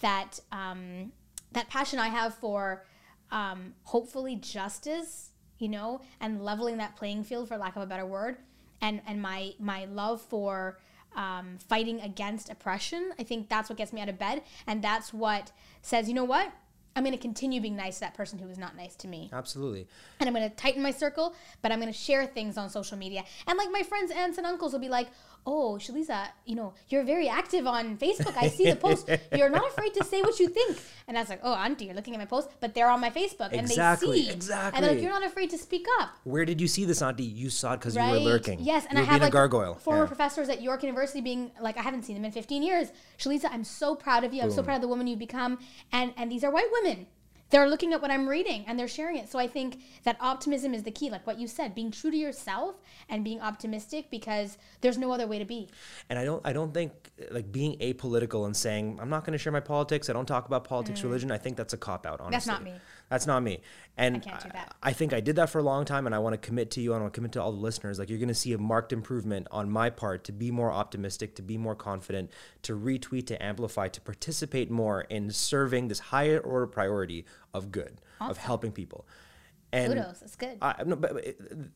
[0.00, 1.12] that um,
[1.54, 2.84] that passion I have for
[3.30, 8.06] um, hopefully justice, you know, and leveling that playing field, for lack of a better
[8.06, 8.36] word,
[8.80, 10.78] and and my my love for
[11.16, 13.12] um, fighting against oppression.
[13.18, 15.52] I think that's what gets me out of bed, and that's what
[15.82, 16.52] says, you know what,
[16.96, 19.30] I'm going to continue being nice to that person who was not nice to me,
[19.32, 19.86] Absolutely.
[20.20, 22.98] and I'm going to tighten my circle, but I'm going to share things on social
[22.98, 25.08] media, and like my friends, aunts, and uncles will be like.
[25.46, 28.34] Oh, Shaliza, you know, you're very active on Facebook.
[28.36, 29.10] I see the post.
[29.36, 30.78] You're not afraid to say what you think.
[31.06, 33.10] And I was like, oh, auntie, you're looking at my post, but they're on my
[33.10, 34.32] Facebook and Exactly, they see.
[34.32, 34.76] exactly.
[34.78, 36.16] And they're like, you're not afraid to speak up.
[36.24, 37.24] Where did you see this, Auntie?
[37.24, 38.60] You saw it because you were lurking.
[38.60, 39.74] Yes, and you I have like a gargoyle.
[39.74, 40.06] former Yeah.
[40.08, 42.88] professors at York University being like, I haven't seen them in 15 years.
[43.18, 44.40] Shaliza, I'm so proud of you.
[44.40, 45.58] I'm so proud of the woman you've become.
[45.92, 47.06] And and these are white women.
[47.50, 49.30] They're looking at what I'm reading and they're sharing it.
[49.30, 52.16] So I think that optimism is the key, like what you said, being true to
[52.16, 52.76] yourself
[53.08, 55.68] and being optimistic because there's no other way to be.
[56.10, 56.92] and I don't I don't think
[57.30, 60.10] like being apolitical and saying I'm not going to share my politics.
[60.10, 61.30] I don't talk about politics, religion.
[61.30, 62.20] I think that's a cop out.
[62.20, 62.32] Honestly, Mm.
[62.32, 62.74] That's not me.
[63.14, 63.60] That's not me.
[63.96, 64.74] And I can't do that.
[64.82, 66.80] I, think I did that for a long time, and I want to commit to
[66.80, 66.94] you.
[66.94, 67.96] and I want to commit to all the listeners.
[67.96, 71.36] Like you're going to see a marked improvement on my part to be more optimistic,
[71.36, 76.40] to be more confident, to retweet, to amplify, to participate more in serving this higher
[76.40, 79.06] order priority of good, of helping people.
[79.74, 80.20] And Kudos.
[80.20, 80.58] That's good.
[80.62, 81.24] I, no, but but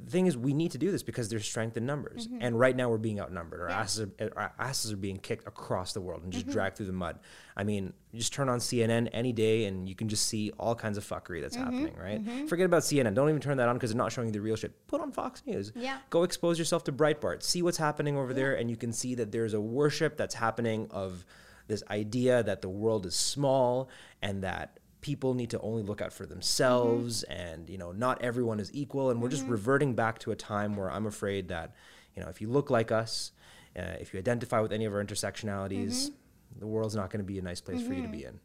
[0.04, 2.38] the thing is, we need to do this because there's strength in numbers, Mm-hmm.
[2.42, 3.60] and right now we're being outnumbered.
[3.60, 6.42] Our asses, are, our asses are being kicked across the world and Mm-hmm.
[6.42, 7.18] just dragged through the mud.
[7.56, 10.96] I mean, just turn on CNN any day, and you can just see all kinds
[10.96, 11.86] of fuckery that's Mm-hmm.
[11.86, 11.96] happening.
[12.38, 12.48] Right?
[12.48, 13.14] Forget about CNN.
[13.14, 14.72] Don't even turn that on because they're not showing you the real shit.
[14.86, 15.72] Put on Fox News.
[15.74, 15.98] Yeah.
[16.10, 17.42] Go expose yourself to Breitbart.
[17.42, 20.86] See what's happening over there, and you can see that there's a worship that's happening
[20.92, 21.24] of
[21.66, 23.90] this idea that the world is small
[24.22, 26.34] and that people need to only look out for mm-hmm.
[26.34, 29.52] themselves and you know not everyone is equal and we're just mm-hmm.
[29.52, 31.74] reverting back to a time where i'm afraid that
[32.16, 33.32] you know if you look like us
[33.78, 36.60] uh, if you identify with any of our intersectionalities mm-hmm.
[36.60, 38.40] the world's not going to be a nice place for you to be in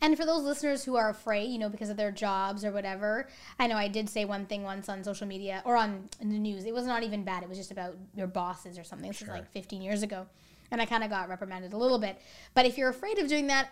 [0.00, 3.28] And for those listeners who are afraid, you know, because of their jobs or whatever,
[3.58, 6.38] I know I did say one thing once on social media or on in the
[6.38, 6.66] news.
[6.66, 7.42] It was not even bad.
[7.42, 9.08] It was just about your bosses or something.
[9.08, 10.26] This was like 15 years ago.
[10.70, 12.20] And I kind of got reprimanded a little bit.
[12.52, 13.70] But if you're afraid of doing that,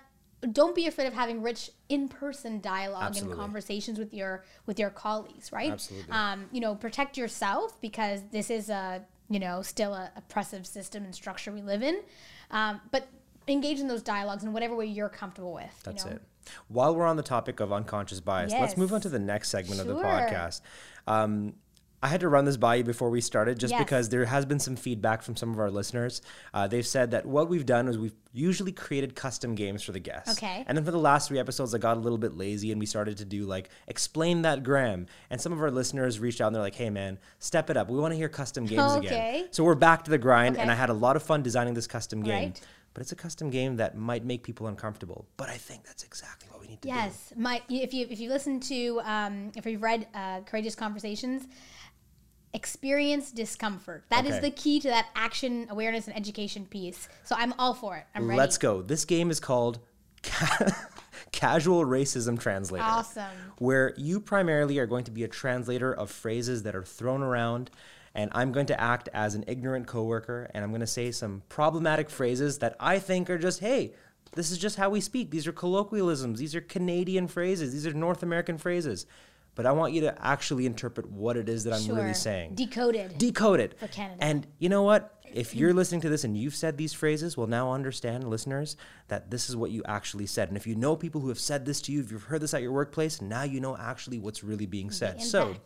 [0.53, 3.33] don't be afraid of having rich in-person dialogue Absolutely.
[3.33, 5.73] and conversations with your with your colleagues, right?
[5.73, 6.11] Absolutely.
[6.13, 11.05] Um, you know, protect yourself because this is a you know still a oppressive system
[11.05, 12.01] and structure we live in.
[12.51, 13.09] Um, but
[13.49, 15.83] engage in those dialogues in whatever way you're comfortable with.
[15.85, 16.17] That's you know?
[16.17, 16.23] it.
[16.69, 19.81] While we're on the topic of unconscious bias, let's move on to the next segment
[19.81, 20.61] of the podcast.
[21.07, 21.55] Um,
[22.05, 23.81] I had to run this by you before we started just Yes.
[23.83, 26.21] because there has been some feedback from some of our listeners.
[26.53, 30.01] Uh, they've said that what we've done is we've usually created custom games for the
[30.01, 30.37] guests.
[30.37, 30.65] Okay.
[30.67, 32.85] And then for the last three episodes, I got a little bit lazy and we
[32.85, 35.07] started to do like, explain that Graham.
[35.31, 37.89] And some of our listeners reached out and they're like, hey man, step it up.
[37.89, 39.49] We want to hear custom games again.
[39.51, 41.87] So we're back to the grind and I had a lot of fun designing this
[41.87, 42.49] custom game.
[42.51, 42.61] Right.
[42.93, 45.27] But it's a custom game that might make people uncomfortable.
[45.37, 46.95] But I think that's exactly what we need to do.
[46.95, 51.49] Yes, my if you if you listen to um, if you've read uh, Courageous Conversations,
[52.55, 54.05] experience discomfort.
[54.11, 54.41] That is Okay.
[54.41, 57.09] the key to that action awareness and education piece.
[57.25, 58.05] So I'm all for it.
[58.15, 58.39] I'm ready.
[58.39, 58.81] Let's go.
[58.81, 59.81] This game is called
[60.23, 60.73] Ca-
[61.33, 62.85] Casual Racism Translator.
[62.85, 63.25] Awesome.
[63.59, 67.71] Where you primarily are going to be a translator of phrases that are thrown around,
[68.15, 71.43] and I'm going to act as an ignorant coworker, and I'm going to say some
[71.49, 73.93] problematic phrases that I think are just, hey,
[74.33, 75.31] this is just how we speak.
[75.31, 76.39] These are colloquialisms.
[76.39, 77.73] These are Canadian phrases.
[77.73, 79.07] These are North American phrases.
[79.55, 81.97] But I want you to actually interpret what it is that I'm Sure.
[81.97, 83.19] really saying Decoded.
[83.19, 83.75] Decoded.
[83.79, 84.23] For Canada.
[84.23, 85.11] And you know what?
[85.33, 88.77] If you're listening to this and you've said these phrases, well, now understand, listeners,
[89.09, 90.47] that this is what you actually said.
[90.49, 92.55] And if you know people who have said this to you, if you've heard this
[92.55, 95.21] at your workplace, now you know actually what's really being said.
[95.21, 95.57] So,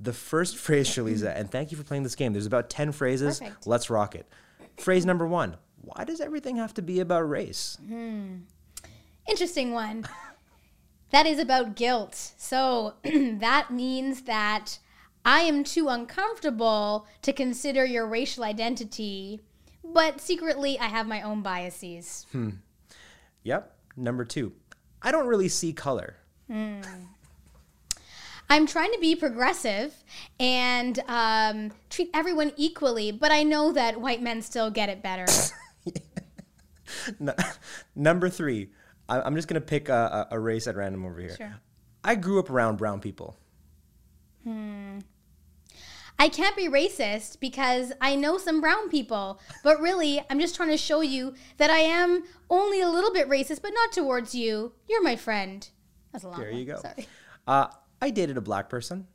[0.00, 2.32] the first phrase, Shaliza, and thank you for playing this game.
[2.32, 3.40] There's about 10 phrases.
[3.40, 3.66] Perfect.
[3.66, 4.26] Let's rock it.
[4.78, 7.76] Phrase number one Why does everything have to be about race?
[7.86, 8.36] Hmm.
[9.28, 10.06] Interesting one.
[11.10, 12.32] that is about guilt.
[12.36, 14.78] So that means that
[15.24, 19.40] I am too uncomfortable to consider your racial identity,
[19.82, 22.26] but secretly I have my own biases.
[23.42, 23.76] Yep.
[23.96, 24.52] Number two
[25.02, 26.16] I don't really see color.
[28.50, 29.94] I'm trying to be progressive
[30.38, 35.24] and um, treat everyone equally, but I know that white men still get it better.
[37.20, 37.34] N-
[37.94, 38.70] number three
[39.08, 41.36] I'm just going to pick a, a race at random over here.
[41.36, 41.54] Sure.
[42.02, 43.36] I grew up around brown people.
[44.44, 45.00] Hmm.
[46.18, 50.70] I can't be racist because I know some brown people, but really, I'm just trying
[50.70, 54.72] to show you that I am only a little bit racist, but not towards you.
[54.88, 55.68] You're my friend.
[56.12, 56.58] That's a long There one.
[56.58, 56.76] you go.
[56.76, 57.08] Sorry.
[57.46, 57.66] Uh,
[58.00, 59.06] I dated a black person.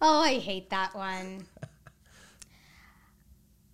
[0.00, 1.46] Oh, I hate that one.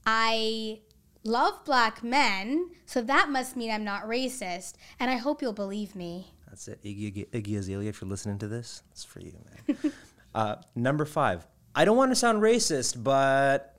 [0.06, 0.80] I
[1.28, 5.94] love black men, so that must mean I'm not racist, and I hope you'll believe
[5.94, 6.32] me.
[6.48, 6.82] That's it.
[6.82, 9.34] Iggy, Iggy, Azalea, if you're listening to this, it's for you,
[9.68, 9.92] man.
[10.34, 11.46] uh, number five.
[11.74, 13.76] I don't want to sound racist, but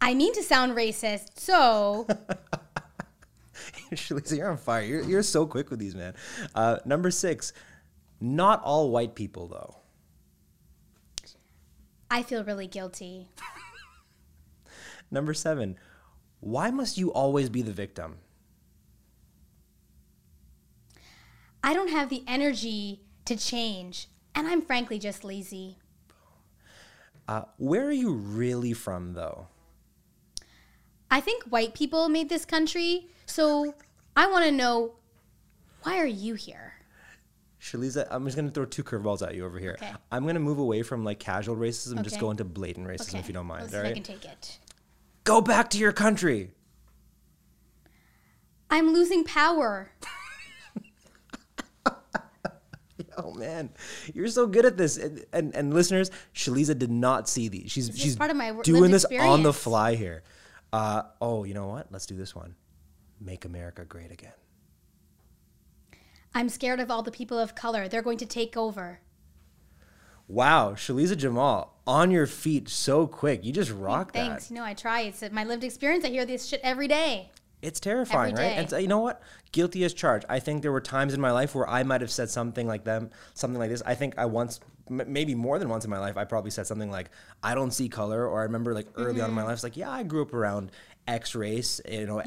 [0.00, 2.06] I mean to sound racist, so
[3.92, 4.82] Shaliza, you're on fire.
[4.82, 6.14] You're, you're so quick with these, man.
[6.54, 7.52] Uh, number six.
[8.20, 9.76] Not all white people, though.
[12.10, 13.28] I feel really guilty.
[15.10, 15.76] Number seven.
[16.40, 18.18] Why must you always be the victim?
[21.62, 25.78] I don't have the energy to change, and I'm frankly just lazy.
[27.26, 29.48] Uh, where are you really from, though?
[31.10, 33.74] I think white people made this country, so
[34.16, 34.94] I want to know
[35.82, 36.74] why are you here?
[37.60, 39.76] Shaliza, I'm just gonna throw two curveballs at you over here.
[39.80, 39.92] Okay.
[40.12, 43.26] I'm gonna move away from like casual racism and just go into blatant racism if
[43.26, 43.62] you don't mind.
[43.62, 44.58] Let's all if I can take it.
[45.28, 46.52] Go back to your country.
[48.70, 49.92] I'm losing power.
[53.20, 53.70] Oh man,
[54.14, 54.96] you're so good at this.
[54.96, 57.68] And and, and listeners, Shaliza did not see these.
[57.68, 60.22] She's she's part of my doing this on the fly here.
[60.72, 61.90] Uh, oh, you know what?
[61.90, 62.54] Let's do this one.
[63.20, 64.34] Make America great again.
[66.32, 67.88] I'm scared of all the people of color.
[67.88, 69.00] They're going to take over.
[70.28, 73.44] Wow, Shaliza Jamal, on your feet so quick.
[73.44, 74.48] You just rock Thanks.
[74.48, 74.54] that.
[74.54, 75.00] You know, I try.
[75.00, 76.04] It's my lived experience.
[76.04, 77.30] I hear this shit every day.
[77.60, 78.56] It's terrifying, right?
[78.56, 79.20] And so, you know what?
[79.50, 80.26] Guilty as charged.
[80.28, 82.84] I think there were times in my life where I might have said something like
[82.84, 83.82] them, something like this.
[83.84, 86.68] I think I once, m- maybe more than once in my life, I probably said
[86.68, 87.10] something like,
[87.42, 89.48] "I don't see color," or I remember like early on in my mm-hmm.
[89.48, 90.70] life, it's like, "Yeah, I grew up around
[91.08, 92.24] X race, you know, a-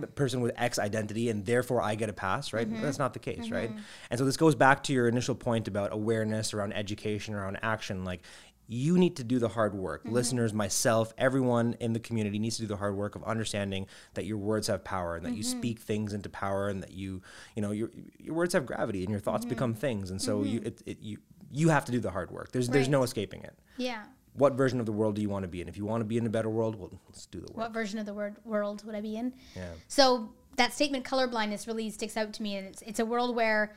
[0.00, 2.68] a- a person with X identity, and therefore I get a pass." Right?
[2.68, 2.82] Mm-hmm.
[2.82, 3.70] That's not the case, right?
[3.70, 4.10] Mm-hmm.
[4.10, 8.04] And so this goes back to your initial point about awareness around education, around action,
[8.04, 8.22] like.
[8.68, 10.02] You need to do the hard work.
[10.02, 10.14] Mm-hmm.
[10.14, 14.24] Listeners, myself, everyone in the community needs to do the hard work of understanding that
[14.24, 17.20] your words have power and that you speak things into power and that you,
[17.54, 20.10] you know, your your words have gravity and your thoughts become things.
[20.10, 21.18] And so you it, it, you
[21.50, 22.52] you have to do the hard work.
[22.52, 23.58] There's there's no escaping it.
[23.76, 24.04] Yeah.
[24.34, 25.68] What version of the world do you want to be in?
[25.68, 27.56] If you want to be in a better world, well, let's do the work.
[27.56, 29.34] What version of the word world would I be in?
[29.54, 29.68] Yeah.
[29.88, 33.76] So that statement, colorblindness, really sticks out to me, and it's it's a world where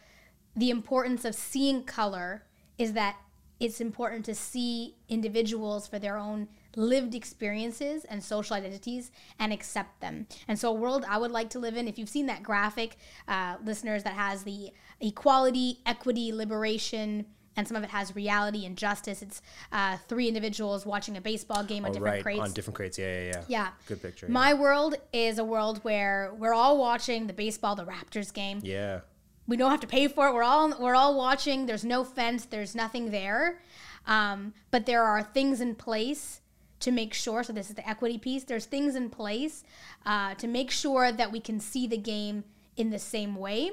[0.55, 2.43] the importance of seeing color
[2.77, 3.17] is that
[3.59, 10.01] it's important to see individuals for their own lived experiences and social identities and accept
[10.01, 10.27] them.
[10.47, 12.97] And so, a world I would like to live in, if you've seen that graphic,
[13.27, 17.25] uh, listeners, that has the equality, equity, liberation,
[17.57, 19.21] and some of it has reality and justice.
[19.21, 19.41] It's
[19.71, 22.41] uh, three individuals watching a baseball game on Oh, different right, crates.
[22.41, 22.97] on different crates.
[22.99, 23.43] Yeah, yeah, yeah.
[23.47, 23.67] Yeah.
[23.87, 24.27] Good picture.
[24.27, 28.59] My world is a world where we're all watching the baseball, the Raptors game.
[28.63, 28.73] yeah.
[28.73, 28.99] yeah.
[29.47, 30.33] We don't have to pay for it.
[30.33, 31.67] We're all we're all watching.
[31.67, 32.45] There's no fence.
[32.45, 33.61] There's nothing there,
[34.07, 36.41] um, but there are things in place
[36.79, 37.43] to make sure.
[37.43, 38.43] So this is the equity piece.
[38.43, 39.63] There's things in place
[40.03, 42.43] uh, to make sure that we can see the game
[42.75, 43.69] in the same way.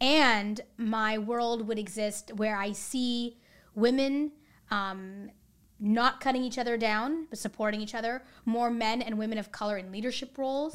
[0.00, 3.36] And my world would exist where I see
[3.74, 4.32] women
[4.70, 5.30] um,
[5.80, 8.22] not cutting each other down, but supporting each other.
[8.44, 10.74] More men and women of color in leadership roles.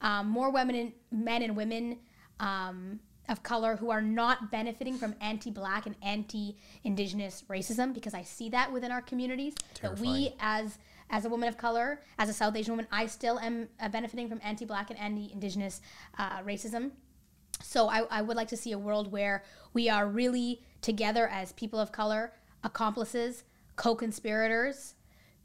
[0.00, 1.98] Um, more women, and, men and women
[2.40, 8.50] um, of color who are not benefiting from anti-black and anti-indigenous racism, because I see
[8.50, 9.54] that within our communities.
[9.80, 10.78] That we, as
[11.10, 14.28] as a woman of color, as a South Asian woman, I still am uh, benefiting
[14.28, 15.80] from anti-black and anti-indigenous
[16.18, 16.92] uh, racism.
[17.62, 19.42] So I, I would like to see a world where
[19.72, 22.32] we are really together as people of color,
[22.62, 23.44] accomplices,
[23.76, 24.94] co-conspirators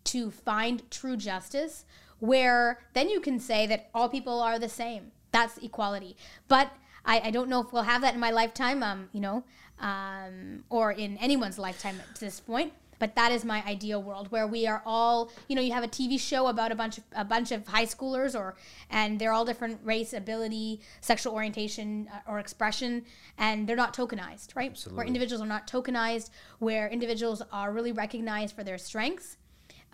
[0.06, 1.86] to find true justice,
[2.20, 5.12] where then you can say that all people are the same.
[5.32, 6.16] That's equality.
[6.48, 6.72] But
[7.06, 9.44] I, I don't know if we'll have that in my lifetime, um, you know,
[9.80, 12.74] um, or in anyone's lifetime at this point.
[13.00, 15.88] But that is my ideal world where we are all, you know, you have a
[15.88, 18.56] TV show about a bunch of a bunch of high schoolers, or
[18.90, 23.06] and they're all different race, ability, sexual orientation, uh, or expression,
[23.38, 24.72] and they're not tokenized, right?
[24.72, 24.98] Absolutely.
[24.98, 26.30] Where individuals are not tokenized,
[26.60, 29.38] where individuals are really recognized for their strengths,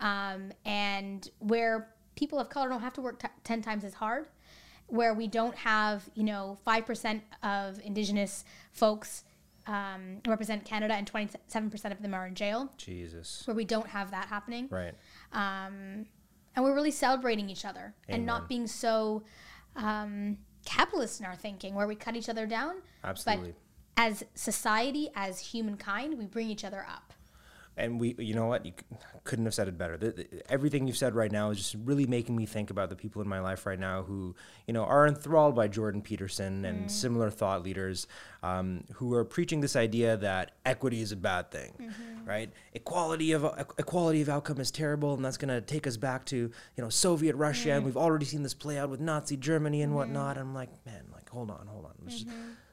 [0.00, 4.26] um, and where people of color don't have to work t- ten times as hard,
[4.88, 9.22] where we don't have, you know, five percent of Indigenous folks
[9.66, 13.42] um, represent Canada, and twenty-seven percent of them are in jail Jesus.
[13.46, 14.68] where we don't have that happening.
[14.70, 14.94] Right.
[15.32, 16.06] Um,
[16.54, 19.22] and we're really celebrating each other and not being so
[19.76, 22.76] um, capitalist in our thinking, where we cut each other down.
[23.04, 23.52] Absolutely.
[23.96, 27.05] But as society, as humankind, we bring each other up.
[27.76, 28.64] And we you know what?
[28.64, 28.72] You
[29.24, 29.96] couldn't have said it better.
[29.96, 32.96] The, the- everything you've said right now is just really making me think about the
[32.96, 34.34] people in my life right now who
[34.66, 36.88] you know are enthralled by jordan peterson and mm-hmm.
[36.88, 38.06] similar thought leaders
[38.42, 42.24] um, who are preaching this idea that equity is a bad thing mm-hmm.
[42.24, 42.50] right?
[42.74, 43.44] Equality of
[43.78, 46.88] equality of outcome is terrible and that's going to take us back to you know
[46.88, 47.86] soviet russia and mm-hmm.
[47.86, 50.36] we've already seen this play out with nazi germany and whatnot.
[50.36, 51.92] And i'm like man like hold on hold on.
[52.02, 52.26] Let's just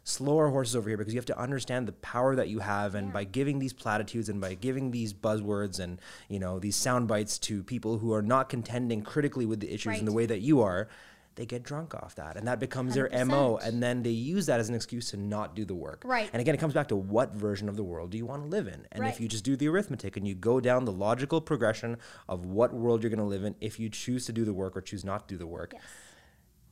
[0.04, 2.93] slow our horses over here because you have to understand the power that you have
[2.93, 7.08] and by giving these platitudes and by giving these buzzwords and you know these sound
[7.08, 10.41] bites to people who are not contending critically with the issues in the way that
[10.41, 10.89] you are
[11.36, 14.60] they get drunk off that and that becomes their mo and then they use that
[14.60, 16.30] as an excuse to not do the work Right.
[16.34, 18.49] and again it comes back to what version of the world do you want to
[18.49, 19.14] live in and Right.
[19.14, 21.97] if you just do the arithmetic and you go down the logical progression
[22.28, 24.76] of what world you're going to live in if you choose to do the work
[24.76, 25.82] or choose not to do the work Yes.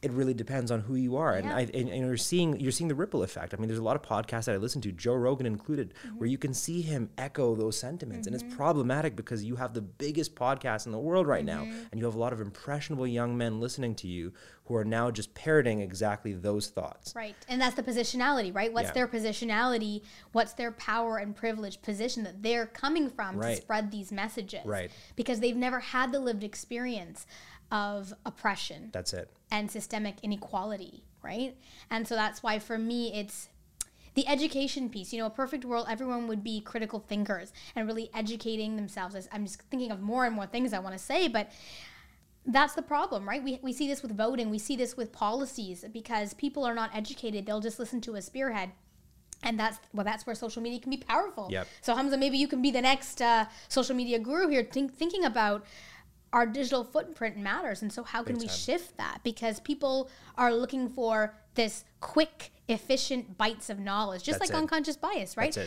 [0.02, 1.56] It really depends on who you are and Yeah.
[1.58, 3.54] I and, and you're seeing you're seeing the ripple effect.
[3.54, 6.18] I mean there's a lot of podcasts that I listen to, Joe Rogan included, Mm-hmm.
[6.18, 9.82] where you can see him echo those sentiments and it's problematic because you have the
[9.82, 11.84] biggest podcast in the world right now Mm-hmm.
[11.92, 14.34] and you have a lot of impressionable young men listening to you
[14.66, 17.14] who are now just parroting exactly those thoughts.
[17.16, 17.36] Right.
[17.50, 18.72] And that's the positionality, right?
[18.72, 18.94] What's Yeah.
[18.94, 20.02] their positionality?
[20.32, 23.56] What's their power and privilege position that they're coming from Right.
[23.56, 24.66] to spread these messages?
[24.66, 24.90] Right.
[25.16, 27.26] Because they've never had the lived experience
[27.72, 28.90] of oppression.
[28.92, 29.30] That's it.
[29.50, 31.56] and systemic inequality, right?
[31.90, 33.50] And so that's why for me it's
[34.14, 35.14] the education piece.
[35.14, 39.16] You know, a perfect world, everyone would be critical thinkers and really educating themselves.
[39.32, 41.50] I'm just thinking of more and more things I want to say, but
[42.46, 43.44] that's the problem, right?
[43.44, 46.90] We, we see this with voting, we see this with policies because people are not
[46.96, 47.46] educated.
[47.46, 48.72] They'll just listen to a spearhead
[49.44, 51.68] and that's well that's where social media can be powerful Yep.
[51.82, 55.26] so hamza maybe you can be the next uh, social media guru here think, thinking
[55.26, 55.66] about
[56.34, 57.82] our digital footprint matters.
[57.82, 58.56] And so how can Big we time.
[58.58, 59.20] shift that?
[59.24, 64.62] Because people are looking for this quick efficient bites of knowledge just That's like it.
[64.62, 65.58] unconscious bias right?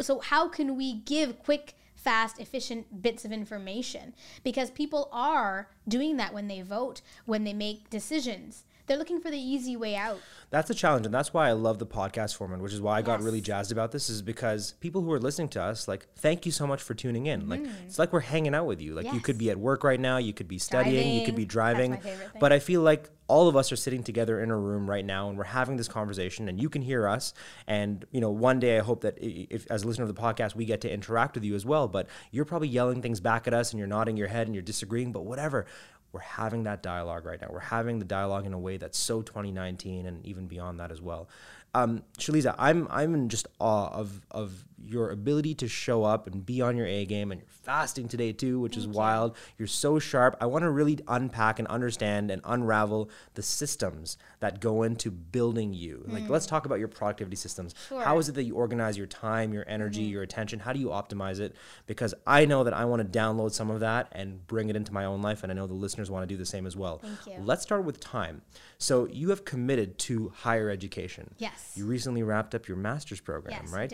[0.00, 4.14] So how can we give quick fast efficient bits of information?
[4.42, 9.30] Because people are doing that when they vote when they make decisions they're looking for
[9.30, 10.18] the easy way out
[10.50, 13.02] That's a challenge, and that's why I love the podcast format, which is why I
[13.02, 14.08] got really jazzed about this.
[14.08, 17.26] Is because people who are listening to us, like, thank you so much for tuning
[17.26, 17.48] in.
[17.48, 17.70] Like, mm.
[17.86, 18.94] it's like we're hanging out with you.
[18.94, 19.34] Like, you could.
[19.34, 21.90] Be at work right now, you could be studying, you could be Driving.
[21.90, 21.90] driving.
[21.90, 22.40] That's my favorite thing.
[22.40, 25.28] But I feel like all of us are sitting together in a room right now,
[25.28, 27.32] and we're having this conversation, and you can hear us.
[27.66, 30.54] And you know, one day I hope that if, as a listener of the podcast,
[30.54, 31.88] we get to interact with you as well.
[31.88, 34.62] But you're probably yelling things back at us, and you're nodding your head, and you're
[34.62, 35.12] disagreeing.
[35.12, 35.66] But whatever.
[36.14, 37.48] We're having that dialogue right now.
[37.50, 41.02] We're having the dialogue in a way that's so 2019 and even beyond that as
[41.02, 41.28] well.
[41.74, 46.44] Um, Shaliza, I'm I'm in just awe of of your ability to show up and
[46.44, 49.36] be on your A game, and you're fasting today too, which is wild.
[49.58, 50.36] You're so sharp.
[50.40, 55.74] I want to really unpack and understand and unravel the systems that go into building
[55.74, 56.04] you.
[56.06, 56.50] Like, let's hmm.
[56.50, 57.74] talk about your productivity systems.
[57.90, 58.20] How Sure.
[58.20, 60.12] is it that you organize your time, your energy, hmm.
[60.12, 60.60] your attention?
[60.60, 61.56] How do you optimize it?
[61.86, 64.92] Because I know that I want to download some of that and bring it into
[64.92, 66.98] my own life, and I know the listeners want to do the same as well.
[66.98, 67.44] Thank you.
[67.44, 68.42] Let's start with time.
[68.78, 71.34] So you have committed to higher education.
[71.38, 71.72] Yes.
[71.74, 73.90] You recently wrapped up your master's program, Yes, right?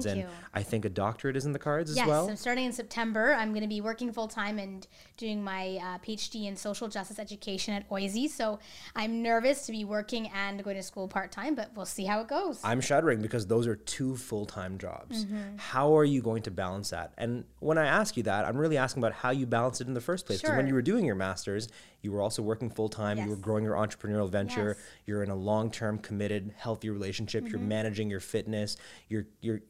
[0.03, 0.31] Congratulations.
[0.31, 0.59] Thank and you.
[0.59, 2.29] I think a doctorate is in the cards Yes, as well.
[2.29, 3.33] I'm starting in September.
[3.33, 4.85] I'm going to be working full time and
[5.17, 8.29] doing my uh, PhD in social justice education at OISE.
[8.31, 8.59] So
[8.95, 12.21] I'm nervous to be working and going to school part time, but we'll see how
[12.21, 12.59] it goes.
[12.63, 15.25] I'm shuddering because those are two full time jobs.
[15.25, 15.57] Mm-hmm.
[15.57, 17.13] How are you going to balance that?
[17.17, 19.93] And when I ask you that, I'm really asking about how you balance it in
[19.93, 20.41] the first place.
[20.41, 21.69] Because when you were doing your master's,
[22.01, 24.77] you were also working full time, you were growing your entrepreneurial venture, Yes.
[24.77, 25.01] Mm-hmm.
[25.05, 28.77] you're in a long term, committed, healthy relationship, you're managing your fitness,
[29.07, 29.61] you're, you're,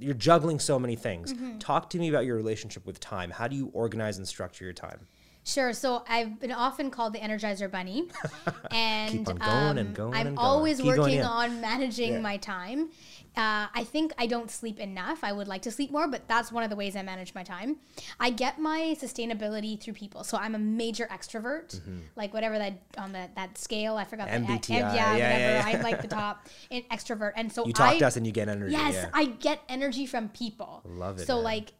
[0.00, 1.32] you're juggling so many things.
[1.32, 1.58] Mm-hmm.
[1.58, 3.30] Talk to me about your relationship with time.
[3.30, 5.06] How do you organize and structure your time?
[5.50, 5.72] Sure.
[5.72, 8.08] So I've been often called the Energizer Bunny,
[8.70, 11.26] and on going and um, going I'm and always Keep working yeah.
[11.28, 12.20] on managing Yeah.
[12.20, 12.90] my time.
[13.36, 15.22] Uh, I think I don't sleep enough.
[15.22, 17.44] I would like to sleep more, but that's one of the ways I manage my
[17.44, 17.76] time.
[18.18, 20.24] I get my sustainability through people.
[20.24, 21.98] So I'm a major extrovert, Mm-hmm.
[22.16, 23.96] like whatever that on that that scale.
[23.96, 25.18] I forgot the MBTI, yeah, yeah, whatever.
[25.18, 25.76] yeah, yeah.
[25.76, 28.32] I'm like the top in extrovert, and so You talk I, to us and you
[28.32, 28.72] get energy.
[28.72, 29.10] Yes, yeah.
[29.14, 30.82] I get energy from people.
[30.84, 31.44] Love it, So man.
[31.44, 31.72] like,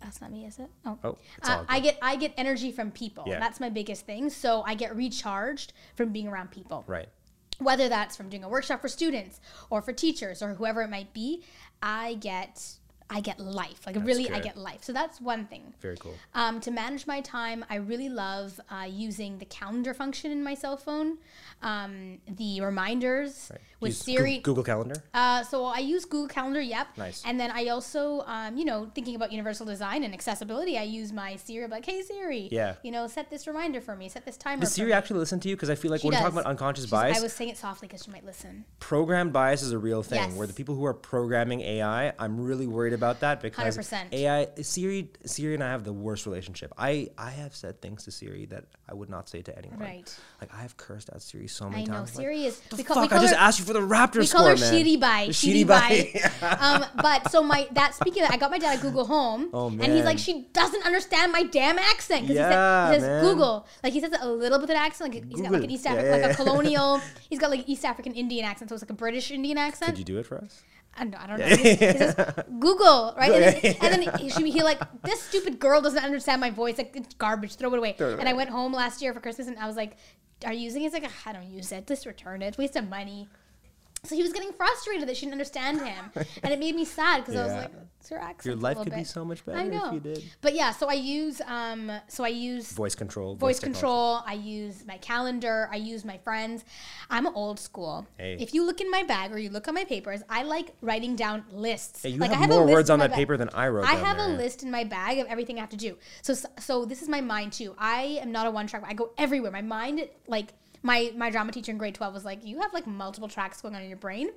[0.00, 0.68] that's not me, is it?
[0.86, 3.24] Oh, Oh, Uh, I get I get energy from people.
[3.26, 3.38] Yeah.
[3.38, 4.30] That's my biggest thing.
[4.30, 6.84] So I get recharged from being around people.
[6.86, 7.08] right.
[7.58, 9.38] Whether that's from doing a workshop for students
[9.68, 11.44] or for teachers or whoever it might be,
[11.82, 12.76] I get
[13.10, 13.80] I get life.
[13.86, 14.84] Like really, I get life.
[14.84, 15.74] So that's one thing.
[15.80, 16.14] Very cool.
[16.34, 20.54] Um, to manage my time, I really love uh, using the calendar function in my
[20.54, 21.18] cell phone,
[21.62, 23.50] um, the reminders
[23.80, 24.38] with Use Goo- Siri.
[24.38, 25.02] Google Calendar.
[25.12, 26.86] Uh, so I use Google Calendar, yep.
[26.96, 27.22] Nice.
[27.26, 31.12] And then I also, um, you know, thinking about universal design and accessibility, I use
[31.12, 31.64] my Siri.
[31.64, 32.74] I'm like, hey Siri, Yeah.
[32.82, 34.60] you know, set this reminder for me, set this timer.
[34.60, 35.56] Does Siri actually listen to you?
[35.56, 37.50] Because I feel like She when we're talking about unconscious She's- bias, I was saying
[37.50, 38.64] it softly because she might listen.
[38.78, 40.18] programmed bias is a real thing.
[40.20, 40.34] Yes.
[40.34, 44.12] Where the people who are programming AI, I'm really worried about that because 100%.
[44.12, 46.72] AI, Siri, Siri and I have the worst relationship.
[46.78, 49.78] I I have said things to Siri that I would not say to anyone.
[49.78, 50.14] Right.
[50.40, 52.14] Like I have cursed at Siri so many I know times.
[52.14, 52.60] like, Siri is.
[52.60, 52.94] the we fuck!
[52.94, 54.72] call, I just her, asked you for the Raptor we score, call her man.
[54.72, 55.00] Shitty.
[55.00, 55.66] The Shitty.
[55.66, 56.56] Bye.
[56.60, 59.50] um, but so my that speaking of that, I got my dad at Google Home,
[59.52, 63.00] Oh, and he's like, she doesn't understand my damn accent because Yeah, he, said, he
[63.00, 65.62] says Google, like he says a little bit of an accent, like he's got like
[65.62, 65.74] an Google.
[65.74, 67.00] East Yeah, African, yeah, like a colonial.
[67.30, 69.90] he's got like East African Indian accent, so it's like a British Indian accent.
[69.90, 70.62] Could you do it for us?
[70.96, 71.46] I don't, I don't know.
[71.46, 72.14] He says,
[72.58, 73.32] Google, right?
[73.32, 76.78] And then, and then he, she, he like, this stupid girl doesn't understand my voice.
[76.78, 77.54] Like, it's garbage.
[77.54, 77.94] Throw it away.
[77.96, 78.28] Throw it And.
[78.28, 79.96] I went home last year for Christmas and I was like,
[80.44, 80.86] are you using it?
[80.86, 81.86] He's like, I don't use it.
[81.86, 82.58] Just return it.
[82.58, 83.28] Waste of money.
[84.04, 86.10] So he was getting frustrated that she didn't understand him.
[86.42, 87.70] and it made me sad because I was like,
[88.00, 88.46] it's your accent.
[88.46, 89.88] Your life could be so much better I know.
[89.88, 90.24] if you did.
[90.40, 93.34] But yeah, so I use, um, so I use Voice control.
[93.34, 93.80] voice technology.
[93.80, 94.22] control.
[94.26, 95.68] I use my calendar.
[95.70, 96.64] I use my friends.
[97.10, 98.06] I'm old school.
[98.16, 98.38] Hey.
[98.40, 101.14] If you look in my bag or you look on my papers, I like writing
[101.14, 102.02] down lists.
[102.02, 103.16] Hey, you like have I have a more list words on that bag.
[103.16, 103.84] paper than I wrote.
[103.86, 105.98] I have a list in my bag of everything I have to do.
[106.22, 107.74] So so this is my mind too.
[107.76, 108.82] I am not a one track.
[108.86, 109.50] I go everywhere.
[109.50, 112.86] My mind like my my drama teacher in grade 12 was like, "You have like
[112.86, 114.30] multiple tracks going on in your brain."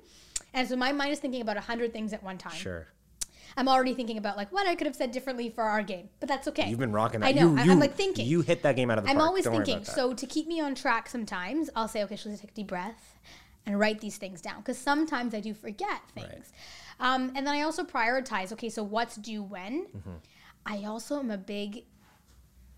[0.52, 2.52] And so my mind is thinking about a 100 things at one time.
[2.52, 2.86] Sure.
[3.56, 6.08] I'm already thinking about like what I could have said differently for our game.
[6.20, 6.68] But that's okay.
[6.68, 7.28] You've been rocking that.
[7.28, 7.52] I know.
[7.52, 8.26] You, I- you, I'm like thinking.
[8.26, 9.28] You hit that game out of the I'm park.
[9.28, 9.84] always Don't thinking.
[9.84, 13.18] So to keep me on track, sometimes I'll say, okay, I take a deep breath
[13.66, 16.52] and write these things down because sometimes I do forget things.
[17.00, 18.52] Um, and then I also prioritize.
[18.52, 19.86] Okay, so what's due when?
[19.86, 20.10] Mm-hmm.
[20.66, 21.84] I also am a big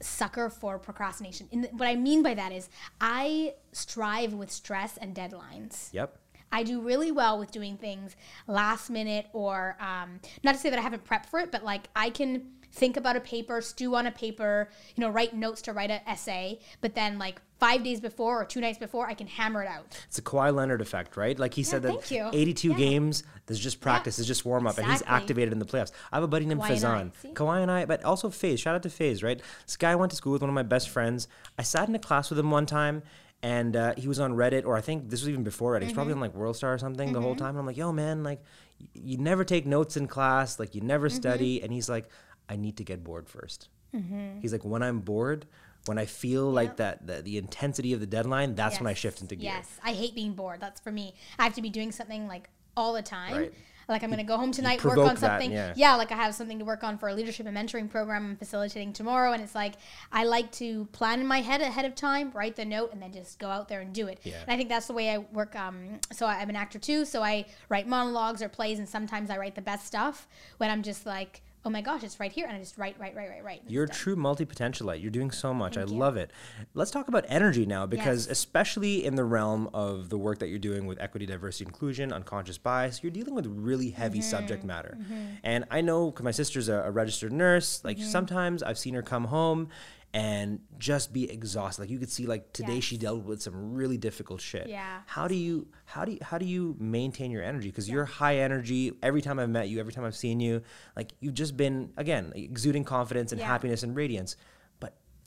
[0.00, 1.48] sucker for procrastination.
[1.52, 2.68] And what I mean by that is
[3.00, 5.92] I strive with stress and deadlines.
[5.92, 6.18] Yep.
[6.52, 8.14] I do really well with doing things
[8.46, 11.88] last minute or um, not to say that I haven't prepped for it, but like
[11.96, 15.72] I can think about a paper, stew on a paper, you know, write notes to
[15.72, 19.26] write an essay, but then like five days before or two nights before, I can
[19.26, 19.98] hammer it out.
[20.08, 21.38] It's a Kawhi Leonard effect, right?
[21.38, 22.28] Like he said that thank you.
[22.32, 22.76] 82 Yeah.
[22.76, 25.92] games, there's just practice, it's just warm up, and he's activated in the playoffs.
[26.12, 27.12] I have a buddy named Kawhi and I, Fazan.
[27.22, 27.28] see?
[27.32, 28.60] Kawhi and I, but also Faze.
[28.60, 29.40] Shout out to Faze, right?
[29.64, 31.28] This guy I went to school with, one of my best friends.
[31.58, 33.02] I sat in a class with him one time.
[33.42, 35.82] And uh, he was on Reddit, or I think this was even before Reddit.
[35.84, 36.22] He's probably Mm-hmm.
[36.22, 37.50] on like World Star or something the whole time.
[37.50, 38.40] And I'm like, yo, man, like,
[38.80, 41.16] y- you never take notes in class, like, you never Mm-hmm.
[41.16, 41.62] study.
[41.62, 42.08] And he's like,
[42.48, 44.40] I need to get bored 1st Mm-hmm.
[44.40, 45.46] He's like, when I'm bored,
[45.86, 49.20] when I feel like that, the, the intensity of the deadline, that's when I shift
[49.20, 49.52] into gear.
[49.54, 50.60] Yes, I hate being bored.
[50.60, 51.14] That's for me.
[51.38, 53.36] I have to be doing something like all the time.
[53.36, 53.52] Right.
[53.88, 55.52] Like I'm gonna go home tonight, work on that, something.
[55.52, 55.94] yeah.
[55.94, 58.92] like I have something to work on for a leadership and mentoring program I'm facilitating
[58.92, 59.74] tomorrow, and it's like
[60.10, 63.12] I like to plan in my head ahead of time, write the note, and then
[63.12, 64.18] just go out there and do it.
[64.24, 64.40] Yeah.
[64.42, 65.54] And I think that's the way I work.
[65.54, 69.30] Um, so I- I'm an actor too, so I write monologues or plays, and sometimes
[69.30, 70.26] I write the best stuff
[70.56, 73.16] when I'm just like, oh my gosh, it's right here, and I just write, write,
[73.16, 73.62] write, write, write.
[73.66, 75.02] You're a true multi potentialite.
[75.02, 75.76] You're doing so much.
[75.76, 75.86] I you.
[75.88, 76.30] love it.
[76.74, 78.32] Let's talk about energy now, because Yes.
[78.38, 82.56] especially in the realm of the work that you're doing with equity, diversity, inclusion, unconscious
[82.56, 84.30] bias, you're dealing with really heavy Mm-hmm.
[84.30, 84.96] subject matter.
[85.42, 87.82] And I know because my sister's a, a registered nurse.
[87.84, 88.06] Like Mm-hmm.
[88.10, 89.68] sometimes I've seen her come home
[90.14, 91.82] and just be exhausted.
[91.82, 94.68] Like you could see, like today she dealt with some really difficult shit.
[94.68, 95.00] Yeah.
[95.06, 97.68] How do you how do you, how do you maintain your energy?
[97.68, 98.92] Because you're high energy.
[99.02, 100.62] Every time I've met you, every time I've seen you,
[100.96, 103.46] like you've just been again exuding confidence and Yeah.
[103.46, 104.36] happiness and radiance.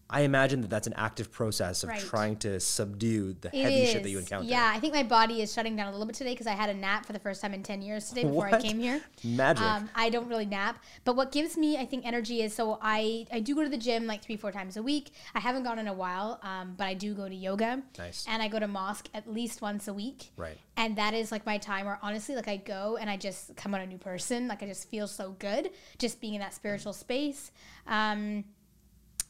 [0.10, 2.00] I imagine that that's an active process of Right.
[2.00, 4.48] trying to subdue the It heavy shit that you encounter.
[4.48, 6.70] Yeah, I think my body is shutting down a little bit today because I had
[6.70, 9.02] a nap for the first time in 10 years today before I came here.
[9.24, 9.64] Magic.
[9.64, 13.28] Um, I don't really nap, but what gives me, I think, energy is so I,
[13.32, 15.12] I do go to the gym like three, four times a week.
[15.36, 17.84] I haven't gone in a while, um, but I do go to yoga.
[17.98, 18.26] Nice.
[18.28, 20.32] And I go to mosque at least once a week.
[20.38, 20.58] Right.
[20.76, 23.76] And that is like my time where honestly, like I go and I just come
[23.76, 24.48] out a new person.
[24.48, 27.52] Like I just feel so good just being in that spiritual space.
[27.86, 28.46] Um,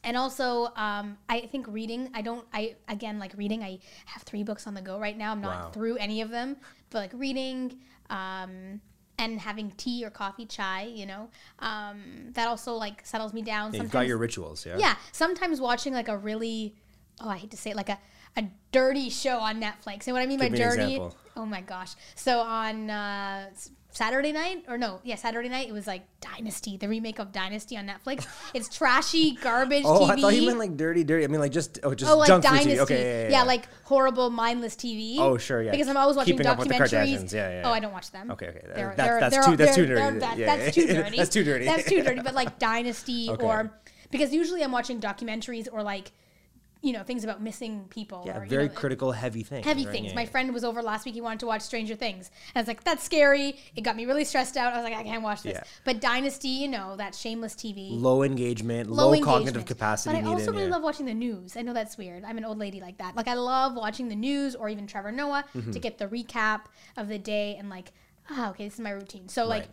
[0.04, 4.44] and also um, i think reading i don't i again like reading i have three
[4.44, 5.32] books on the go right now.
[5.32, 5.72] I'm not Wow.
[5.72, 6.58] through any of them
[6.90, 7.80] but like reading
[8.10, 8.82] um,
[9.18, 11.30] and having tea or coffee chai you know
[11.60, 13.74] um, that also like settles me down.
[13.74, 14.78] You've got your rituals, yeah.
[14.78, 16.76] yeah sometimes watching like a really
[17.22, 18.00] oh i hate to say it like a,
[18.38, 20.08] a dirty show on netflix.
[20.08, 20.40] And what i mean?
[20.40, 21.00] Give by me dirty
[21.36, 21.96] oh my gosh.
[22.16, 23.50] So on uh,
[23.92, 27.76] saturday night or no yeah saturday night it was like dynasty the remake of dynasty
[27.76, 29.86] on netflix it's trashy garbage TV.
[29.86, 30.10] Oh, TV.
[30.12, 31.24] I thought you meant like dirty, dirty.
[31.24, 32.72] I mean, like just oh, just Oh, like junk Dynasty.
[32.74, 32.80] TV.
[32.80, 33.44] Okay, yeah, yeah, yeah.
[33.44, 35.18] like horrible, mindless TV.
[35.20, 35.72] Oh, sure, yeah.
[35.72, 37.34] Because I'm always watching Keeping up with the documentaries.
[37.34, 37.72] Yeah, yeah, Oh.
[37.72, 38.32] I don't watch them.
[38.32, 38.62] Okay, okay.
[38.76, 40.20] They're- That's- they're- that's they're- too- that's too dirty.
[40.20, 41.18] that- Yeah, That's too dirty.
[41.18, 41.66] That's too dirty.
[41.66, 42.22] That's too dirty.
[42.22, 43.44] But like Dynasty Okay.
[43.46, 43.72] or
[44.12, 46.12] because usually I'm watching documentaries or like
[46.82, 48.24] you know things about missing people.
[48.26, 49.66] yeah, or, you very know, critical, heavy things.
[49.66, 49.92] Heavy right?
[49.92, 50.08] things.
[50.10, 50.30] Yeah, My yeah.
[50.30, 51.14] friend was over last week.
[51.14, 52.32] He wanted to watch Stranger Things.
[52.56, 53.58] And I was like, that's scary.
[53.76, 54.72] It got me really stressed out.
[54.74, 55.56] I was like, I can't watch this.
[55.56, 55.64] Yeah.
[55.84, 59.26] But Dynasty, you know, that shameless TV low engagement, low, low, engagement.
[59.38, 60.40] cognitive capacity But I needed.
[60.40, 60.72] also really yeah.
[60.72, 61.58] love watching the news.
[61.58, 62.24] I know that's weird.
[62.24, 63.16] I'm an old lady like that.
[63.16, 65.72] Like I love watching the news or even Trevor Noah Mm-hmm.
[65.72, 66.62] to get the recap
[66.96, 67.92] of the day and like,
[68.30, 69.28] ah, okay, this is my routine.
[69.28, 69.68] So like,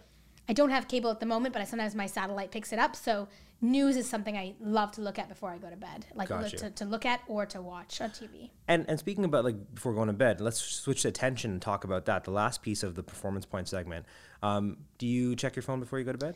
[0.49, 2.97] I don't have cable at the moment, but I sometimes my satellite picks it up.
[2.97, 3.29] So
[3.61, 6.43] news is something I love to look at before I go to bed, like Got
[6.43, 6.59] look- you.
[6.59, 8.51] to, to look at or to watch on TV.
[8.69, 11.85] And and speaking about like before going to bed, let's switch to attention and talk
[11.85, 12.25] about that.
[12.25, 14.07] The last piece of the performance point segment.
[14.43, 16.35] Um, do you check your phone before you go to bed?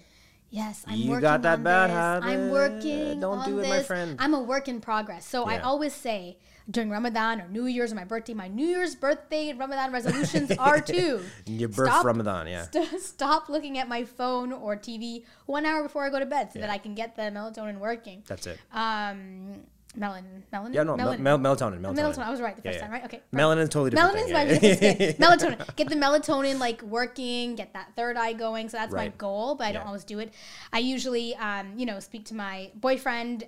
[0.50, 1.94] Yes, I'm You working got that on bad this.
[1.96, 2.26] habit.
[2.26, 3.20] I'm working.
[3.20, 3.86] Don't on do it, my this.
[3.86, 4.16] friend.
[4.18, 5.24] I'm a work in progress.
[5.24, 6.38] So I always say
[6.68, 10.50] during Ramadan or New Year's or my birthday, my New Year's birthday and Ramadan resolutions
[10.58, 11.20] are too.
[11.46, 12.66] Your birth Stop- Ramadan, yeah.
[12.70, 16.52] St- stop looking at my phone or TV one hour before I go to bed
[16.52, 18.24] so that I can get the melatonin working.
[18.26, 18.58] That's it.
[18.72, 19.60] Um,
[19.96, 21.20] melon, Yeah, no, mel- melanin.
[21.20, 21.96] mel- melatonin, melatonin.
[21.96, 22.18] Melatonin.
[22.26, 22.82] I was right the first yeah.
[22.82, 23.04] time, right?
[23.04, 23.20] Okay.
[23.32, 24.16] Melanin is totally different.
[24.16, 25.12] Melanin's thing, my yeah.
[25.18, 25.76] melatonin.
[25.76, 28.68] Get the melatonin like working, get that third eye going.
[28.68, 30.32] So that's my goal, but I don't always do it.
[30.72, 33.44] I usually, um, you know, speak to my boyfriend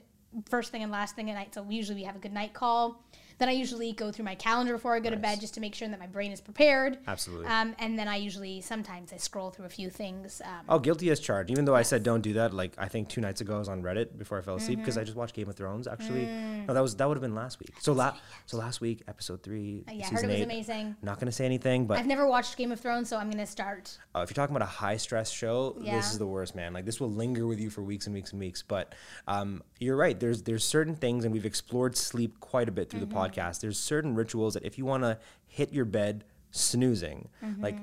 [0.48, 1.54] first thing and last thing at night.
[1.54, 3.02] So we usually we have a good night call.
[3.42, 5.74] Then I usually go through my calendar before I go to bed just to make
[5.74, 6.98] sure that my brain is prepared.
[7.08, 7.46] Absolutely.
[7.48, 10.40] Um, and then I usually sometimes I scroll through a few things.
[10.44, 11.50] Um, Oh, guilty as charged.
[11.50, 13.68] Even though I said don't do that, like I think two nights ago I was
[13.68, 15.00] on Reddit before I fell asleep because Mm-hmm.
[15.00, 15.88] I just watched Game of Thrones.
[15.88, 16.66] Actually, Mm.
[16.68, 17.72] no, that was that would have been last week.
[17.80, 18.16] So la-
[18.46, 20.42] so last week, episode three, yeah, I season heard it was eight.
[20.44, 20.96] amazing.
[21.02, 23.98] Not gonna say anything, but I've never watched Game of Thrones, so I'm gonna start.
[24.14, 25.96] uh, if you're talking about a high stress show, Yeah.
[25.96, 26.72] this is the worst, man.
[26.72, 28.62] Like this will linger with you for weeks and weeks and weeks.
[28.62, 28.94] But
[29.26, 30.18] um, you're right.
[30.20, 33.08] There's there's certain things, and we've explored sleep quite a bit through Mm-hmm.
[33.10, 33.31] the podcast.
[33.58, 37.62] There's certain rituals that if you want to hit your bed snoozing, Mm-hmm.
[37.62, 37.76] like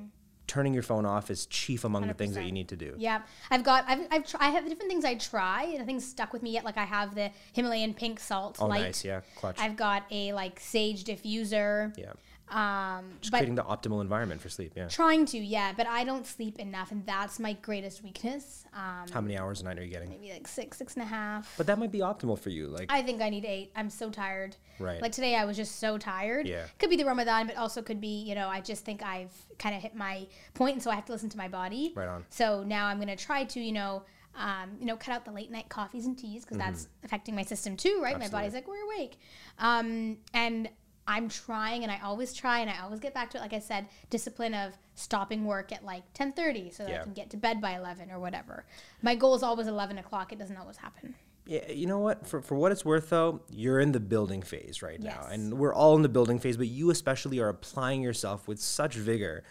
[0.47, 2.95] turning your phone off is chief among the things that you need to do.
[2.97, 3.22] Yeah,
[3.52, 5.64] I've got I've I've tr- I have different things I try.
[5.66, 6.64] and Nothing's stuck with me yet.
[6.66, 8.82] Like I have the Himalayan pink salt Oh, light.
[8.82, 9.06] nice.
[9.06, 9.60] Yeah, clutch.
[9.60, 11.95] I've got a like sage diffuser.
[12.00, 12.14] yeah.
[12.52, 14.74] Um, Just but creating the optimal environment for sleep.
[14.76, 14.88] Yeah.
[14.88, 18.66] trying to, yeah, but I don't sleep enough, and that's my greatest weakness.
[18.74, 20.10] Um, How many hours a night are you getting?
[20.10, 21.54] maybe like six, six and a half.
[21.58, 22.68] But that might be optimal for you.
[22.68, 23.72] Like, I think I need eight.
[23.76, 24.56] I'm so tired.
[24.80, 25.02] Right.
[25.02, 26.47] Like today, I was just so tired.
[26.47, 26.66] Yeah.
[26.80, 29.76] Could be the Ramadan, but also could be, you know, I just think I've kind
[29.76, 30.26] of hit my
[30.56, 31.93] point, and so I have to listen to my body.
[31.95, 32.26] Right on.
[32.30, 34.04] So now I'm going to try to, you know,
[34.36, 37.43] um, you know, cut out the late night coffees and teas because that's affecting my
[37.43, 38.18] system too, right?
[38.18, 38.32] My Mm-hmm.
[38.32, 39.20] Body's like, we're awake.
[39.58, 40.70] Um, and
[41.10, 43.41] I'm trying, and I always try, and I always get back to it.
[43.41, 47.01] Like I said, discipline of stopping work at like 10:30 so that Yeah.
[47.01, 48.66] I can get to bed by 11 or whatever.
[49.01, 50.32] My goal is always 11 o'clock.
[50.32, 51.16] It doesn't always happen.
[51.47, 52.28] Yeah, you know what?
[52.28, 55.26] For, for what it's worth, though, you're in the building phase right now.
[55.32, 58.93] And we're all in the building phase, but you especially are applying yourself with such
[58.93, 59.43] vigor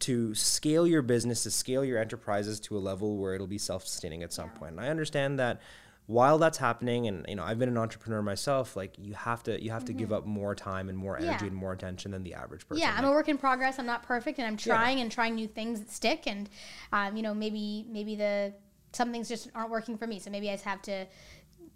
[0.00, 3.86] to scale your business, to scale your enterprises to a level where it'll be self
[3.86, 4.72] sustaining at some point.
[4.72, 5.60] And I understand that
[6.06, 9.62] while that's happening and you know i've been an entrepreneur myself like you have to
[9.64, 11.44] you have to give up more time and more energy Mm-hmm.
[11.44, 11.48] Yeah.
[11.48, 13.78] and more attention than the average person Yeah, I'm Like, a work in progress.
[13.78, 16.26] I'm not perfect, and I'm trying and trying new things that stick.
[16.26, 16.50] And
[16.92, 18.52] um, you know, maybe maybe the
[18.92, 20.18] some things just aren't working for me.
[20.20, 21.06] So maybe I just have to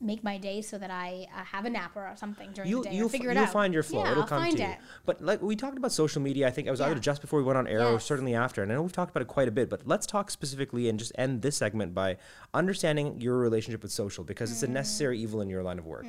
[0.01, 2.91] make my day so that I uh, have a nap or something during You'll, the
[2.91, 2.95] day.
[2.97, 3.53] you'll, figure it you'll out.
[3.53, 4.05] find your flow.
[4.05, 4.69] Yeah, It'll I'll come to it.
[4.69, 4.75] you.
[5.05, 7.45] But like we talked about social media, I think it was either just before we
[7.45, 8.63] went on air or certainly after.
[8.63, 10.99] And I know we've talked about it quite a bit, but let's talk specifically and
[10.99, 12.17] just end this segment by
[12.55, 14.75] understanding your relationship with social because it's a Mm-hmm.
[14.75, 16.07] necessary evil in your line of work.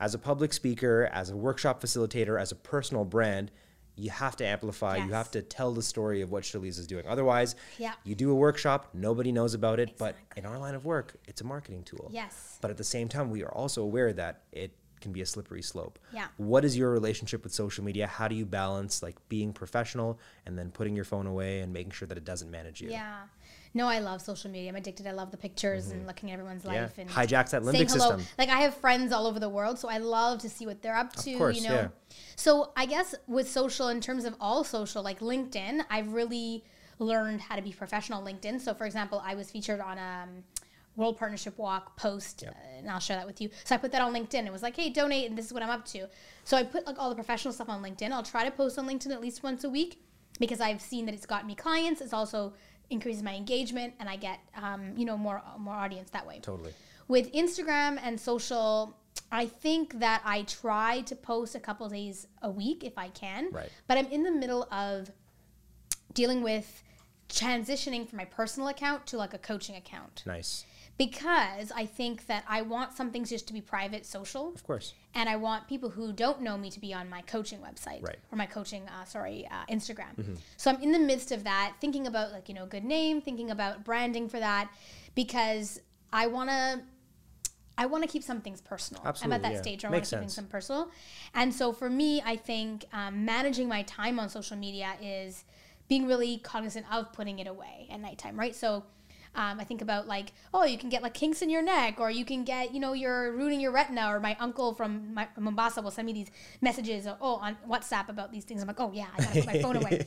[0.00, 3.50] As a public speaker, as a workshop facilitator, as a personal brand,
[3.96, 4.96] you have to amplify.
[4.98, 7.06] You have to tell the story of what Shaliza is doing.
[7.06, 7.94] Otherwise, Yeah.
[8.04, 9.96] you do a workshop, nobody knows about it.
[9.96, 12.10] But in our line of work, it's a marketing tool.
[12.12, 12.58] Yes.
[12.60, 15.62] But at the same time, we are also aware that it can be a slippery
[15.62, 15.98] slope.
[16.12, 16.26] Yeah.
[16.36, 18.06] What is your relationship with social media?
[18.06, 21.92] How do you balance like being professional and then putting your phone away and making
[21.92, 22.90] sure that it doesn't manage you?
[22.90, 23.24] Yeah.
[23.74, 24.70] No, I love social media.
[24.70, 25.06] I'm addicted.
[25.06, 26.72] I love the pictures and looking at everyone's Mm-hmm.
[26.74, 26.82] Yeah.
[26.82, 28.16] life and Hijacks that limbic hello.
[28.16, 28.22] system.
[28.38, 30.96] Like I have friends all over the world, so I love to see what they're
[30.96, 31.32] up to.
[31.32, 31.74] Of course, you know.
[31.74, 31.88] yeah.
[32.36, 36.64] So I guess with social, in terms of all social, like LinkedIn, I've really
[36.98, 38.60] learned how to be professional LinkedIn.
[38.60, 40.44] So for example, I was featured on a um,
[40.96, 43.50] World Partnership Walk post, uh, and I'll share that with you.
[43.64, 44.46] So I put that on LinkedIn.
[44.46, 46.08] It was like, hey, donate, and this is what I'm up to.
[46.44, 48.12] So I put like all the professional stuff on LinkedIn.
[48.12, 50.00] I'll try to post on LinkedIn at least once a week
[50.40, 52.00] because I've seen that it's got me clients.
[52.00, 52.54] It's also
[52.90, 56.40] increases my engagement, and I get um, you know more more audience that way.
[56.42, 56.72] Totally.
[57.08, 58.96] With Instagram and social,
[59.30, 63.50] I think that I try to post a couple days a week if I can.
[63.52, 63.70] Right.
[63.86, 65.10] But I'm in the middle of
[66.14, 66.82] dealing with
[67.28, 70.64] transitioning from my personal account to like a coaching account Nice.
[70.98, 74.94] Because I think that I want some things just to be private, social, Of course.
[75.14, 78.16] and I want people who don't know me to be on my coaching website Right.
[78.32, 80.38] or my coaching, uh, sorry, uh, Instagram.
[80.56, 83.50] So I'm in the midst of that, thinking about like you know good name, thinking
[83.50, 84.70] about branding for that,
[85.14, 85.80] because
[86.12, 86.82] I want to.
[87.78, 89.02] I want to keep some things personal.
[89.04, 89.60] Absolutely, I'm at that yeah.
[89.60, 90.48] stage where I want to keep things sense.
[90.50, 90.88] personal.
[91.34, 95.44] And so for me, I think um, managing my time on social media is
[95.86, 98.56] being really cognizant of putting it away at nighttime, right?
[98.56, 98.84] So
[99.36, 102.10] um, I think about like, oh, you can get like kinks in your neck, or
[102.10, 104.08] you can get, you know, you're ruining your retina.
[104.08, 106.30] Or my uncle from my, Mombasa will send me these
[106.60, 108.62] messages, oh, on WhatsApp about these things.
[108.62, 110.06] I'm like, oh yeah, I gotta put my phone away.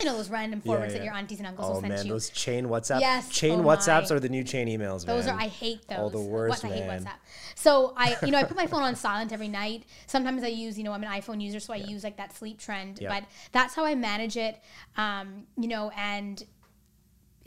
[0.00, 0.98] You know those random forwards yeah.
[1.00, 1.94] that your aunties and uncles Oh will send you.
[1.94, 2.12] Oh, man, you.
[2.12, 3.00] those chain WhatsApp.
[3.00, 4.16] Yes, Chain oh WhatsApps my.
[4.16, 5.34] are the new chain emails, Those man.
[5.34, 5.98] are I hate those.
[5.98, 6.88] All the worst, What, I hate.
[6.88, 7.16] WhatsApp.
[7.56, 9.84] So I, you know, I put my phone on silent every night.
[10.06, 12.60] Sometimes I use, you know, I'm an iPhone user, so I use like that sleep
[12.60, 13.00] trend.
[13.00, 13.08] Yeah.
[13.08, 14.60] But that's how I manage it.
[14.96, 16.44] Um, you know, and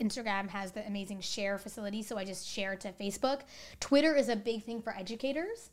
[0.02, 3.40] Instagram has the amazing share facility, so I just share to Facebook.
[3.80, 5.70] Twitter is a big thing for educators.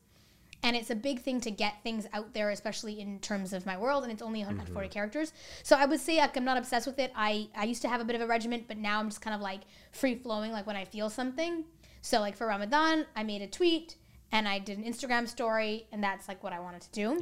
[0.61, 3.77] And it's a big thing to get things out there, especially in terms of my
[3.77, 4.91] world, and it's only 140 Mm-hmm.
[4.93, 5.31] characters.
[5.63, 7.13] So I would say like I'm not obsessed with it.
[7.15, 9.33] I, I used to have a bit of a regiment, but now I'm just kind
[9.33, 9.61] of like
[9.93, 11.63] free flowing, like when I feel something.
[12.01, 13.95] So like for Ramadan, I made a tweet
[14.33, 17.17] and I did an Instagram story, and that's like what I wanted to do.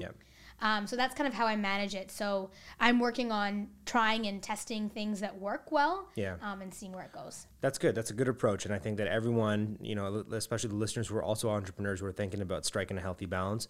[0.60, 2.10] Um, so that's kind of how I manage it.
[2.10, 2.50] So
[2.80, 6.38] I'm working on trying and testing things that work well, Yeah.
[6.42, 7.46] um, and seeing where it goes.
[7.62, 7.94] That's good.
[7.94, 11.16] That's a good approach, and I think that everyone, you know, especially the listeners who
[11.18, 13.68] are also entrepreneurs who are thinking about striking a healthy balance,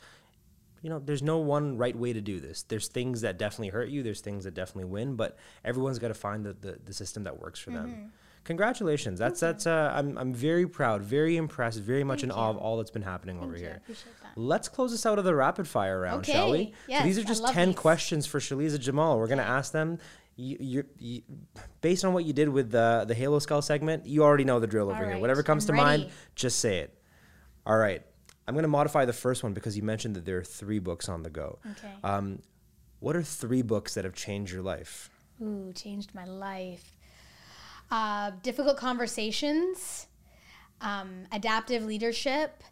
[0.81, 2.63] you know, there's no one right way to do this.
[2.63, 4.03] There's things that definitely hurt you.
[4.03, 5.35] There's things that definitely win, but
[5.65, 7.89] everyone's got to find the, the, the system that works for Mm-hmm.
[7.91, 8.13] them.
[8.47, 9.19] Congratulations.
[9.19, 9.67] That's that's.
[9.67, 13.01] Uh, I'm I'm very proud, very impressed, very much in awe of all that's been
[13.01, 13.63] happening over you.
[13.65, 13.81] Here.
[13.87, 14.37] that.
[14.37, 16.73] Let's close this out of the rapid fire round, shall we?
[16.87, 17.77] Yes, so these are just 10 these.
[17.77, 19.19] questions for Shaliza Jamal.
[19.19, 19.99] We're going to ask them.
[20.39, 21.23] You, you,
[21.81, 24.67] based on what you did with the, the Halo Skull segment, you already know the
[24.67, 25.17] drill over All here.
[25.17, 26.95] Whatever comes I'm to mind, just say it.
[27.65, 28.03] All right.
[28.47, 31.09] I'm going to modify the first one because you mentioned that there are three books
[31.09, 31.57] on the go.
[31.71, 31.91] Okay.
[32.03, 32.43] Um,
[32.99, 35.09] what are three books that have changed your life?
[35.41, 36.96] Ooh, changed my life.
[37.89, 40.07] Uh, difficult conversations,
[40.81, 42.63] um, adaptive leadership,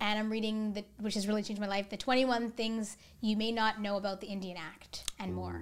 [0.00, 1.88] and I'm reading the, which has really changed my life.
[1.90, 5.60] The 21 things you may not know about the Indian Act and more.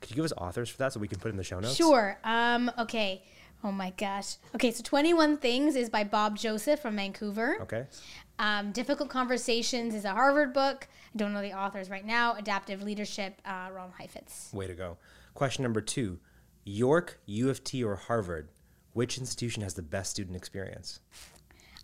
[0.00, 1.60] Could you give us authors for that so we can put it in the show
[1.60, 1.76] notes?
[1.76, 2.18] Sure.
[2.24, 3.22] Um, okay.
[3.64, 4.36] Oh my gosh.
[4.54, 7.56] Okay, so 21 Things is by Bob Joseph from Vancouver.
[7.62, 7.86] Okay.
[8.38, 10.88] Um, Difficult Conversations is a Harvard book.
[11.14, 12.34] I don't know the authors right now.
[12.34, 14.52] Adaptive Leadership, uh, Ron Heifetz.
[14.52, 14.98] Way to go.
[15.34, 16.18] Question number two
[16.76, 18.48] York, U of T, or Harvard?
[18.92, 21.00] Which institution has the best student experience?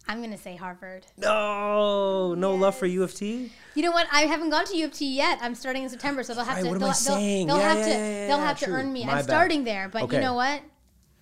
[0.08, 1.06] I'm going to say Harvard.
[1.16, 3.52] No, no love for U of T?
[3.76, 4.08] You know what?
[4.10, 5.38] I haven't gone to U of T yet.
[5.40, 6.68] I'm starting in September, so they'll have Right, to.
[6.68, 7.46] what am they'll, I saying?
[7.46, 7.90] They'll, Yeah, have yeah, to.
[7.90, 9.04] yeah, they'll have to earn me.
[9.06, 9.24] My I'm bad.
[9.26, 10.16] starting there, but Okay.
[10.16, 10.62] you know what?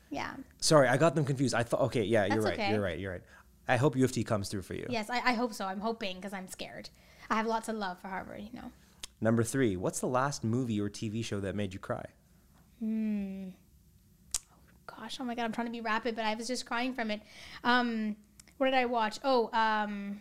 [0.09, 0.32] Yeah.
[0.61, 1.55] Sorry, I got them confused.
[1.55, 2.55] I thought, okay, yeah, you're right.
[2.55, 2.70] okay.
[2.70, 2.99] You're right.
[2.99, 3.23] You're right.
[3.69, 4.87] I hope U of T comes through for you.
[4.89, 5.66] Yes, I, I hope so.
[5.66, 6.89] I'm hoping because I'm scared.
[7.28, 8.41] I have lots of love for Harvard.
[8.41, 8.73] You know.
[9.20, 12.07] Number three, what's the last movie or TV show that made you cry?
[14.86, 17.11] Gosh, oh my god, I'm trying to be rapid, but I was just crying from
[17.11, 17.20] it.
[17.65, 18.16] Um,
[18.59, 19.19] what did I watch?
[19.24, 20.20] Oh, um,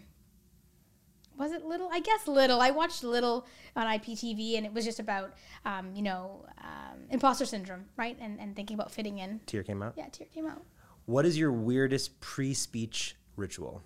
[1.38, 1.90] was it Little?
[1.92, 2.62] I guess Little.
[2.62, 3.46] I watched Little
[3.76, 5.34] on IPTV, and it was just about,
[5.66, 8.18] um, you know, um, imposter syndrome, right?
[8.20, 9.40] And and thinking about fitting in.
[9.46, 9.94] Tear came out.
[9.98, 10.64] Yeah, tear came out.
[11.06, 13.82] What is your weirdest pre-speech ritual?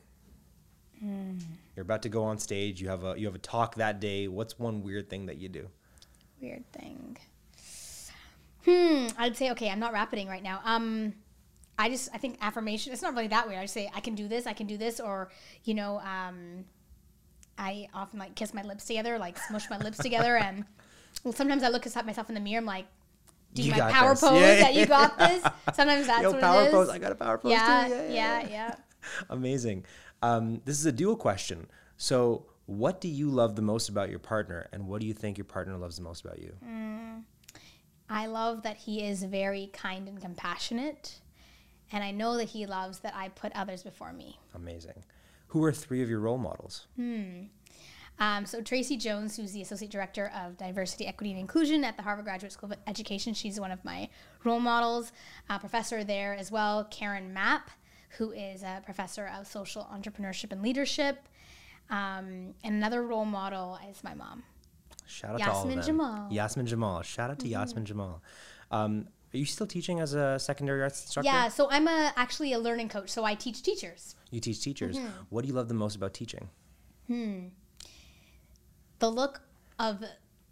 [1.00, 1.38] Hmm.
[1.76, 2.82] You're about to go on stage.
[2.82, 4.28] You have a you have a talk that day.
[4.28, 5.70] What's one weird thing that you do?
[6.42, 7.18] Weird thing.
[8.66, 9.08] Hmm.
[9.18, 9.70] I'd say okay.
[9.70, 10.62] I'm not rapiding right now.
[10.64, 11.14] Um,
[11.78, 12.94] I just I think affirmation.
[12.94, 13.60] It's not really that weird.
[13.60, 14.46] I say I can do this.
[14.48, 15.30] I can do this, or
[15.64, 16.66] you know, um,
[17.58, 20.66] I often like kiss my lips together, like smush my lips together, and
[21.24, 22.60] well, sometimes I look at myself in the mirror.
[22.60, 22.86] I'm like,
[23.54, 24.22] do You my power this.
[24.22, 25.44] pose Yeah, that you got this.
[25.74, 26.72] Sometimes that's Yo, what power it is.
[26.72, 26.90] pose.
[26.90, 28.14] I got a power pose yeah, too.
[28.14, 28.76] yeah, yeah,
[29.30, 29.86] Amazing.
[30.22, 31.68] Um, this is a dual question.
[31.98, 35.38] So, what do you love the most about your partner, and what do you think
[35.38, 36.56] your partner loves the most about you?
[38.14, 41.20] I love that he is very kind and compassionate,
[41.92, 44.40] and I know that he loves that I put others before me.
[44.54, 45.04] Amazing.
[45.48, 46.86] Who are three of your role models?
[48.20, 52.04] Um, so Tracy Jones, who's the associate director of diversity, equity, and inclusion at the
[52.04, 54.10] Harvard Graduate School of Education, she's one of my
[54.44, 55.12] role models.
[55.50, 57.72] A professor there as well, Karen Mapp,
[58.18, 61.28] who is a professor of social entrepreneurship and leadership.
[61.90, 64.44] Um, and another role model is my mom.
[65.06, 65.86] Shout out to all of Yasmin them.
[65.86, 66.32] Jamal.
[66.32, 67.02] Yasmin Jamal.
[67.02, 68.22] Shout out to Yasmin Jamal.
[68.72, 71.26] Um, are you still teaching as a secondary arts instructor?
[71.32, 74.16] Yeah, so I'm a actually a learning coach, so I teach teachers.
[74.32, 74.98] You teach teachers.
[74.98, 75.08] Mm-hmm.
[75.30, 76.50] What do you love the most about teaching?
[79.00, 79.42] the look
[79.80, 80.04] of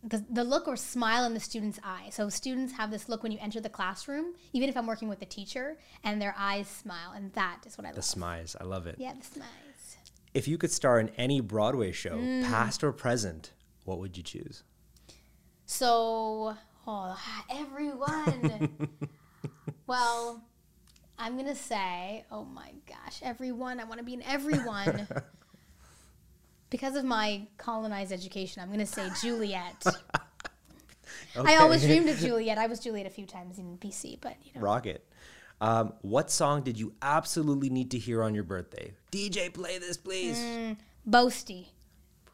[0.03, 2.07] the, the look or smile in the student's eye.
[2.11, 5.19] So students have this look when you enter the classroom, even if I'm working with
[5.19, 7.95] the teacher, and their eyes smile, and that is what I The love.
[7.97, 8.55] The smiles.
[8.59, 8.95] I love it.
[8.97, 9.97] Yeah, the smiles.
[10.33, 12.45] If you could star in any Broadway show, Mm.
[12.45, 13.51] past or present,
[13.85, 14.63] what would you choose?
[15.65, 16.55] So,
[16.85, 18.89] oh, everyone.
[19.87, 20.43] well,
[21.17, 23.79] I'm gonna say, oh my gosh, everyone.
[23.79, 25.07] I want to be in everyone.
[26.69, 29.85] because of my colonized education, I'm gonna say Juliet.
[31.35, 32.57] I always dreamed of Juliet.
[32.57, 34.61] I was Juliet a few times in BC, but you know.
[34.61, 35.07] Rocket.
[35.61, 38.93] Um, what song did you absolutely need to hear on your birthday?
[39.11, 40.37] DJ, play this, please.
[40.39, 40.77] Mm.
[41.07, 41.67] Boasty.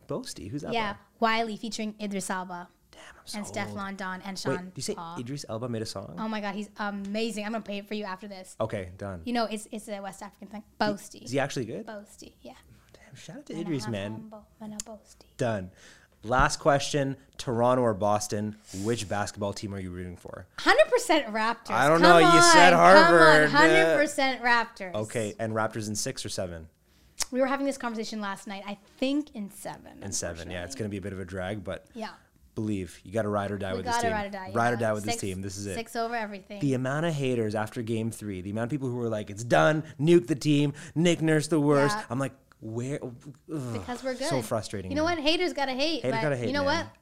[0.07, 0.73] Boasty, who's that?
[0.73, 0.99] Yeah, by?
[1.19, 3.47] Wiley featuring Idris Elba Damn, I'm so and.
[3.47, 5.19] Stefflon Don and Sean Wait, do you say Paul.
[5.19, 6.15] Idris Elba made a song?
[6.17, 7.45] Oh my god, he's amazing.
[7.45, 8.55] I'm gonna play it for you after this.
[8.59, 9.21] okay, done.
[9.25, 10.63] You know, it's it's a West African thing.
[10.79, 11.23] Boasty.
[11.23, 11.85] Is he actually good?
[11.85, 12.53] Boasty, yeah.
[12.93, 14.11] Damn, shout out to Idris, man.
[14.11, 15.25] Humble, man, boasty.
[15.37, 15.71] Done.
[16.23, 18.55] Last question: Toronto or Boston?
[18.83, 20.47] Which basketball team are you rooting for?
[20.57, 21.71] Hundred percent Raptors.
[21.71, 23.49] I don't Come know, you said on, come on, Harvard.
[23.49, 24.95] Hundred percent Raptors.
[24.95, 26.67] Okay, and Raptors in six or seven?
[27.31, 28.63] We were having this conversation last night.
[28.65, 30.01] I think in seven.
[30.01, 30.63] In seven, yeah.
[30.63, 32.09] It's going to be a bit of a drag, but Yeah.
[32.55, 34.11] believe you got to ride or die We with this team.
[34.11, 34.51] ride or die.
[34.53, 35.41] Ride or die with this team.
[35.41, 35.75] This is it.
[35.75, 36.59] Six over everything.
[36.61, 39.43] The amount of haters after game three, the amount of people who were like, "It's
[39.43, 42.05] done, nuke the team, Nick Nurse the worst." Yeah.
[42.09, 42.99] I'm like, where?
[43.03, 43.73] ugh.
[43.73, 44.27] because we're good.
[44.29, 44.89] So frustrating.
[44.89, 45.17] You know man.
[45.17, 45.23] what?
[45.23, 46.01] Haters gotta hate.
[46.03, 46.85] Haters gotta hate, You know man.
[46.85, 46.95] what?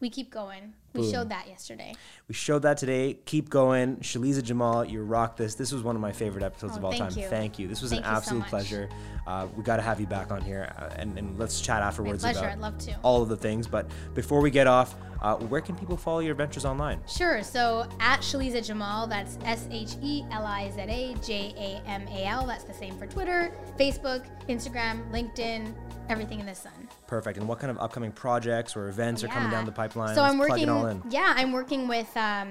[0.00, 0.74] We keep going.
[0.94, 1.94] We showed that yesterday.
[2.28, 3.18] We showed that today.
[3.24, 4.84] Keep going, Shaliza Jamal.
[4.84, 5.54] You rock this.
[5.54, 7.18] This was one of my favorite episodes Oh, of all thank time.
[7.18, 7.28] you.
[7.28, 7.68] Thank you.
[7.68, 8.88] This was Thank an you so absolute pleasure.
[9.26, 12.22] Uh, we got to have you back on here, uh, and, and let's chat afterwards
[12.22, 12.40] pleasure.
[12.40, 12.96] about I'd love to.
[13.02, 13.66] all of the things.
[13.66, 17.00] But before we get off, uh, where can people follow your adventures online?
[17.06, 17.42] Sure.
[17.42, 22.06] So at Shaliza Jamal, that's S H E L I Z A J A M
[22.08, 22.46] A L.
[22.46, 25.72] That's the same for Twitter, Facebook, Instagram, LinkedIn,
[26.08, 26.72] everything in the sun.
[27.06, 27.38] Perfect.
[27.38, 30.14] And what kind of upcoming projects or events are coming down the pipeline?
[30.16, 30.66] So I'm working.
[30.82, 31.02] All in.
[31.10, 32.50] Yeah, I'm working with um,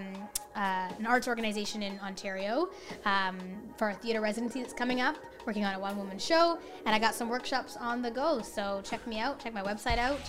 [0.55, 2.69] uh, an arts organization in Ontario
[3.05, 3.37] um,
[3.77, 5.17] for a theater residency that's coming up.
[5.45, 8.41] Working on a one-woman show, and I got some workshops on the go.
[8.41, 9.39] So check me out.
[9.39, 10.19] Check my website out.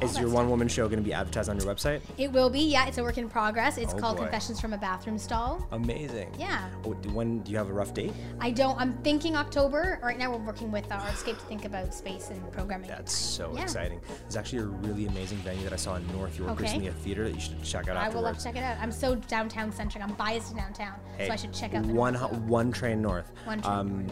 [0.00, 2.00] Is your one woman show going to be advertised on your website?
[2.16, 2.86] It will be, yeah.
[2.86, 3.76] It's a work in progress.
[3.76, 4.22] It's Oh, called boy.
[4.22, 5.66] Confessions from a Bathroom Stall.
[5.72, 6.34] Amazing.
[6.38, 6.70] Yeah.
[6.86, 8.12] Oh, do- when do you have a rough date?
[8.40, 8.80] I don't.
[8.80, 9.98] I'm thinking October.
[10.02, 12.88] Right now, we're working with uh, Artscape to think about space and programming.
[12.88, 13.62] That's so Yeah.
[13.62, 14.00] exciting.
[14.22, 16.62] There's actually a really amazing venue that I saw in North York Okay.
[16.62, 18.78] recently, a theater that you should check out I will love to check it out.
[18.80, 20.02] I'm so downtown centric.
[20.02, 23.30] I'm biased to downtown, Hey, so I should check out one North one train north.
[23.44, 24.06] One train Um,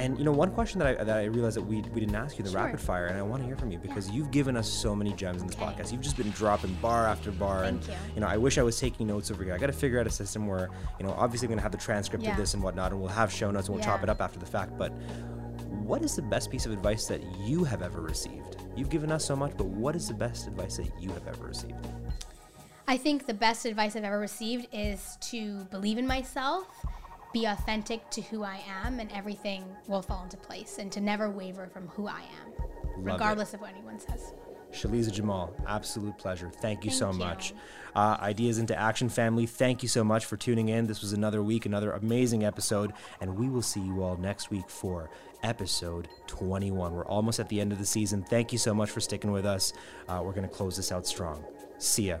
[0.00, 2.38] and you know, one question that I that I realized that we we didn't ask
[2.38, 2.62] you the Sure.
[2.64, 5.12] rapid fire, and I want to hear from you because you've given us so many
[5.12, 5.64] gems in this Okay.
[5.66, 5.92] podcast.
[5.92, 8.20] You've just been dropping bar after bar, and Thank you.
[8.22, 9.54] know, I wish I was taking notes over here.
[9.54, 11.78] I got to figure out a system where you know, obviously, I'm gonna have the
[11.78, 12.32] transcript Yeah.
[12.32, 14.38] of this and whatnot, and we'll have show notes and we'll chop it up after
[14.38, 14.76] the fact.
[14.78, 14.92] But
[15.84, 18.56] what is the best piece of advice that you have ever received?
[18.76, 21.46] You've given us so much, but what is the best advice that you have ever
[21.46, 21.86] received?
[22.88, 26.66] I think the best advice I've ever received is to believe in myself,
[27.32, 31.30] be authentic to who I am, and everything will fall into place, and to never
[31.30, 32.70] waver from who I am, it.
[32.98, 34.34] regardless of what anyone says.
[34.72, 36.50] Shaliza Jamal, absolute pleasure.
[36.60, 37.18] Thank you so you.
[37.18, 37.54] much.
[37.94, 40.86] Uh, Ideas into Action family, thank you so much for tuning in.
[40.86, 44.70] This was another week, another amazing episode, and we will see you all next week
[44.70, 45.10] for
[45.42, 46.94] episode 21.
[46.94, 48.22] We're almost at the end of the season.
[48.22, 49.72] Thank you so much for sticking with us.
[50.08, 51.44] Uh, we're going to close this out strong.
[51.78, 52.18] See ya.